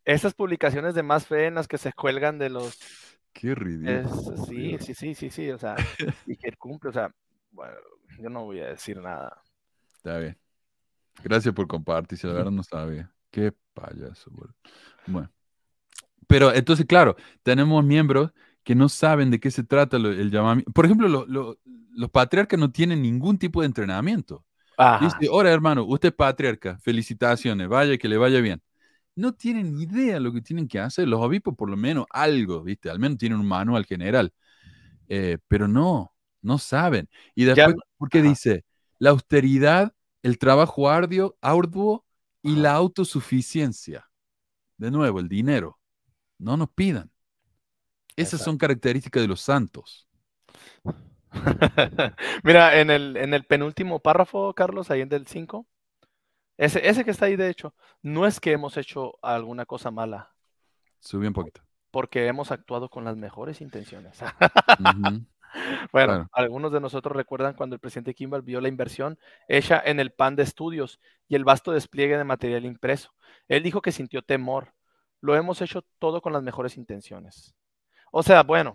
[0.04, 2.78] esas publicaciones de más fe en las que se cuelgan de los.
[3.32, 4.46] Qué ridículo.
[4.46, 5.76] sí, sí, sí, sí, sí, o sea,
[6.26, 7.14] y que cumple, o sea,
[7.50, 7.74] bueno,
[8.18, 9.42] yo no voy a decir nada.
[9.96, 10.36] Está bien.
[11.22, 13.12] Gracias por compartir, si la verdad no sabía.
[13.30, 14.30] Qué payaso,
[15.06, 15.30] Bueno.
[16.26, 18.32] Pero entonces, claro, tenemos miembros
[18.62, 20.70] que no saben de qué se trata el llamamiento.
[20.72, 24.44] Por ejemplo, los patriarcas no tienen ningún tipo de entrenamiento.
[25.00, 28.62] Dice, ahora hermano, usted es patriarca, felicitaciones, vaya que le vaya bien.
[29.16, 31.08] No tienen ni idea lo que tienen que hacer.
[31.08, 32.88] Los obispos por lo menos algo, ¿viste?
[32.88, 34.32] Al menos tienen un manual general.
[35.08, 37.08] Eh, pero no, no saben.
[37.34, 38.64] Y después, ¿por qué dice?
[39.00, 39.92] La austeridad,
[40.22, 42.04] el trabajo arduo, arduo
[42.42, 44.08] y la autosuficiencia.
[44.76, 45.80] De nuevo, el dinero.
[46.38, 47.10] No nos pidan.
[48.14, 50.08] Esas son características de los santos.
[52.42, 55.66] Mira, en el, en el penúltimo párrafo, Carlos, ahí en del 5,
[56.56, 60.32] ese, ese que está ahí, de hecho, no es que hemos hecho alguna cosa mala.
[61.00, 61.62] Subí un poquito.
[61.90, 64.18] Porque hemos actuado con las mejores intenciones.
[65.92, 69.18] Bueno, algunos de nosotros recuerdan cuando el presidente Kimball vio la inversión
[69.48, 73.12] hecha en el pan de estudios y el vasto despliegue de material impreso.
[73.48, 74.74] Él dijo que sintió temor.
[75.20, 77.54] Lo hemos hecho todo con las mejores intenciones.
[78.12, 78.74] O sea, bueno,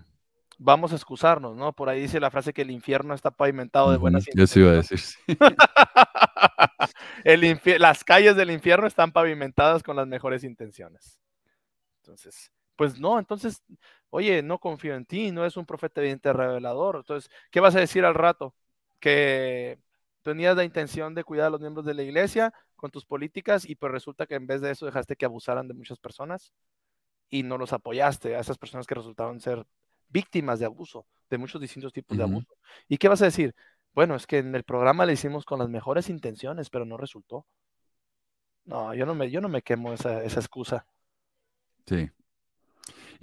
[0.57, 1.73] vamos a excusarnos, ¿no?
[1.73, 4.49] Por ahí dice la frase que el infierno está pavimentado de buenas intenciones.
[4.49, 4.99] Yo sí iba a decir.
[7.79, 11.19] las calles del infierno están pavimentadas con las mejores intenciones.
[12.01, 13.61] Entonces, pues no, entonces,
[14.09, 16.97] oye, no confío en ti, no es un profeta evidente revelador.
[16.97, 18.53] Entonces, ¿qué vas a decir al rato?
[18.99, 19.79] Que
[20.23, 23.75] tenías la intención de cuidar a los miembros de la iglesia con tus políticas y
[23.75, 26.53] pues resulta que en vez de eso dejaste que abusaran de muchas personas
[27.29, 29.65] y no los apoyaste a esas personas que resultaron ser
[30.13, 32.55] víctimas de abuso, de muchos distintos tipos de abuso.
[32.87, 33.53] ¿Y qué vas a decir?
[33.93, 37.45] Bueno, es que en el programa le hicimos con las mejores intenciones, pero no resultó.
[38.65, 40.85] No, yo no me, yo no me quemo esa, esa excusa.
[41.85, 42.09] Sí,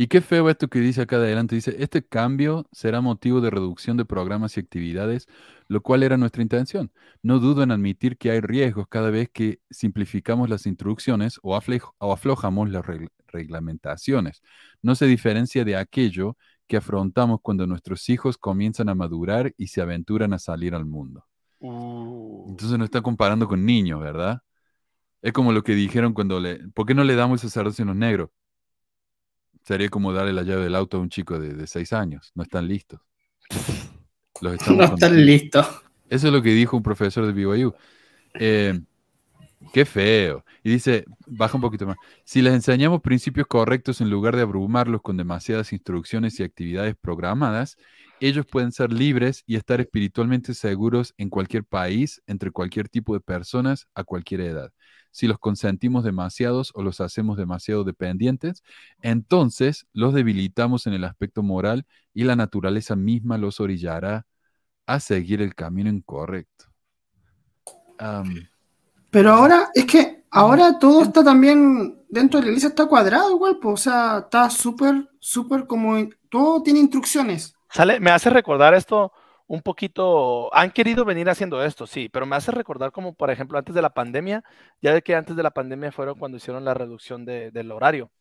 [0.01, 1.55] y qué feo esto que dice acá adelante.
[1.55, 5.29] Dice, este cambio será motivo de reducción de programas y actividades,
[5.69, 6.91] lo cual era nuestra intención.
[7.23, 12.71] No dudo en admitir que hay riesgos cada vez que simplificamos las instrucciones o, aflojamos
[12.71, 12.85] las
[13.27, 14.43] reglamentaciones.
[14.81, 16.39] No se diferencia de aquello
[16.71, 21.27] que afrontamos cuando nuestros hijos comienzan a madurar y se aventuran a salir al mundo.
[21.59, 22.47] Uh.
[22.49, 24.41] Entonces nos está comparando con niños, ¿verdad?
[25.21, 26.69] Es como lo que dijeron cuando le...
[26.69, 28.31] ¿Por qué no le damos el sacerdocio a los negros?
[29.65, 32.31] Sería como darle la llave del auto a un chico de, seis años.
[32.37, 33.01] No están listos.
[34.41, 35.67] no están listos.
[36.09, 37.75] Eso es lo que dijo un profesor de BYU.
[38.35, 38.81] Eh,
[39.73, 40.45] qué feo.
[40.63, 41.97] Y dice, baja un poquito más.
[42.25, 47.77] Si les enseñamos principios correctos en lugar de abrumarlos con demasiadas instrucciones y actividades programadas,
[48.21, 53.21] ellos pueden ser libres y estar espiritualmente seguros en cualquier país, entre cualquier tipo de
[53.21, 54.73] personas, a cualquier edad
[55.11, 58.63] si los consentimos demasiados o los hacemos demasiado dependientes,
[59.03, 64.27] entonces los debilitamos en el aspecto moral y la naturaleza misma los orillará
[64.87, 66.67] a seguir el camino incorrecto.
[69.11, 73.59] Pero ahora es que ahora todo está también dentro de la iglesia está cuadrado igual,
[73.61, 75.97] pues, o sea, está súper, súper como,
[76.29, 77.55] todo tiene instrucciones.
[77.71, 79.13] Sale, me hace recordar esto
[79.47, 83.59] un poquito, han querido venir haciendo esto, sí, pero me hace recordar como, por ejemplo,
[83.59, 84.45] antes de la pandemia,
[84.81, 88.13] ya de que antes de la pandemia fueron cuando hicieron la reducción del horario.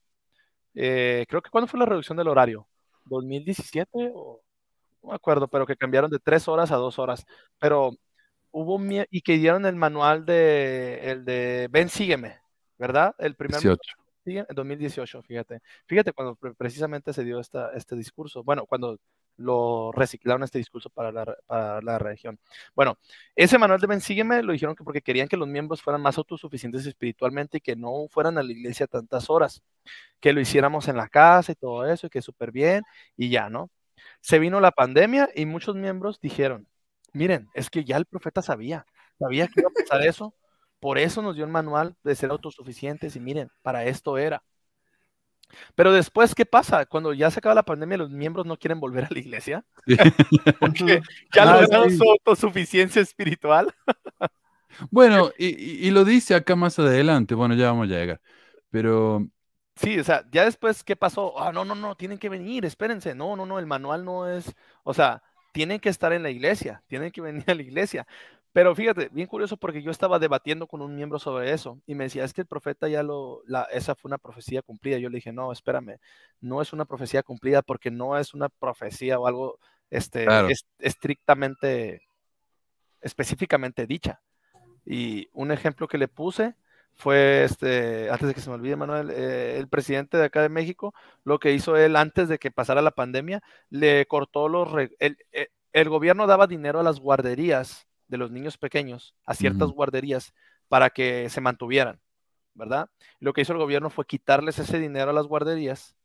[0.74, 2.68] Eh, creo que cuando fue la reducción del horario,
[3.06, 4.42] 2017 o
[5.04, 7.26] no me acuerdo, pero que cambiaron de tres horas a dos horas.
[7.60, 7.92] Pero
[8.52, 12.38] hubo y que dieron el manual de el de Ven Sígueme,
[12.78, 13.16] ¿verdad?
[13.20, 13.80] El primer 18.
[14.26, 15.62] en 2018, fíjate.
[15.86, 18.44] Fíjate cuando precisamente se dio esta, este discurso.
[18.44, 19.00] Bueno, cuando
[19.40, 22.38] lo reciclaron este discurso para la, para la región.
[22.76, 22.98] Bueno,
[23.36, 26.18] ese manual de Ven Sígueme lo dijeron que porque querían que los miembros fueran más
[26.18, 29.64] autosuficientes espiritualmente y que no fueran a la iglesia tantas horas,
[30.20, 32.84] que lo hiciéramos en la casa y todo eso, y que súper bien,
[33.16, 33.70] y ya, ¿no?
[34.22, 36.68] Se vino la pandemia y muchos miembros dijeron,
[37.14, 38.86] miren, es que ya el profeta sabía,
[39.18, 40.34] sabía que iba a pasar eso,
[40.80, 44.44] por eso nos dio el manual de ser autosuficientes y miren, para esto era.
[45.76, 46.86] Pero después, ¿qué pasa?
[46.86, 49.66] Cuando ya se acaba la pandemia, los miembros no quieren volver a la iglesia.
[50.60, 51.02] Porque
[51.34, 51.98] ya Ah, lograron sí.
[51.98, 53.74] su autosuficiencia espiritual.
[54.92, 58.22] Bueno, y, lo dice acá más adelante, bueno, ya vamos a llegar.
[58.70, 59.28] Pero
[59.76, 61.40] Sí, o sea, ya después, ¿qué pasó?
[61.40, 63.16] Ah, no, no, no, tienen que venir, espérense.
[63.16, 64.54] No, no, no, el manual no es,
[64.84, 68.08] o sea, tienen que estar en la iglesia, tienen que venir a la iglesia.
[68.52, 72.06] Pero fíjate, bien curioso porque yo estaba debatiendo con un miembro sobre eso y me
[72.06, 74.98] decía, es que el profeta ya lo, la, esa fue una profecía cumplida.
[74.98, 75.98] Yo le dije, no, espérame,
[76.42, 79.60] no es una profecía cumplida porque no es una profecía o algo
[79.92, 80.48] este, Claro.
[80.80, 82.02] estrictamente,
[83.02, 84.22] específicamente dicha.
[84.84, 86.56] Y un ejemplo que le puse
[87.00, 90.50] fue, este, antes de que se me olvide, Manuel, eh, el presidente de acá de
[90.50, 90.94] México,
[91.26, 94.70] lo que hizo él antes de que pasara la pandemia, le cortó los...
[94.78, 95.18] el, el-
[95.74, 100.34] el gobierno daba dinero a las guarderías de los niños pequeños, a ciertas guarderías,
[100.68, 102.02] para que se mantuvieran,
[102.56, 102.90] ¿verdad?
[103.20, 105.96] Lo que hizo el gobierno fue quitarles ese dinero a las guarderías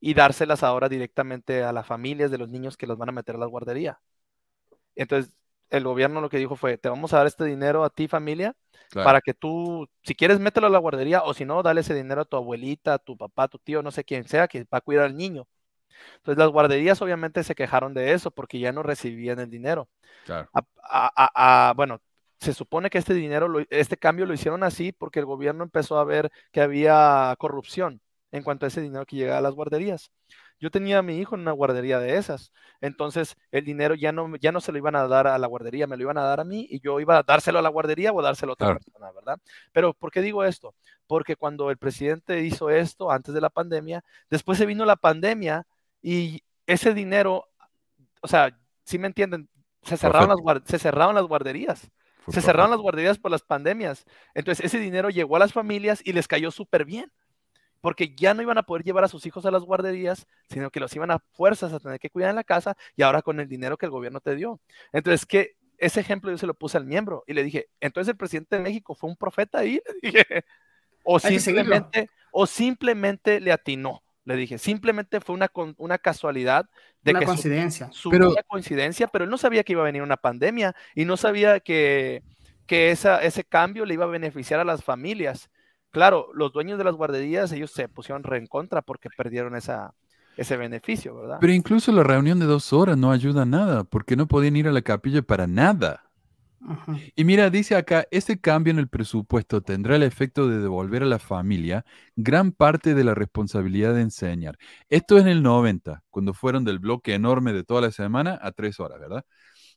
[0.00, 3.36] y dárselas ahora directamente a las familias de los niños que los van a meter
[3.36, 4.00] a la guardería.
[4.94, 5.34] Entonces,
[5.70, 8.54] el gobierno lo que dijo fue, te vamos a dar este dinero a ti familia
[8.88, 11.94] claro, para que tú, si quieres, mételo a la guardería o si no, dale ese
[11.94, 14.60] dinero a tu abuelita, a tu papá, a tu tío, no sé quién sea, que
[14.64, 15.46] va a cuidar al niño.
[16.16, 19.88] Entonces, las guarderías obviamente se quejaron de eso porque ya no recibían el dinero.
[20.24, 20.50] claro.
[20.52, 22.00] A- a- a- a- bueno,
[22.40, 25.98] se supone que este dinero, lo- este cambio lo hicieron así porque el gobierno empezó
[25.98, 28.00] a ver que había corrupción
[28.32, 30.12] en cuanto a ese dinero que llegaba a las guarderías.
[30.60, 34.36] Yo tenía a mi hijo en una guardería de esas, entonces el dinero ya no,
[34.36, 36.40] ya no se lo iban a dar a la guardería, me lo iban a dar
[36.40, 38.80] a mí y yo iba a dárselo a la guardería o dárselo a otra Claro.
[38.80, 39.38] persona, ¿verdad?
[39.72, 40.74] Pero ¿por qué digo esto?
[41.06, 45.66] Porque cuando el presidente hizo esto antes de la pandemia, después se vino la pandemia
[46.02, 47.48] y ese dinero,
[48.20, 49.48] o sea, si me entienden,
[49.82, 51.90] se cerraron, las, se cerraron las guarderías.
[52.28, 54.04] Se cerraron las guarderías por las pandemias.
[54.34, 57.10] Entonces, ese dinero llegó a las familias y les cayó súper bien.
[57.80, 60.80] Porque ya no iban a poder llevar a sus hijos a las guarderías, sino que
[60.80, 63.48] los iban a fuerzas a tener que cuidar en la casa y ahora con el
[63.48, 64.60] dinero que el gobierno te dio.
[64.92, 68.16] Entonces, que ese ejemplo yo se lo puse al miembro y le dije, entonces el
[68.18, 69.80] presidente de México fue un profeta ahí.
[70.02, 70.44] Le dije,
[71.04, 71.40] o seguirlo.
[71.42, 74.02] simplemente, o simplemente le atinó.
[74.26, 76.68] Le dije, simplemente fue una, una casualidad
[77.02, 77.88] de Una que su- coincidencia.
[77.92, 81.16] su Pero- coincidencia, pero él no sabía que iba a venir una pandemia y no
[81.16, 82.22] sabía que,
[82.66, 85.48] que esa, ese cambio le iba a beneficiar a las familias.
[85.90, 89.94] Claro, los dueños de las guarderías, ellos se pusieron re en contra porque perdieron esa,
[90.36, 91.38] ese beneficio, ¿verdad?
[91.40, 94.68] Pero incluso la reunión de dos horas no ayuda a nada, porque no podían ir
[94.68, 96.04] a la capilla para nada.
[97.16, 101.06] Y mira, dice acá, este cambio en el presupuesto tendrá el efecto de devolver a
[101.06, 101.84] la familia
[102.16, 104.58] gran parte de la responsabilidad de enseñar.
[104.88, 108.52] Esto es en el 90, cuando fueron del bloque enorme de toda la semana a
[108.52, 109.24] tres horas, ¿verdad?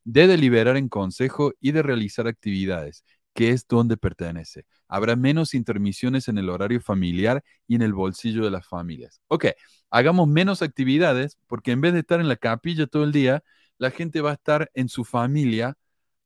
[0.03, 4.65] De deliberar en consejo y de realizar actividades, que es donde pertenece.
[4.87, 9.21] Habrá menos intermisiones en el horario familiar y en el bolsillo de las familias.
[9.27, 9.47] Ok,
[9.89, 13.43] hagamos menos actividades porque en vez de estar en la capilla todo el día,
[13.77, 15.77] la gente va a estar en su familia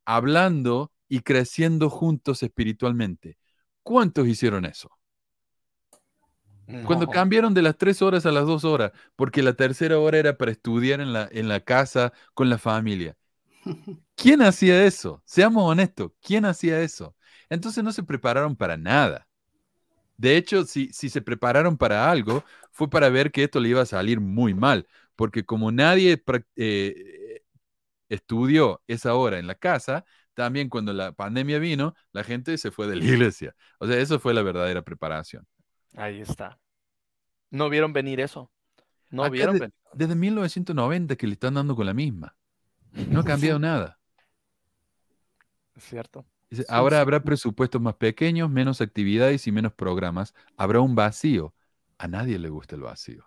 [0.06, 3.38] hablando y creciendo juntos espiritualmente.
[3.84, 4.90] ¿Cuántos hicieron eso?
[6.82, 10.38] Cuando cambiaron de las tres horas a las dos horas, porque la tercera hora era
[10.38, 13.18] para estudiar en la, en la casa con la familia.
[14.18, 15.24] ¿Quién hacía eso?
[15.26, 17.16] Seamos honestos, ¿quién hacía eso?
[17.50, 19.30] Entonces no se prepararon para nada.
[20.18, 23.82] De hecho, si, si se prepararon para algo, fue para ver que esto le iba
[23.84, 26.24] a salir muy mal, porque como nadie
[26.58, 27.44] eh,
[28.10, 32.88] estudió esa hora en la casa, también cuando la pandemia vino, la gente se fue
[32.88, 33.56] de la iglesia.
[33.80, 35.48] O sea, eso fue la verdadera preparación.
[35.96, 36.60] Ahí está.
[37.52, 38.52] No vieron venir eso.
[39.12, 39.74] No Acá vieron de- venir.
[39.94, 42.36] Desde 1990 que le están dando con la misma.
[43.10, 44.00] No ha cambiado nada.
[45.78, 46.26] Es cierto.
[46.50, 50.34] Dice, ahora habrá presupuestos más pequeños, menos actividades y menos programas.
[50.58, 51.54] Habrá un vacío.
[52.00, 53.26] A nadie le gusta el vacío.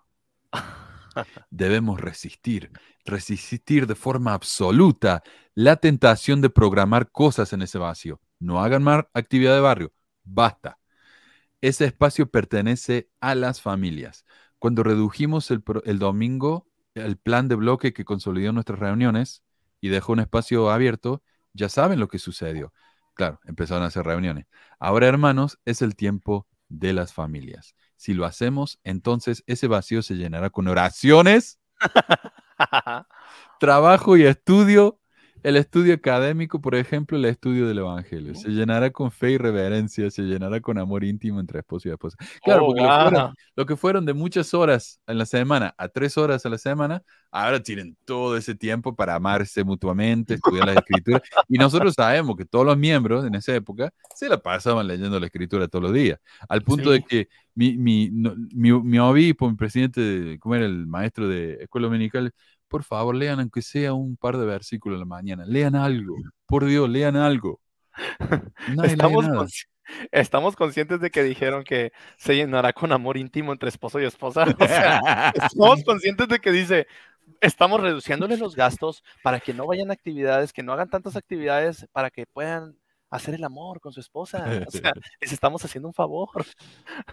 [1.50, 2.70] Debemos resistir,
[3.04, 5.22] resistir de forma absoluta
[5.54, 8.20] la tentación de programar cosas en ese vacío.
[8.40, 9.92] No hagan más actividad de barrio.
[10.24, 10.78] Basta.
[11.60, 14.24] Ese espacio pertenece a las familias.
[14.58, 19.42] Cuando redujimos el, el domingo el plan de bloque que consolidó nuestras reuniones
[19.80, 21.22] y dejó un espacio abierto,
[21.52, 22.72] ya saben lo que sucedió.
[23.14, 24.46] Claro, empezaron a hacer reuniones.
[24.78, 27.74] Ahora, hermanos, es el tiempo de las familias.
[27.96, 31.58] Si lo hacemos, entonces ese vacío se llenará con oraciones,
[33.60, 34.98] trabajo y estudio
[35.42, 40.10] el estudio académico, por ejemplo, el estudio del Evangelio, se llenará con fe y reverencia,
[40.10, 42.16] se llenará con amor íntimo entre esposo y esposa.
[42.44, 43.34] Claro, Oh, porque lo, fueron, wow.
[43.56, 47.02] lo que fueron de muchas horas en la semana a tres horas a la semana,
[47.30, 51.22] ahora tienen todo ese tiempo para amarse mutuamente, estudiar la escritura.
[51.48, 55.26] Y nosotros sabemos que todos los miembros en esa época se la pasaban leyendo la
[55.26, 56.18] escritura todos los días,
[56.48, 60.66] al punto de que mi, mi, no- mi, mi obispo, mi presidente, de, ¿cómo era
[60.66, 62.32] el maestro de escuela dominical?
[62.70, 65.44] Por favor, lean aunque sea un par de versículos a la mañana.
[65.44, 66.14] Lean algo.
[66.46, 67.60] Por Dios, lean algo.
[68.68, 69.40] Nadie lee Estamos, nada.
[69.42, 69.66] consci-
[70.12, 74.44] estamos conscientes de que dijeron que se llenará con amor íntimo entre esposo y esposa.
[74.60, 76.86] O sea, estamos conscientes de que dice,
[77.40, 81.88] estamos reduciéndole los gastos para que no vayan a actividades, que no hagan tantas actividades
[81.90, 82.76] para que puedan
[83.10, 84.44] hacer el amor con su esposa.
[84.68, 86.28] O sea, les estamos haciendo un favor.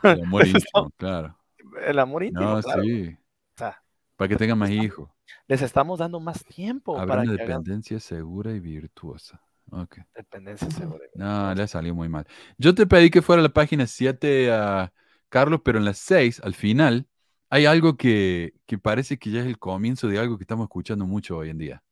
[0.04, 1.36] El amor íntimo, claro.
[1.84, 2.84] El amor íntimo, No, claro.
[2.84, 3.10] sí.
[3.10, 3.82] O sea,
[4.16, 5.10] Para que tengan más hijos.
[5.48, 9.42] Les estamos dando más tiempo Habrá para una que hagan dependencia segura y virtuosa.
[9.70, 9.98] Ok.
[10.16, 11.04] dependencia segura.
[11.16, 12.26] No, le ha salido muy mal.
[12.58, 14.94] Yo te pedí que fuera a la página 7 a
[15.30, 17.08] Carlos, pero en la 6, al final,
[17.50, 21.06] hay algo que, que parece que ya es el comienzo de algo que estamos escuchando
[21.06, 21.84] mucho hoy en día.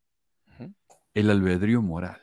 [1.14, 2.22] El albedrío moral.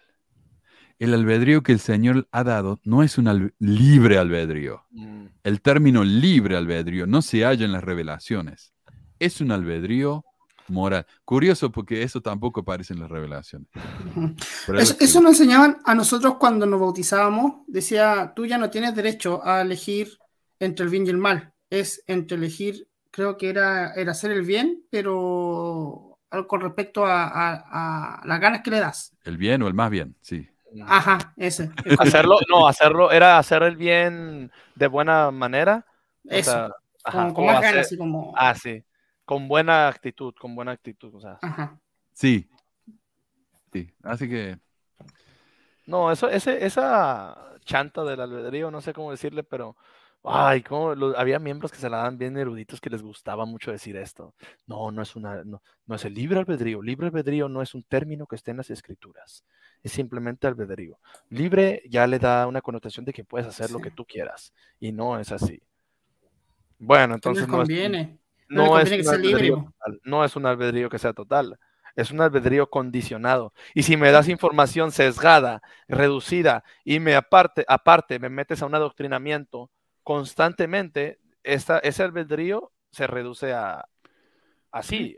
[0.99, 4.85] El albedrío que el Señor ha dado no es un al- libre albedrío.
[4.91, 8.73] Mm, El término libre albedrío no se halla en las revelaciones.
[9.19, 10.25] Es un albedrío
[10.69, 11.07] moral.
[11.25, 13.69] Curioso porque eso tampoco aparece en las revelaciones.
[14.67, 17.63] Pero Eso, nos enseñaban a nosotros cuando nos bautizábamos.
[17.67, 20.19] Decía, tú ya no tienes derecho a elegir
[20.61, 21.53] entre el bien y el mal.
[21.71, 27.25] Es entre elegir, creo que era, era hacer el bien, pero algo con respecto a,
[27.27, 29.15] a- a las ganas que le das.
[29.25, 30.49] El bien o el más bien, sí.
[30.87, 31.71] Ajá, ese.
[31.99, 35.85] Hacerlo, no, hacerlo, era hacer el bien de buena manera.
[36.27, 36.51] o Eso.
[36.51, 36.71] sea,
[37.05, 38.33] ajá, Con, con o más hacer- ganas, así como.
[38.37, 38.83] Ah, sí.
[39.25, 41.15] Con buena actitud, con buena actitud.
[41.15, 41.79] O sea, Ajá.
[42.13, 42.49] Sí.
[43.73, 43.91] Sí.
[44.03, 44.59] Así que
[45.87, 49.77] no, eso, ese, esa chanta del albedrío, no sé cómo decirle, pero.
[50.25, 53.73] Ay, cómo lo- había miembros que se la dan bien eruditos que les gustaba mucho
[53.73, 54.35] decir esto.
[54.69, 56.81] No, no es una, no, no es el libre albedrío.
[56.81, 59.45] Libre albedrío no es un término que esté en las escrituras.
[59.83, 60.97] Es simplemente albedrío.
[61.29, 64.53] Libre ya le da una connotación de que puedes hacer lo que tú quieras.
[64.79, 65.61] Y no es así.
[66.79, 68.19] Bueno, No entonces les no es, conviene.
[68.53, 69.73] No, es un albedrío po.
[69.73, 71.59] total, no es un albedrío que sea total,
[71.97, 73.53] es un albedrío condicionado.
[73.75, 78.75] Y si me das información sesgada, reducida y me aparte, aparte me metes a un
[78.75, 79.71] adoctrinamiento
[80.03, 83.89] constantemente, esta, ese albedrío se reduce a
[84.71, 85.17] así.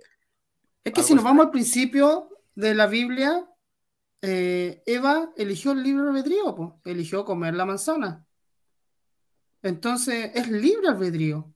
[0.82, 3.48] Es que si nos vamos al principio de la Biblia,
[4.20, 6.81] eh, Eva eligió el libre albedrío, po.
[6.85, 8.27] eligió comer la manzana.
[9.62, 11.53] Entonces, es libre albedrío.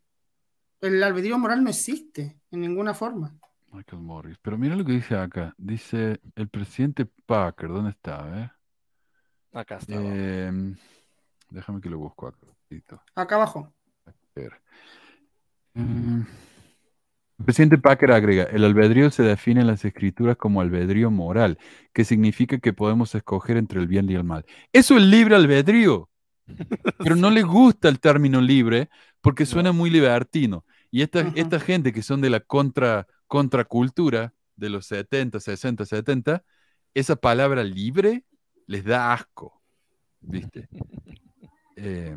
[0.81, 3.37] El albedrío moral no existe en ninguna forma.
[3.71, 4.39] Michael Morris.
[4.41, 5.55] Pero mira lo que dice acá.
[5.59, 7.69] Dice el presidente Packer.
[7.69, 8.17] ¿Dónde está?
[8.17, 8.53] A ver.
[9.53, 9.95] Acá está.
[9.95, 10.77] Em,
[11.51, 12.47] déjame que lo busco acá.
[13.15, 13.73] Acá abajo.
[14.07, 14.53] A ver.
[15.75, 16.23] Mm.
[17.39, 21.57] El presidente Packer agrega, el albedrío se define en las escrituras como albedrío moral,
[21.93, 24.45] que significa que podemos escoger entre el bien y el mal.
[24.73, 26.11] Eso es libre albedrío,
[26.99, 28.89] pero no le gusta el término libre
[29.21, 30.65] porque suena muy libertino.
[30.91, 36.45] Y esta, esta gente que son de la contra, contracultura de los 70, 60, 70,
[36.95, 38.25] esa palabra libre
[38.67, 39.61] les da asco,
[40.21, 40.69] ¿viste?
[41.81, 42.17] Eh,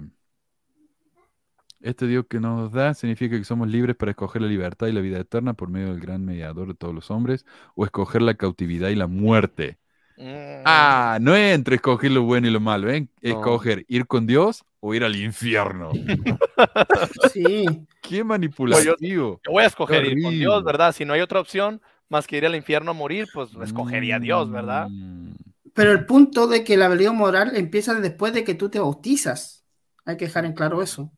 [1.82, 5.02] este Dios que nos da significa que somos libres para escoger la libertad y la
[5.02, 7.46] vida eterna por medio del gran mediador de todos los hombres,
[7.76, 9.80] o escoger la cautividad y la muerte.
[10.22, 13.02] Mm, Ah, no es entre escoger lo bueno y lo malo, ¿eh?
[13.02, 13.08] No.
[13.22, 15.92] Escoger ir con Dios o ir al infierno.
[17.34, 17.66] Sí.
[18.02, 19.40] Qué manipulativo.
[19.46, 20.64] yo voy a escoger ir con Dios.
[20.64, 20.94] ¿verdad?
[20.94, 24.20] Si no hay otra opción más que ir al infierno a morir, pues escogería a
[24.20, 24.88] Dios, ¿verdad?
[24.90, 25.34] Mm,
[25.74, 29.66] Pero el punto de que el albedrío moral empieza después de que tú te bautizas.
[30.06, 31.12] Hay que dejar en claro eso.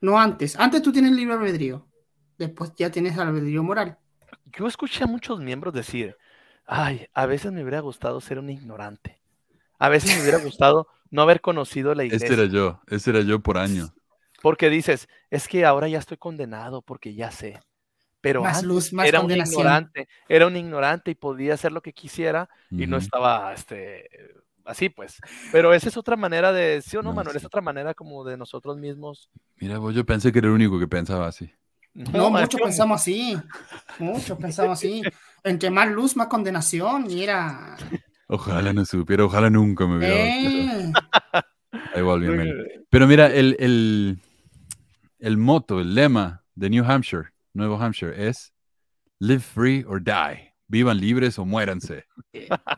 [0.00, 0.56] No antes.
[0.58, 1.86] Antes tú tienes libre albedrío.
[2.38, 3.98] Después ya tienes albedrío moral.
[4.58, 6.16] Yo escuché a muchos miembros decir,
[6.66, 9.18] ay, a veces me hubiera gustado ser un ignorante.
[9.78, 12.44] A veces me hubiera gustado no haber conocido la Este iglesia.
[12.44, 13.92] era yo, ese era yo por años.
[14.42, 17.60] Porque dices, es que ahora ya estoy condenado porque ya sé.
[18.20, 21.80] Pero Más antes luz, más era un ignorante, era un ignorante y podía hacer lo
[21.80, 24.08] que quisiera y no estaba este,
[24.64, 25.18] así, pues.
[25.52, 27.36] Pero esa es otra manera de, ¿sí o no, No, Manuel?
[27.36, 29.30] Es otra manera como de nosotros mismos.
[29.58, 31.50] Mira, vos, yo pensé que era el único que pensaba así.
[31.94, 33.38] No, muchos yo- pensamos así.
[33.98, 35.02] Muchos pensamos así.
[35.46, 37.10] Entre más luz, más condenación.
[37.10, 37.76] Y era.
[38.28, 41.46] Ojalá no supiera, ojalá nunca me hubiera cuenta.
[41.94, 42.02] Eh,
[42.36, 42.84] Mel.
[42.90, 44.18] Pero mira, el, el,
[45.20, 48.52] el moto, el lema de New Hampshire, Nuevo Hampshire, es
[49.18, 50.52] Live free or die.
[50.68, 52.04] Vivan libres o muéranse.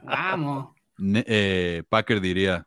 [0.05, 0.75] vamos.
[0.99, 2.67] Ne- eh, Packer diría,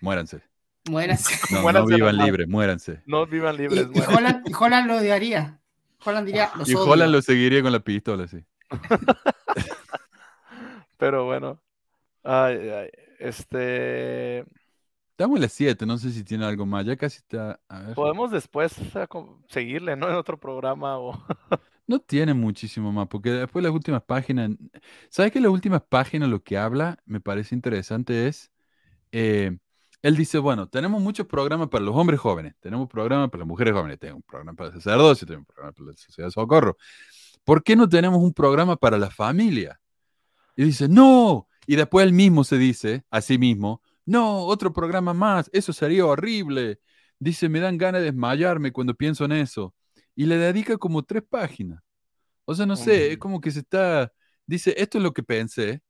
[0.00, 0.42] muéranse.
[0.90, 1.34] Muérase.
[1.50, 3.02] No, no Muéranse vivan libres, muéranse.
[3.06, 3.86] No vivan Y, libres.
[3.94, 4.00] y.
[4.00, 5.60] Holland, y Holland lo odiaría.
[6.04, 6.90] Holland diría, los Y odio.
[6.92, 8.38] Holland lo seguiría con la pistola, sí.
[10.98, 11.60] Pero bueno.
[12.22, 14.44] Ay, ay, Este.
[15.10, 16.86] Estamos en las 7, no sé si tiene algo más.
[16.86, 17.60] Ya casi está.
[17.68, 17.94] A ver.
[17.94, 18.74] Podemos después
[19.48, 20.08] seguirle, ¿no?
[20.08, 21.12] En otro programa o.
[21.86, 24.50] No tiene muchísimo más, porque después las últimas páginas.
[25.08, 28.50] ¿Sabes que las últimas páginas lo que habla, me parece interesante, es.
[29.12, 29.58] eh,
[30.02, 33.74] él dice: Bueno, tenemos muchos programas para los hombres jóvenes, tenemos programas para las mujeres
[33.74, 36.76] jóvenes, tenemos un programa para el sacerdocio, tenemos un programa para la sociedad de socorro.
[37.48, 39.80] ¿Por qué no tenemos un programa para la familia?
[40.54, 41.48] Y dice: No.
[41.66, 46.04] Y después él mismo se dice a sí mismo: No, otro programa más, eso sería
[46.04, 46.78] horrible.
[47.18, 49.74] Dice: Me dan ganas de desmayarme cuando pienso en eso
[50.14, 51.80] y le dedica como tres páginas.
[52.44, 54.12] O sea, no sé, es como que se está,
[54.44, 55.80] dice, esto es lo que pensé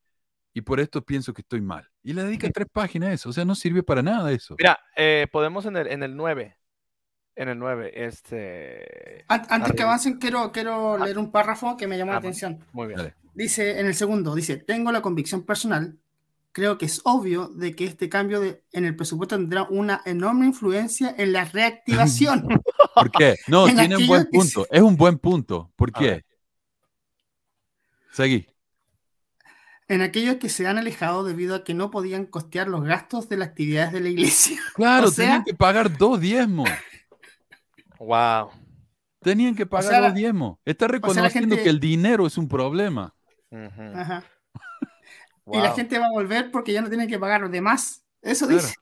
[0.53, 1.89] y por esto pienso que estoy mal.
[2.03, 4.55] Y le dedica tres páginas a eso, o sea, no sirve para nada eso.
[4.57, 6.58] Mira, eh, podemos en el, en el 9.
[7.39, 9.23] En el 9, este.
[9.29, 12.27] An- Antes que avancen, quiero, quiero leer un párrafo que me llamó Ah, la bueno.
[12.35, 12.65] atención.
[12.73, 12.97] Muy bien.
[12.97, 13.15] Dale.
[13.33, 15.97] Dice en el segundo, dice, tengo la convicción personal,
[16.51, 20.47] creo que es obvio de que este cambio de- en el presupuesto tendrá una enorme
[20.47, 22.45] influencia en la reactivación.
[22.95, 23.35] ¿Por qué?
[23.47, 25.71] No, En tiene un buen punto, es un buen punto.
[25.77, 26.25] ¿Por A qué?
[28.11, 28.47] Seguí.
[29.87, 33.37] en aquellos que se han alejado debido a que no podían costear los gastos de
[33.37, 34.59] las actividades de la iglesia.
[34.75, 36.69] Claro, O sea- tenían que pagar dos diezmos.
[37.99, 38.49] Wow.
[39.21, 40.57] Tenían que pagar sea, la- diezmos.
[40.65, 43.13] Está reconociendo gente- que el dinero es un problema.
[43.51, 44.23] Ajá.
[45.51, 48.03] Y la gente va a volver porque ya no tienen que pagar los demás.
[48.21, 48.61] Eso Claro.
[48.61, 48.75] dice.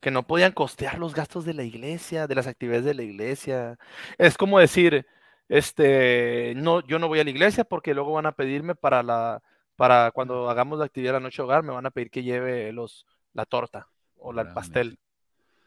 [0.00, 3.78] Que no podían costear los gastos de la iglesia, de las actividades de la iglesia.
[4.16, 5.06] Es como decir,
[5.50, 9.42] este, no, yo no voy a la iglesia porque luego van a pedirme para la,
[9.76, 12.72] para cuando hagamos la actividad de la noche hogar, me van a pedir que lleve
[12.72, 14.98] los, la torta o la, el pastel.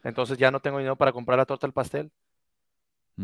[0.03, 2.11] Entonces ya no tengo dinero para comprar la torta, el pastel.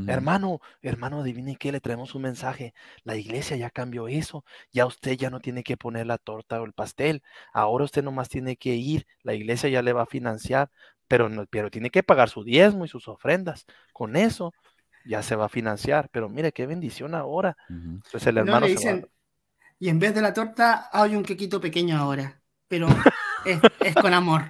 [0.08, 2.74] Hermano, hermano, adivine qué, le traemos un mensaje.
[3.04, 4.46] La iglesia ya cambió eso.
[4.72, 7.22] Ya usted ya no tiene que poner la torta o el pastel.
[7.54, 9.06] Ahora usted nomás tiene que ir.
[9.24, 10.70] La iglesia ya le va a financiar,
[11.08, 13.66] pero, no, pero tiene que pagar su diezmo y sus ofrendas.
[13.92, 14.54] Con eso
[15.06, 16.08] ya se va a financiar.
[16.12, 17.58] Pero mire qué bendición ahora.
[17.70, 19.10] Entonces el No hermano le se va- dicen,
[19.80, 22.88] y en vez de la torta hay un quequito pequeño ahora, pero
[23.46, 24.44] es, es con amor.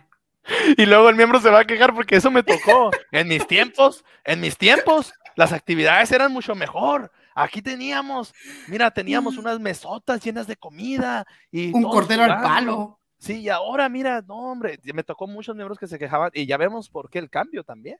[0.77, 2.89] Y luego el miembro se va a quejar porque eso me tocó.
[3.11, 7.11] En mis tiempos, en mis tiempos, las actividades eran mucho mejor.
[7.33, 8.33] Aquí teníamos,
[8.67, 12.99] mira, teníamos unas mesotas llenas de comida y Un cordero al palo.
[13.17, 16.57] Sí, y ahora mira, no, hombre, me tocó muchos miembros que se quejaban y ya
[16.57, 17.97] vemos por qué el cambio también.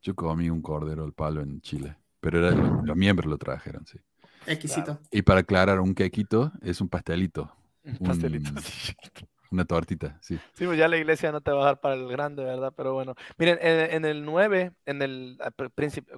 [0.00, 3.98] Yo comí un cordero al palo en Chile, pero era, los miembros lo trajeron, sí.
[4.46, 4.98] Exquisito.
[5.10, 7.54] Y para aclarar, un quequito es un pastelito,
[7.84, 8.50] Un pastelito.
[9.54, 10.38] una tortita, sí.
[10.52, 12.72] Sí, pues ya la iglesia no te va a dar para el grande, ¿verdad?
[12.76, 15.50] Pero bueno, miren, en, en el 9, en el ah,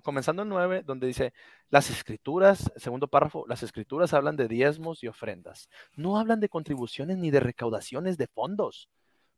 [0.03, 1.33] comenzando el 9, donde dice,
[1.71, 5.69] las escrituras, segundo párrafo, las escrituras hablan de diezmos y ofrendas.
[5.95, 8.89] No hablan de contribuciones ni de recaudaciones de fondos.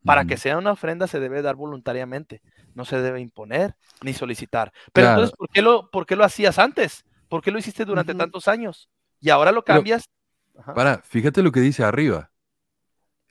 [0.04, 0.42] Para que Ujú.
[0.42, 2.40] sea una ofrenda se debe dar voluntariamente,
[2.74, 4.72] no se debe imponer ni solicitar.
[4.92, 5.10] Pero Claro.
[5.22, 7.04] entonces, ¿por qué, lo, ¿por qué lo hacías antes?
[7.28, 8.88] ¿Por qué lo hiciste durante tantos años?
[9.20, 10.08] Y ahora lo Pero- cambias.
[10.56, 10.72] Ajá.
[10.74, 12.30] Para, fíjate lo que dice arriba.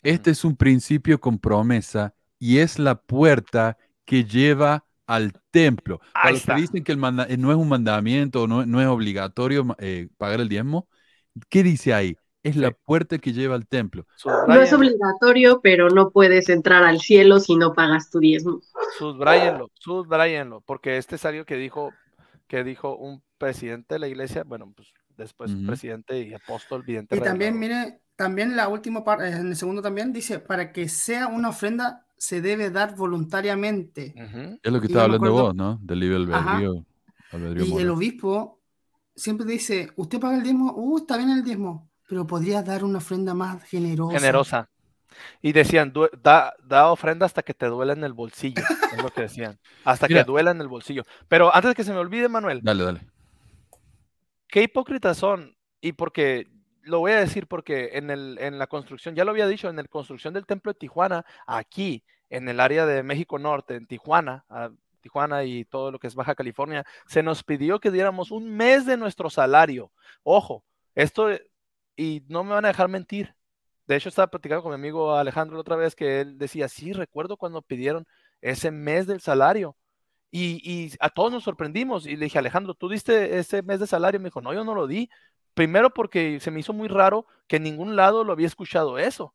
[0.08, 6.00] Este es un principio con promesa y es la puerta que lleva al templo.
[6.14, 8.82] Para Ahí los que dicen que el manda- eh, no es un mandamiento, no, no
[8.82, 10.88] es obligatorio eh, pagar el diezmo,
[11.50, 12.18] ¿qué dice ahí?
[12.44, 14.06] Es la puerta que lleva al templo.
[14.48, 18.62] No es obligatorio, pero no puedes entrar al cielo si no pagas tu diezmo.
[18.98, 21.92] Subrayenlo, subrayenlo, porque este es algo que dijo,
[22.48, 25.68] que dijo un presidente de la iglesia, bueno, pues después un Ujú.
[25.68, 27.18] presidente y apóstol, vidente.
[27.18, 31.28] Y también, mire, también la última parte, en el segundo también dice, para que sea
[31.28, 34.14] una ofrenda se debe dar voluntariamente.
[34.64, 35.80] Es lo que estaba hablando acuerdo- vos, ¿no?
[35.82, 36.84] Del libre albedrío.
[37.32, 38.60] albedrío Y el obispo
[39.16, 42.98] siempre dice, usted paga el diezmo, uh, está bien el diezmo, pero podría dar una
[42.98, 44.20] ofrenda más generosa.
[44.20, 44.70] Generosa.
[45.42, 48.64] Y decían, da, da, ofrenda hasta que te duela en el bolsillo.
[48.94, 49.58] Es lo que decían.
[49.84, 51.04] Hasta que duela en el bolsillo.
[51.28, 52.62] Pero antes de que se me olvide, Manuel.
[52.62, 53.02] Dale, dale.
[54.48, 55.56] Qué hipócritas son.
[55.82, 56.48] Y porque,
[56.88, 59.76] lo voy a decir porque en, el, en la construcción, ya lo había dicho, en
[59.76, 64.46] la construcción del templo de Tijuana, aquí, en el área de México Norte, en Tijuana,
[65.02, 68.86] Tijuana y todo lo que es Baja California, se nos pidió que diéramos un mes
[68.86, 69.92] de nuestro salario.
[70.24, 70.64] Ojo,
[70.96, 71.30] esto,
[71.96, 73.38] y no me van a dejar mentir,
[73.88, 77.38] de hecho, estaba platicando con mi amigo Alejandro otra vez que él decía, sí, recuerdo
[77.38, 78.06] cuando pidieron
[78.42, 79.78] ese mes del salario.
[80.32, 82.06] Y, a todos nos sorprendimos.
[82.06, 84.20] Y le dije, Alejandro, ¿tú diste ese mes de salario?
[84.20, 85.10] Me dijo, no, yo no lo di.
[85.58, 89.34] Primero porque se me hizo muy raro que en ningún lado lo había escuchado eso.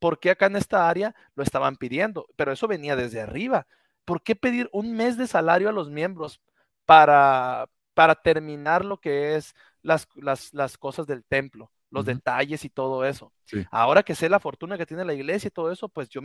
[0.00, 2.28] ¿Por qué acá en esta área lo estaban pidiendo?
[2.36, 3.66] Pero eso venía desde arriba.
[4.04, 6.42] ¿Por qué pedir un mes de salario a los miembros
[6.84, 11.72] para, para terminar lo que es las, las, las cosas del templo?
[11.92, 13.32] los detalles y todo eso.
[13.70, 16.22] Ahora que sé la fortuna que tiene la iglesia y todo eso, pues yo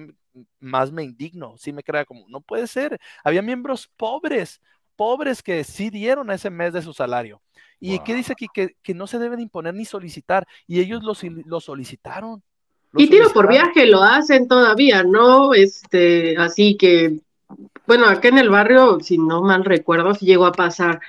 [0.61, 2.97] más me indigno, sí me crea como, no puede ser.
[3.21, 4.61] Había miembros pobres,
[4.97, 7.41] pobres que sí dieron ese mes de su salario.
[7.79, 8.47] ¿Y qué dice aquí?
[8.53, 10.47] Que, que, no se deben imponer ni solicitar.
[10.65, 11.13] Y ellos lo,
[11.45, 12.41] lo solicitaron.
[12.95, 15.53] y tiro por viaje lo hacen todavía, ¿no?
[15.53, 17.19] Este, así que,
[17.85, 20.99] bueno, acá en el barrio, si no mal recuerdo, si llegó a pasar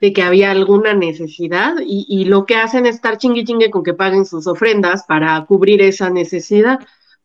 [0.00, 3.94] de que había alguna necesidad y, lo que hacen es estar chingue chingue con que
[3.94, 6.78] paguen sus ofrendas para cubrir esa necesidad,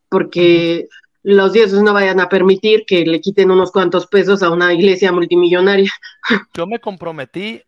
[0.08, 0.88] porque
[1.22, 5.12] los dioses no vayan a permitir que le quiten unos cuantos pesos a una iglesia
[5.12, 5.90] multimillonaria.
[6.54, 7.62] Yo me comprometí,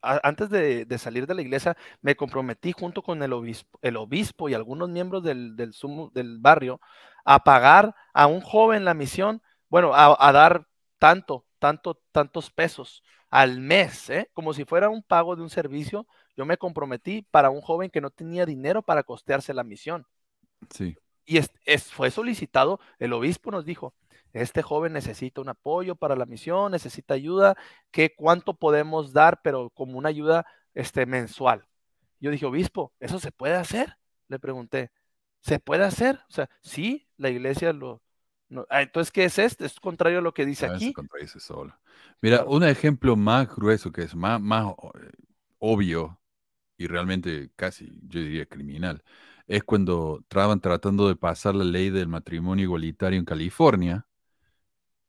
[0.00, 4.54] antes de, salir de la iglesia, me comprometí junto con el obispo, el obispo y
[4.54, 5.72] algunos miembros del, del,
[6.14, 6.80] del barrio
[7.24, 10.66] a pagar a un joven la misión, bueno, a, a dar
[10.98, 14.30] tanto, tanto, tantos pesos al mes, ¿eh?
[14.32, 16.06] como si fuera un pago de un servicio.
[16.36, 20.06] Yo me comprometí para un joven que no tenía dinero para costearse la misión.
[20.70, 20.96] Sí.
[21.26, 21.50] Y es,
[21.92, 23.94] fue solicitado, el obispo nos dijo,
[24.32, 27.56] este joven necesita un apoyo para la misión, necesita ayuda,
[27.90, 31.66] ¿qué cuánto podemos dar, pero como una ayuda este, mensual?
[32.20, 33.96] Yo dije, obispo, ¿eso se puede hacer?
[34.28, 34.90] Le pregunté,
[35.40, 36.20] ¿se puede hacer?
[36.28, 38.02] O sea, sí, la iglesia lo,
[38.68, 39.64] Ah, entonces, ¿qué es esto?
[39.64, 40.94] Es contrario a lo que dice aquí.
[41.38, 41.76] solo.
[42.20, 45.10] Mira, un ejemplo más grueso que es más, más eh,
[45.58, 46.20] obvio
[46.76, 49.02] y realmente casi, yo diría, criminal,
[49.46, 54.06] es cuando estaban tratando de pasar la ley del matrimonio igualitario en California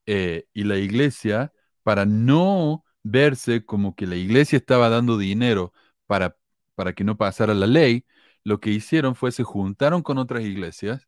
[0.06, 1.54] eh, y la iglesia,
[1.84, 5.74] para no verse como que la iglesia estaba dando dinero
[6.06, 6.38] para,
[6.76, 8.06] para que no pasara la ley,
[8.44, 11.08] lo que hicieron fue se juntaron con otras iglesias.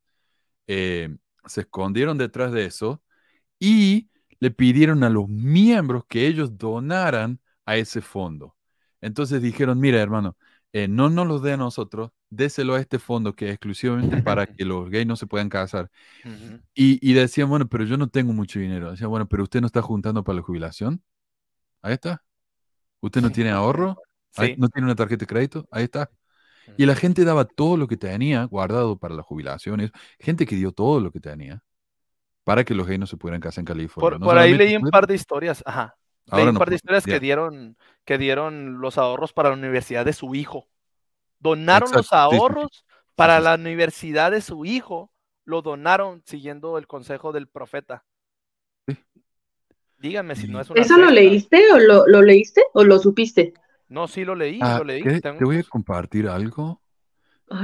[0.67, 3.03] Eh, se escondieron detrás de eso
[3.59, 8.55] y le pidieron a los miembros que ellos donaran a ese fondo.
[9.01, 10.37] Entonces dijeron, mira hermano,
[10.73, 14.45] eh, no nos los dé a nosotros, déselo a este fondo que es exclusivamente para
[14.55, 15.89] que los gays no se puedan casar.
[16.73, 18.91] y, decían, bueno, pero yo no tengo mucho dinero.
[18.91, 21.01] Decían, bueno, pero usted no está juntando para la jubilación.
[21.81, 22.23] Ahí está.
[23.01, 23.97] ¿Usted no tiene ahorro?
[24.57, 25.67] ¿No tiene una tarjeta de crédito?
[25.71, 26.09] Ahí está.
[26.77, 29.91] Y la gente daba todo lo que tenía guardado para las jubilaciones.
[30.19, 31.63] Gente que dio todo lo que tenía
[32.43, 34.19] para que los gays no se pudieran casar en California.
[34.19, 35.95] Por, ahí leí un par de historias, ajá.
[36.31, 40.13] Leí un par de historias que dieron, que dieron los ahorros para la universidad de
[40.13, 40.67] su hijo.
[41.39, 42.85] Donaron los ahorros
[43.15, 45.11] para la universidad de su hijo.
[45.45, 48.05] Lo donaron siguiendo el consejo del profeta.
[49.97, 50.81] Díganme si no es una.
[50.81, 53.53] ¿Eso lo leíste o lo, lo leíste o lo supiste?
[53.89, 55.03] No, sí lo leí, ah, lo leí.
[55.19, 56.81] Te voy a compartir algo.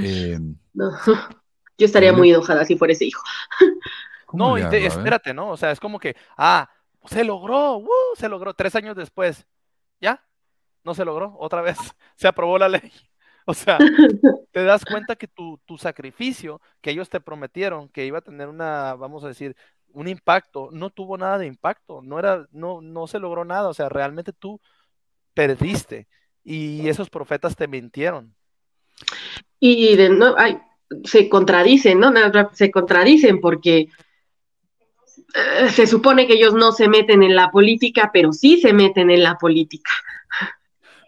[0.02, 0.56] Em,
[1.78, 3.24] Yo estaría muy enojada si fuera ese hijo.
[4.34, 5.52] No, espérate, ¿no?
[5.52, 6.70] O sea, es como que, ah,
[7.06, 8.54] se logró, uh, se logró.
[8.54, 9.48] Tres años después,
[10.02, 10.22] ¿ya?
[10.84, 11.78] No se logró, otra vez
[12.18, 12.92] se aprobó la ley.
[13.48, 13.78] O sea,
[14.52, 18.48] te das cuenta que tu, tu sacrificio que ellos te prometieron que iba a tener
[18.48, 19.56] una, vamos a decir,
[19.90, 23.70] un impacto, no tuvo nada de impacto, no era, no, no se logró nada.
[23.70, 24.60] O sea, realmente tú
[25.34, 26.08] perdiste
[26.44, 28.36] y esos profetas te mintieron.
[29.60, 30.36] Y de, no,
[31.04, 32.12] se contradicen, ¿no?
[32.54, 33.88] Se contradicen porque
[35.34, 39.10] eh, se supone que ellos no se meten en la política, pero sí se meten
[39.10, 39.92] en la política.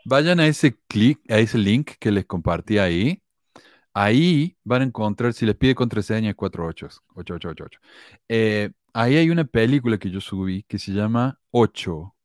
[0.10, 3.22] Vayan a ese clic, a ese link que les compartí ahí.
[3.94, 7.80] Ahí van a encontrar, si les pide contraseña, 4888.
[8.30, 12.16] Eh, ahí hay una película que yo subí que se llama 8.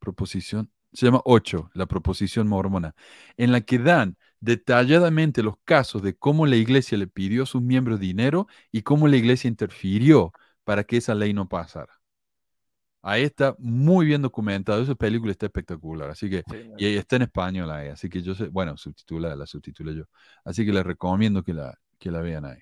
[0.00, 2.94] Proposición se llama 8, la proposición mormona,
[3.38, 7.62] en la que dan detalladamente los casos de cómo la iglesia le pidió a sus
[7.62, 10.32] miembros dinero y cómo la iglesia interfirió
[10.64, 12.01] para que esa ley no pasara.
[13.02, 16.44] Ahí está muy bien documentado, esa película está espectacular, así que,
[16.78, 20.04] y está en español ahí, así que yo sé, bueno, subtitula, la subtitulé yo,
[20.44, 22.58] así que les recomiendo que la, que la vean ahí.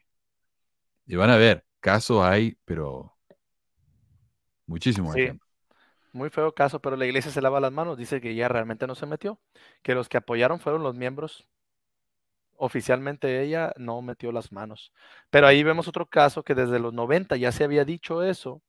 [1.06, 3.14] Y van a ver, casos hay, pero
[4.66, 5.22] muchísimos Sí.
[5.22, 5.50] ejemplos.
[6.12, 8.94] Muy feo caso, pero la iglesia se lava las manos, dice que ella realmente no
[8.96, 9.40] se metió,
[9.82, 11.46] que los que apoyaron fueron los miembros.
[12.56, 14.92] Oficialmente ella no metió las manos.
[15.30, 18.62] Pero ahí vemos otro caso que desde los 90 ya se había dicho eso.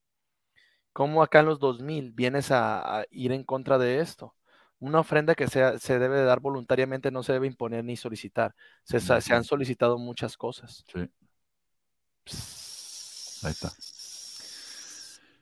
[0.93, 4.35] ¿Cómo acá en los 2000 vienes a, a ir en contra de esto?
[4.79, 8.55] Una ofrenda que sea- se debe de dar voluntariamente no se debe imponer ni solicitar.
[8.83, 10.83] Se, sa- se han solicitado muchas cosas.
[10.91, 10.99] Sí.
[13.43, 13.71] Ahí está.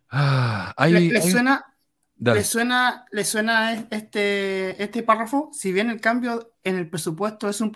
[0.09, 1.65] Ah, hay- ¿Le, le hay- suena,
[2.15, 2.39] dale.
[2.39, 5.49] ¿Le suena, le suena este, este párrafo?
[5.53, 7.71] Si bien el cambio en el presupuesto es un,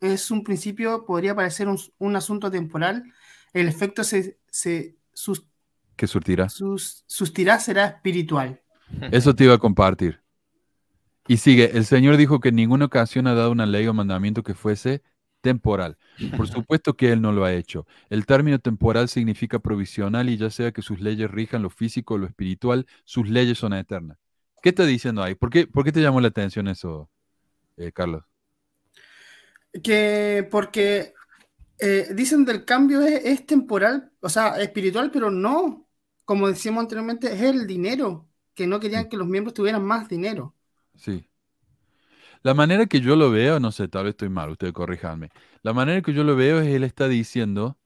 [0.00, 3.04] es un principio, podría parecer un, un asunto temporal,
[3.52, 5.46] el efecto se, se sus-
[5.96, 6.48] que surtirá.
[6.48, 8.60] sus- sustirá será espiritual.
[9.10, 10.20] Eso te iba a compartir.
[11.28, 14.42] Y sigue, el Señor dijo que en ninguna ocasión ha dado una ley o mandamiento
[14.44, 15.02] que fuese
[15.40, 15.96] temporal.
[16.36, 17.86] Por supuesto que Él no lo ha hecho.
[18.10, 22.18] El término temporal significa provisional y ya sea que sus leyes rijan lo físico o
[22.18, 24.18] lo espiritual, sus leyes son eternas.
[24.62, 25.34] ¿Qué está diciendo ahí?
[25.34, 27.10] ¿Por qué, por qué te llamó la atención eso,
[27.76, 28.24] eh, Carlos?
[29.82, 31.12] Que porque
[31.78, 35.85] eh, dicen del cambio es, es temporal, o sea, espiritual, pero no,
[36.26, 40.56] como decíamos anteriormente, es el dinero, que no querían que los miembros tuvieran más dinero.
[40.96, 41.28] Sí.
[42.42, 45.30] La manera que yo lo veo, no sé, tal vez estoy mal, ustedes corríjanme.
[45.62, 47.78] La manera que yo lo veo es él está diciendo,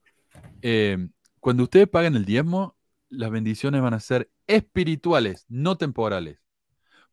[0.61, 1.09] eh,
[1.39, 2.77] cuando ustedes pagan el diezmo,
[3.09, 6.39] las bendiciones van a ser espirituales, no temporales.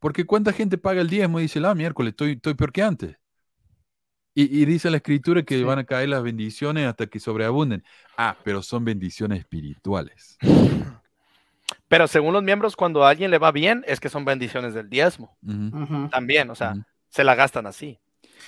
[0.01, 3.17] Porque cuánta gente paga el diezmo y dice, ah, miércoles, estoy, estoy peor que antes.
[4.35, 5.65] Y, y dice la escritura que Sí.
[5.65, 7.83] van a caer las bendiciones hasta que sobreabunden.
[8.17, 10.37] Ah, pero son bendiciones espirituales.
[11.89, 14.89] Pero según los miembros, cuando a alguien le va bien, es que son bendiciones del
[14.91, 15.37] diezmo.
[15.47, 16.09] Ujú, Ujú.
[16.11, 16.83] También, o sea, ujú.
[17.09, 17.99] se la gastan así.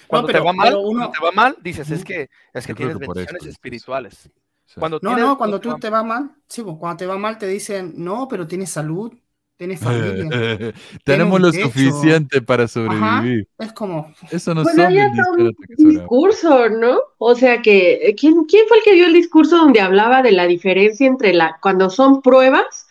[0.07, 2.73] Cuando pero- te va mal, uno- cuando te va mal, dices, es que, es que
[2.73, 3.51] Yo tienes que bendiciones eso.
[3.51, 4.31] espirituales.
[4.67, 4.79] Sí.
[4.79, 7.39] Cuando No, tienes- no, cuando tú te va mal, sí, pues, cuando te va mal
[7.39, 9.13] te dicen, no, pero tienes salud,
[9.57, 10.73] tienes familia.
[11.05, 11.65] Tenemos un lo techo.
[11.67, 13.49] suficiente para sobrevivir.
[13.59, 16.99] es como, Eso no Bueno, está bendiciones un discurso, ¿no?
[17.19, 20.33] O sea que, eh, ¿quién, quién fue el que dio el discurso donde hablaba de
[20.33, 22.87] la diferencia entre la, cuando son pruebas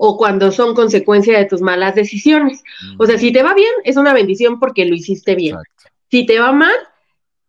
[0.00, 2.62] o cuando son consecuencia de tus malas decisiones?
[2.98, 5.56] O sea, si te va bien, es una bendición porque lo hiciste bien.
[5.56, 5.90] Exacto.
[6.10, 6.74] Si te va mal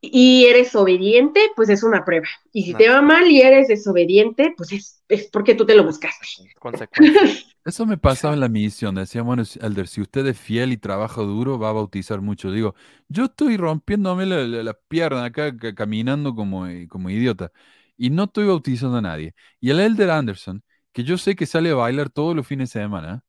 [0.01, 2.27] y eres obediente, pues es una prueba.
[2.53, 2.77] Y si No.
[2.79, 6.25] te va mal y eres desobediente, pues es, es porque tú te lo buscaste.
[7.65, 8.95] Eso me pasaba en la misión.
[8.95, 12.51] Decían, bueno, Elder, si usted es fiel y trabaja duro, va a bautizar mucho.
[12.51, 12.75] Digo,
[13.09, 17.51] yo estoy rompiéndome la, la- la pierna acá, ca- caminando como, como idiota,
[17.97, 19.35] y no estoy bautizando a nadie.
[19.59, 20.63] Y el Elder Anderson,
[20.93, 23.23] que yo sé que sale a bailar todos los fines de semana,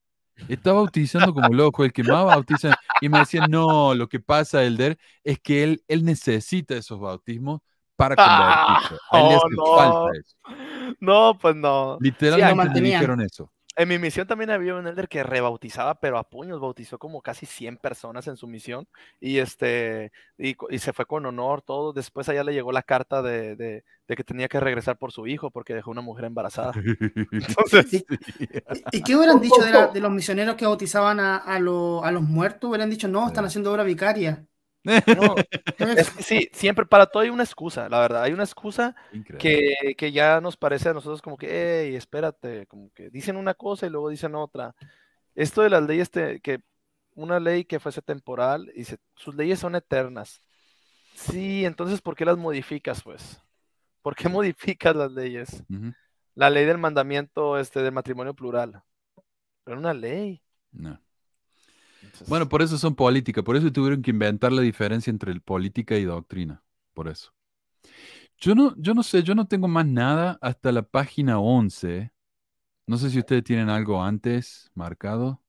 [0.47, 2.75] está bautizando como loco, el que más bautiza.
[3.01, 7.61] Y me decían, no, lo que pasa, Elder, es que él, él necesita esos bautismos
[7.95, 9.05] para Ah, convertirse.
[9.11, 9.75] A él le oh, no.
[9.77, 10.35] falta eso.
[10.99, 11.97] No, pues no.
[11.99, 12.99] Literalmente le mantenían.
[13.01, 13.51] dijeron eso.
[13.77, 17.45] En mi misión también había un elder que rebautizaba, pero a puños, bautizó como casi
[17.45, 18.85] 100 personas en su misión
[19.19, 21.93] y este y, se fue con honor todo.
[21.93, 25.25] Después allá le llegó la carta de, de- de que tenía que regresar por su
[25.25, 26.73] hijo porque dejó una mujer embarazada.
[27.31, 27.93] Entonces,
[28.91, 32.03] ¿y, y qué hubieran dicho de, la- de los misioneros que bautizaban a, a lo-
[32.03, 32.69] a los muertos?
[32.69, 34.45] Hubieran dicho, no, están haciendo obra vicaria.
[34.83, 35.35] No,
[35.77, 38.95] es que sí, siempre para todo hay una excusa, la verdad, hay una excusa
[39.37, 41.47] que, que ya nos parece a nosotros como que,
[41.85, 44.75] hey, espérate, como que dicen una cosa y luego dicen otra.
[45.35, 46.61] Esto de las leyes, te- que
[47.15, 50.41] una ley que fuese temporal, dice, sus leyes son eternas.
[51.15, 53.41] Sí, entonces, ¿por qué las modificas, pues?
[54.01, 55.63] ¿Por qué modificas las leyes?
[56.35, 58.81] La ley del mandamiento este, del matrimonio plural.
[59.63, 60.41] Pero una ley.
[60.71, 60.99] No.
[62.13, 65.41] Entonces, Bueno, por eso son política, por eso tuvieron que inventar la diferencia entre el
[65.41, 66.63] política y doctrina,
[66.93, 67.33] por eso.
[68.37, 72.11] Yo no, yo no sé, yo no tengo más nada hasta la página 11.
[72.87, 75.43] No sé si ustedes tienen algo antes marcado,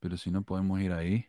[0.00, 1.26] pero si no podemos ir ahí.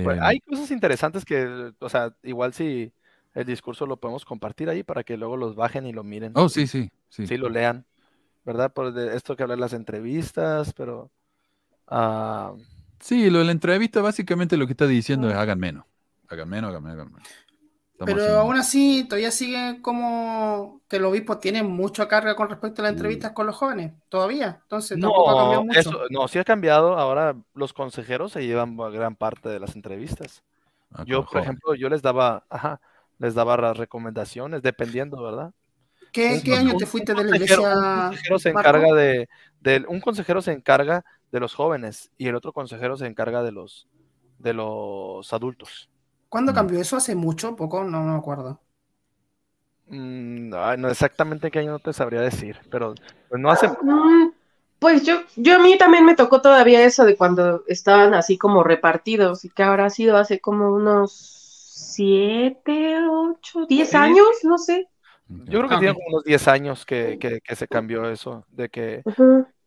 [0.00, 2.92] pues, Eh, hay cosas interesantes que, o sea, igual si
[3.34, 6.40] el discurso lo podemos compartir ahí para que luego los bajen y lo miren.
[6.40, 7.32] oh, sí, sí, sí.
[7.32, 7.86] sí lo lean,
[8.44, 8.72] ¿verdad?
[8.72, 11.10] Por de esto que hablar las entrevistas, pero
[11.88, 12.52] ah,
[13.00, 15.84] Sí, lo de la entrevista básicamente lo que está diciendo es hagan menos.
[16.28, 17.28] Hagan menos, hagan menos, hagan menos.
[17.28, 22.48] Estamos Pero haciendo- aún así, todavía sigue como que los obispos tienen mucha carga con
[22.48, 22.96] respecto a las Mm.
[22.96, 24.60] entrevistas con los jóvenes, todavía.
[24.62, 25.80] Entonces tampoco ha cambiado no, mucho.
[25.80, 26.98] eso, no, sí ha cambiado.
[26.98, 30.42] Ahora los consejeros se llevan gran parte de las entrevistas.
[30.92, 31.46] Ah, Yo, por jóvenes.
[31.46, 32.80] ejemplo, yo les daba, ajá,
[33.18, 35.52] les daba las recomendaciones, dependiendo, ¿verdad?
[36.12, 37.58] ¿Qué, año te fuiste de la iglesia?
[37.58, 39.28] Un consejero se encarga de,
[39.88, 43.88] un consejero se encarga de los jóvenes y el otro consejero se encarga de los
[44.38, 45.90] de los adultos.
[46.30, 46.54] ¿Cuándo Mm.
[46.54, 46.96] cambió eso?
[46.96, 47.54] ¿Hace mucho?
[47.56, 47.84] ¿Poco?
[47.84, 48.60] No, no me acuerdo.
[49.86, 52.94] Mm, no exactamente qué año no te sabría decir, pero
[53.28, 53.68] pues no hace.
[53.82, 54.30] Mm,
[54.78, 58.62] Pues yo, yo a mí también me tocó todavía eso de cuando estaban así como
[58.62, 61.12] repartidos y que ahora ha sido hace como unos
[61.74, 63.96] siete, ocho, diez Sí.
[63.96, 64.88] años, no sé.
[65.28, 68.44] Yo creo que Ah, tiene como unos 10 años que, que- que se cambió eso,
[68.50, 69.04] de que.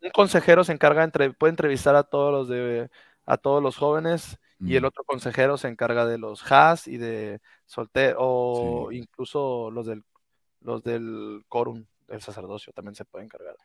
[0.02, 2.90] Un consejero se encarga, entre, puede entrevistar a todos los de
[3.26, 4.86] a todos los jóvenes y el Mm.
[4.88, 10.04] otro consejero se encarga de los has y de soltero o incluso los del
[10.62, 13.56] los del quórum del sacerdocio también se puede encargar.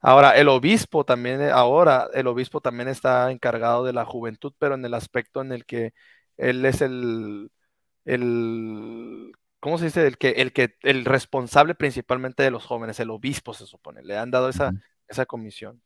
[0.00, 4.74] Ahora, el obispo también, eh, ahora el obispo también está encargado de la juventud, pero
[4.74, 5.92] en el aspecto en el que
[6.36, 7.50] él es el,
[8.04, 10.06] el, ¿cómo se dice?
[10.06, 14.16] El que, el que, el responsable principalmente de los jóvenes, el obispo se supone, le
[14.16, 14.72] han dado esa.
[15.08, 15.80] Esa comisión.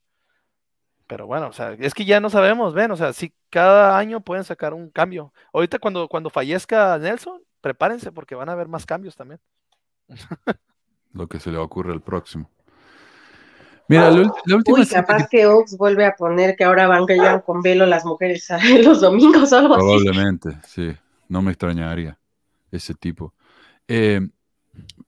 [1.07, 4.21] Pero bueno, o sea, es que ya no sabemos, ven, o sea, si cada año
[4.21, 5.33] pueden sacar un cambio.
[5.53, 9.41] Ahorita cuando, cuando fallezca Nelson, prepárense porque van a haber más cambios también.
[11.13, 12.51] Lo que se le ocurre al próximo.
[13.89, 16.87] Mira, la, ul- la última Uy, capaz que- que Ox vuelve a poner que ahora
[16.87, 19.83] van que llevan con velo las mujeres a- los domingos o algo así.
[19.85, 20.97] Probablemente, sí.
[21.29, 22.19] No me extrañaría
[22.71, 23.35] ese tipo.
[23.89, 24.21] Eh,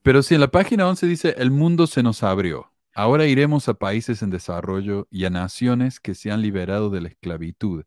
[0.03, 2.71] pero sí, en la página 11 dice, el mundo se nos abrió.
[2.95, 7.09] Ahora iremos a países en desarrollo y a naciones que se han liberado de la
[7.09, 7.83] esclavitud,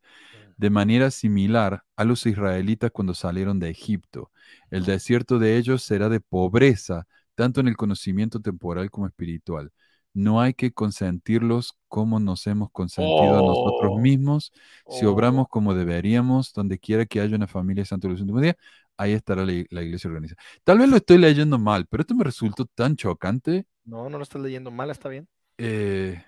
[0.57, 4.31] de manera similar a los israelitas cuando salieron de Egipto.
[4.71, 7.07] El desierto de ellos será de pobreza,
[7.37, 9.73] tanto en el conocimiento temporal como espiritual.
[10.15, 13.99] No hay que consentirlos como nos hemos consentido a nosotros Oh.
[14.01, 14.53] mismos,
[14.91, 15.13] si Oh.
[15.13, 18.57] obramos como deberíamos, donde quiera que haya una familia santa de los últimos días,
[18.97, 20.43] ahí estará la, la iglesia organizada.
[20.65, 23.67] Tal vez lo estoy leyendo mal, pero esto me resultó tan chocante.
[23.89, 25.29] No, no lo estás leyendo mal, está bien.
[25.59, 26.23] eh,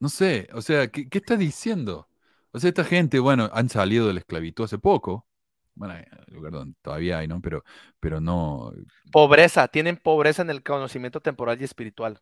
[0.00, 2.08] no sé, o sea, ¿qué, qué está diciendo?
[2.52, 5.26] O sea, esta gente, bueno, han salido de la esclavitud hace poco.
[5.74, 5.94] Bueno,
[6.28, 7.40] lugar donde todavía hay, ¿no?
[7.40, 7.64] Pero,
[7.98, 8.72] pero no.
[9.10, 12.20] Pobreza, tienen pobreza en el conocimiento temporal y espiritual.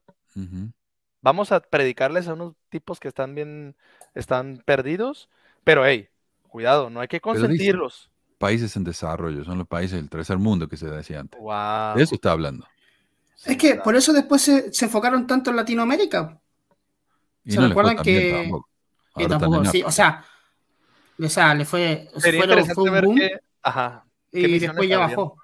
[1.20, 3.76] Vamos a predicarles a unos tipos que están bien,
[4.14, 5.28] están perdidos,
[5.64, 6.08] pero hey,
[6.48, 8.10] cuidado, no hay que consentirlos.
[8.38, 11.40] Países en desarrollo, son los países del tercer mundo que se decía antes.
[11.40, 11.96] Wow.
[11.96, 12.66] De eso está hablando.
[13.44, 16.40] Es que por eso después se, se enfocaron tanto en Latinoamérica.
[17.44, 18.68] Y ¿Se no recuerdan tan bien que- tampoco.
[19.16, 20.24] Que tampoco, sí, o sea,
[21.22, 23.18] o sea, le fue, Sería fue, interesante fue un ver boom
[23.62, 25.24] ajá, qué y después ya abrieron.
[25.24, 25.36] bajó.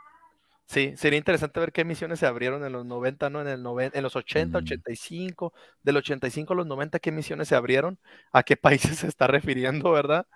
[0.66, 3.40] Sí, sería interesante ver qué misiones se abrieron en los 90, ¿no?
[3.40, 4.62] En, el noven- en los 80, Mm.
[4.64, 5.52] 85,
[5.82, 7.98] del 85 a los 90, qué misiones se abrieron,
[8.32, 8.56] a qué
[8.96, 10.26] países se está refiriendo, ¿verdad?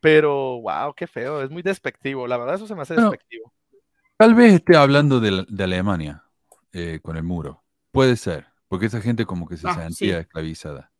[0.00, 3.52] Pero, wow, qué feo, es muy despectivo, la verdad eso se me hace Bueno, despectivo.
[4.18, 6.24] Tal vez esté hablando de, de Alemania
[6.72, 7.62] eh, con el muro.
[7.92, 10.20] Puede ser, porque esa gente como que se Ah, sentía sí.
[10.20, 10.90] esclavizada.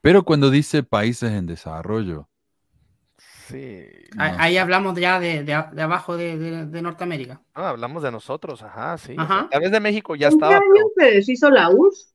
[0.00, 2.28] Pero cuando dice países en desarrollo,
[3.46, 4.58] Sí, Ahí, no ahí sé.
[4.60, 7.42] hablamos ya de, de, de abajo de, de- de Norteamérica.
[7.52, 9.12] Ah, hablamos de nosotros, ajá, sí.
[9.12, 9.48] o sea, Ajá.
[9.50, 12.14] tal vez de México ya ¿En qué estaba, año pero- se deshizo la URSS?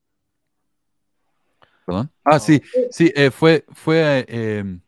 [1.85, 2.11] ¿Perdón?
[2.23, 2.39] Ah, No.
[2.39, 4.79] sí, sí, eh, fue, fue, eh,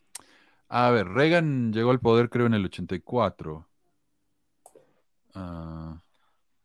[0.68, 3.68] a ver, Reagan llegó al poder creo en el 84.
[5.36, 6.02] Ah,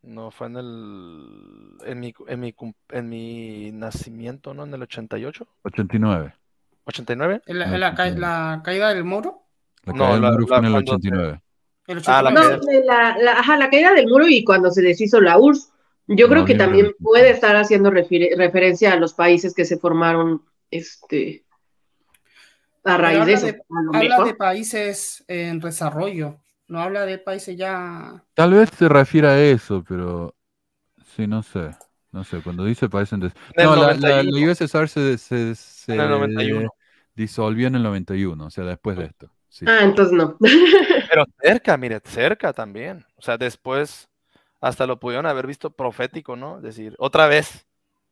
[0.06, 2.54] no fue en el, en mi, en mi,
[2.90, 4.64] en mi nacimiento, ¿no?
[4.64, 6.34] En el 88, 89.
[6.84, 7.42] 89.
[7.46, 9.42] En la, Ah, en la ca- la caída del muro.
[9.84, 11.40] La No, caída del la- muro la- fue en el cuando se- 89.
[11.88, 12.56] El Ah, la 89.
[12.56, 15.72] No, de la, la- ajá, la caída del muro y cuando se deshizo la URSS.
[16.08, 21.44] Yo creo que también puede estar haciendo referencia a los países que se formaron este,
[22.84, 23.46] a raíz habla de eso.
[23.46, 23.62] de-
[23.92, 24.26] Habla mejor.
[24.26, 26.38] de países en desarrollo.
[26.68, 28.24] No habla de países ya.
[28.34, 30.34] Tal vez se refiere a eso, pero
[31.16, 31.76] sí, no sé.
[32.12, 33.18] No sé, cuando dice países
[33.56, 34.22] No, la, la, 91.
[34.22, 36.70] la USSR se, se, se En el 91.
[37.14, 39.30] disolvió en el 91, o sea, después de esto.
[39.48, 39.66] Sí.
[39.66, 40.36] Ah, entonces no.
[41.08, 43.04] Pero cerca, mire, cerca también.
[43.16, 44.08] O sea, después
[44.60, 46.58] hasta lo pudieron haber visto profético, ¿no?
[46.58, 47.66] Es decir, otra vez,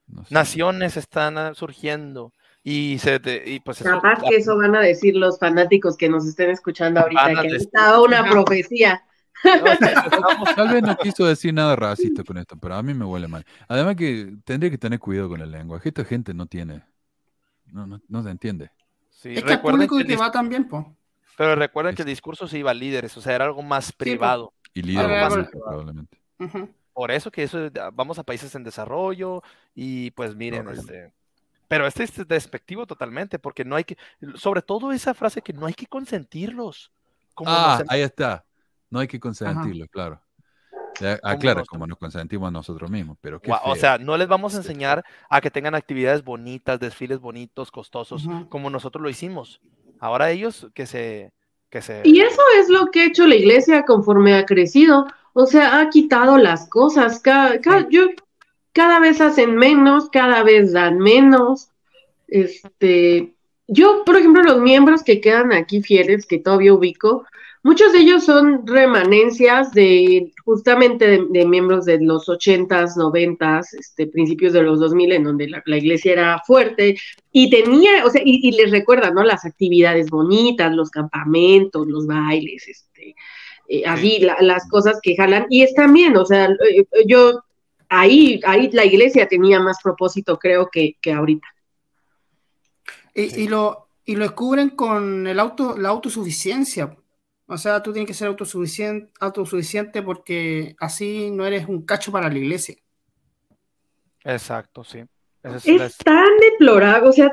[0.07, 0.35] no sé.
[0.35, 2.33] naciones están surgiendo
[2.65, 6.09] y se te- y pues eso, Capaz que eso van a decir los fanáticos que
[6.09, 9.05] nos estén escuchando ahorita, que decir- estaba una profecía.
[10.57, 13.45] Tal vez no quiso decir nada racista con esto, pero a mí me huele mal.
[13.69, 15.89] Además que tendría que tener cuidado con el lenguaje.
[15.91, 16.83] Esta gente no tiene,
[17.67, 18.71] no, no, no se entiende.
[19.11, 20.87] sí, Es que público que que va también, pues.
[21.37, 24.53] Pero recuerden que el discurso se iba a líderes, o sea, era algo más privado.
[24.73, 25.69] Y líder Ahora, político, ahora.
[25.71, 26.19] probablemente.
[26.39, 26.71] Ujú.
[26.93, 27.59] Por eso que eso,
[27.93, 29.43] vamos a países en desarrollo
[29.75, 30.81] y pues miren, Horrible.
[30.81, 31.13] este,
[31.69, 33.97] pero este es despectivo totalmente, porque no hay que,
[34.37, 36.91] sobre todo esa frase que no hay que consentirlos.
[37.35, 38.45] Como Ah, nos- ahí está.
[38.91, 40.21] No hay que consentirlo, claro.
[41.23, 44.29] Aclara, nos- como nos consentimos a nosotros mismos, pero qué Gua- o sea, no les
[44.29, 48.49] vamos a enseñar a que tengan actividades bonitas, desfiles bonitos, costosos, Ujú.
[48.49, 49.61] como nosotros lo hicimos.
[49.99, 51.33] Ahora ellos que se,
[51.69, 55.07] que se, Y eso es lo que ha hecho la iglesia conforme ha crecido.
[55.37, 57.19] o sea, ha quitado las cosas.
[57.19, 58.03] Cada, cada, yo,
[58.75, 61.71] cada vez hacen menos, cada vez dan menos.
[62.29, 63.33] Este,
[63.69, 67.25] yo, por ejemplo, los miembros que quedan aquí fieles, que todavía ubico,
[67.63, 74.53] muchos de ellos son remanencias de justamente de, miembros de los ochentas, noventas, este, principios
[74.53, 76.97] de los 2000, en donde la, iglesia era fuerte
[77.31, 79.23] y tenía, o sea, y, les recuerda, ¿no?
[79.23, 83.15] Las actividades bonitas, los campamentos, los bailes, este,
[83.69, 87.45] eh, así, las cosas que jalan, y están bien, o sea, eh, yo,
[87.89, 91.47] ahí, ahí la iglesia tenía más propósito, creo, que, que ahorita.
[93.15, 96.97] Y, lo, y lo descubren con el auto, la autosuficiencia.
[97.47, 102.29] O sea, tú tienes que ser autosuficiente, autosuficiente porque así no eres un cacho para
[102.29, 102.75] la iglesia.
[104.25, 105.05] Exacto, sí.
[105.43, 107.31] Es, tan deplorable, o sea,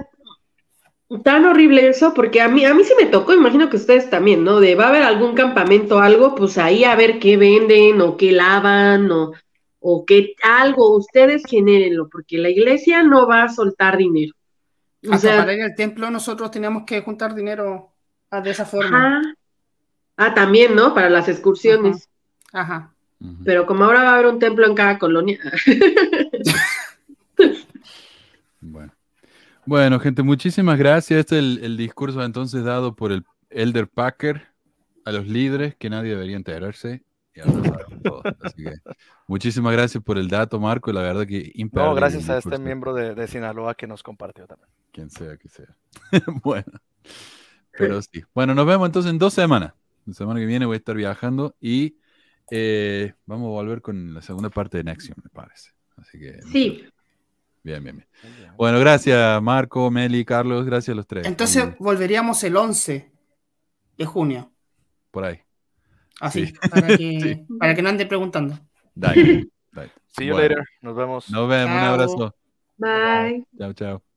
[1.23, 4.43] tan horrible eso, porque a mí, a mí sí me tocó, imagino que ustedes también,
[4.43, 4.59] ¿no?
[4.59, 8.17] De va a haber algún campamento o algo, pues ahí a ver qué venden o
[8.17, 9.31] qué lavan o,
[9.81, 14.33] o qué algo, ustedes genérenlo, porque la iglesia no va a soltar dinero.
[15.11, 17.91] O sea, para ir al templo nosotros teníamos que juntar dinero
[18.29, 19.21] ah, de esa forma.
[20.15, 20.93] Ah, también, ¿no?
[20.93, 22.07] Para las excursiones.
[22.53, 22.93] Ajá.
[23.43, 25.39] Pero como ahora va a haber un templo en cada colonia.
[28.61, 28.93] bueno.
[29.65, 31.19] Bueno, gente, muchísimas gracias.
[31.19, 34.47] Este es el, discurso entonces dado por el Elder Packer
[35.05, 37.03] a los líderes que nadie debería enterarse.
[38.41, 38.73] Así que,
[39.27, 40.91] muchísimas gracias por el dato, Marco.
[40.91, 44.69] La verdad que No, gracias a este miembro de, de Sinaloa que nos compartió también.
[44.91, 45.75] Quien sea que sea.
[46.43, 46.71] bueno,
[47.71, 48.23] pero sí.
[48.33, 49.73] Bueno, nos vemos entonces en dos semanas.
[50.05, 51.95] La semana que viene voy a estar viajando y
[52.49, 55.71] eh, vamos a volver con la segunda parte de Nexion, me parece.
[55.95, 56.41] Así que.
[56.51, 56.85] Sí.
[57.63, 58.07] Bien, bien, bien.
[58.57, 61.25] Bueno, gracias Marco, Meli, Carlos, gracias a los tres.
[61.27, 63.11] Entonces volveríamos el 11
[63.97, 64.51] de junio.
[65.11, 65.41] Por ahí.
[66.21, 68.57] Así, para, que, para que no ande preguntando.
[68.93, 69.49] Dale.
[69.71, 69.91] dale.
[70.15, 70.63] See you later.
[70.81, 71.29] Nos vemos.
[71.31, 71.75] Nos vemos.
[71.75, 72.35] Un abrazo.
[72.77, 73.43] Bye.
[73.57, 74.10] Chao, chao.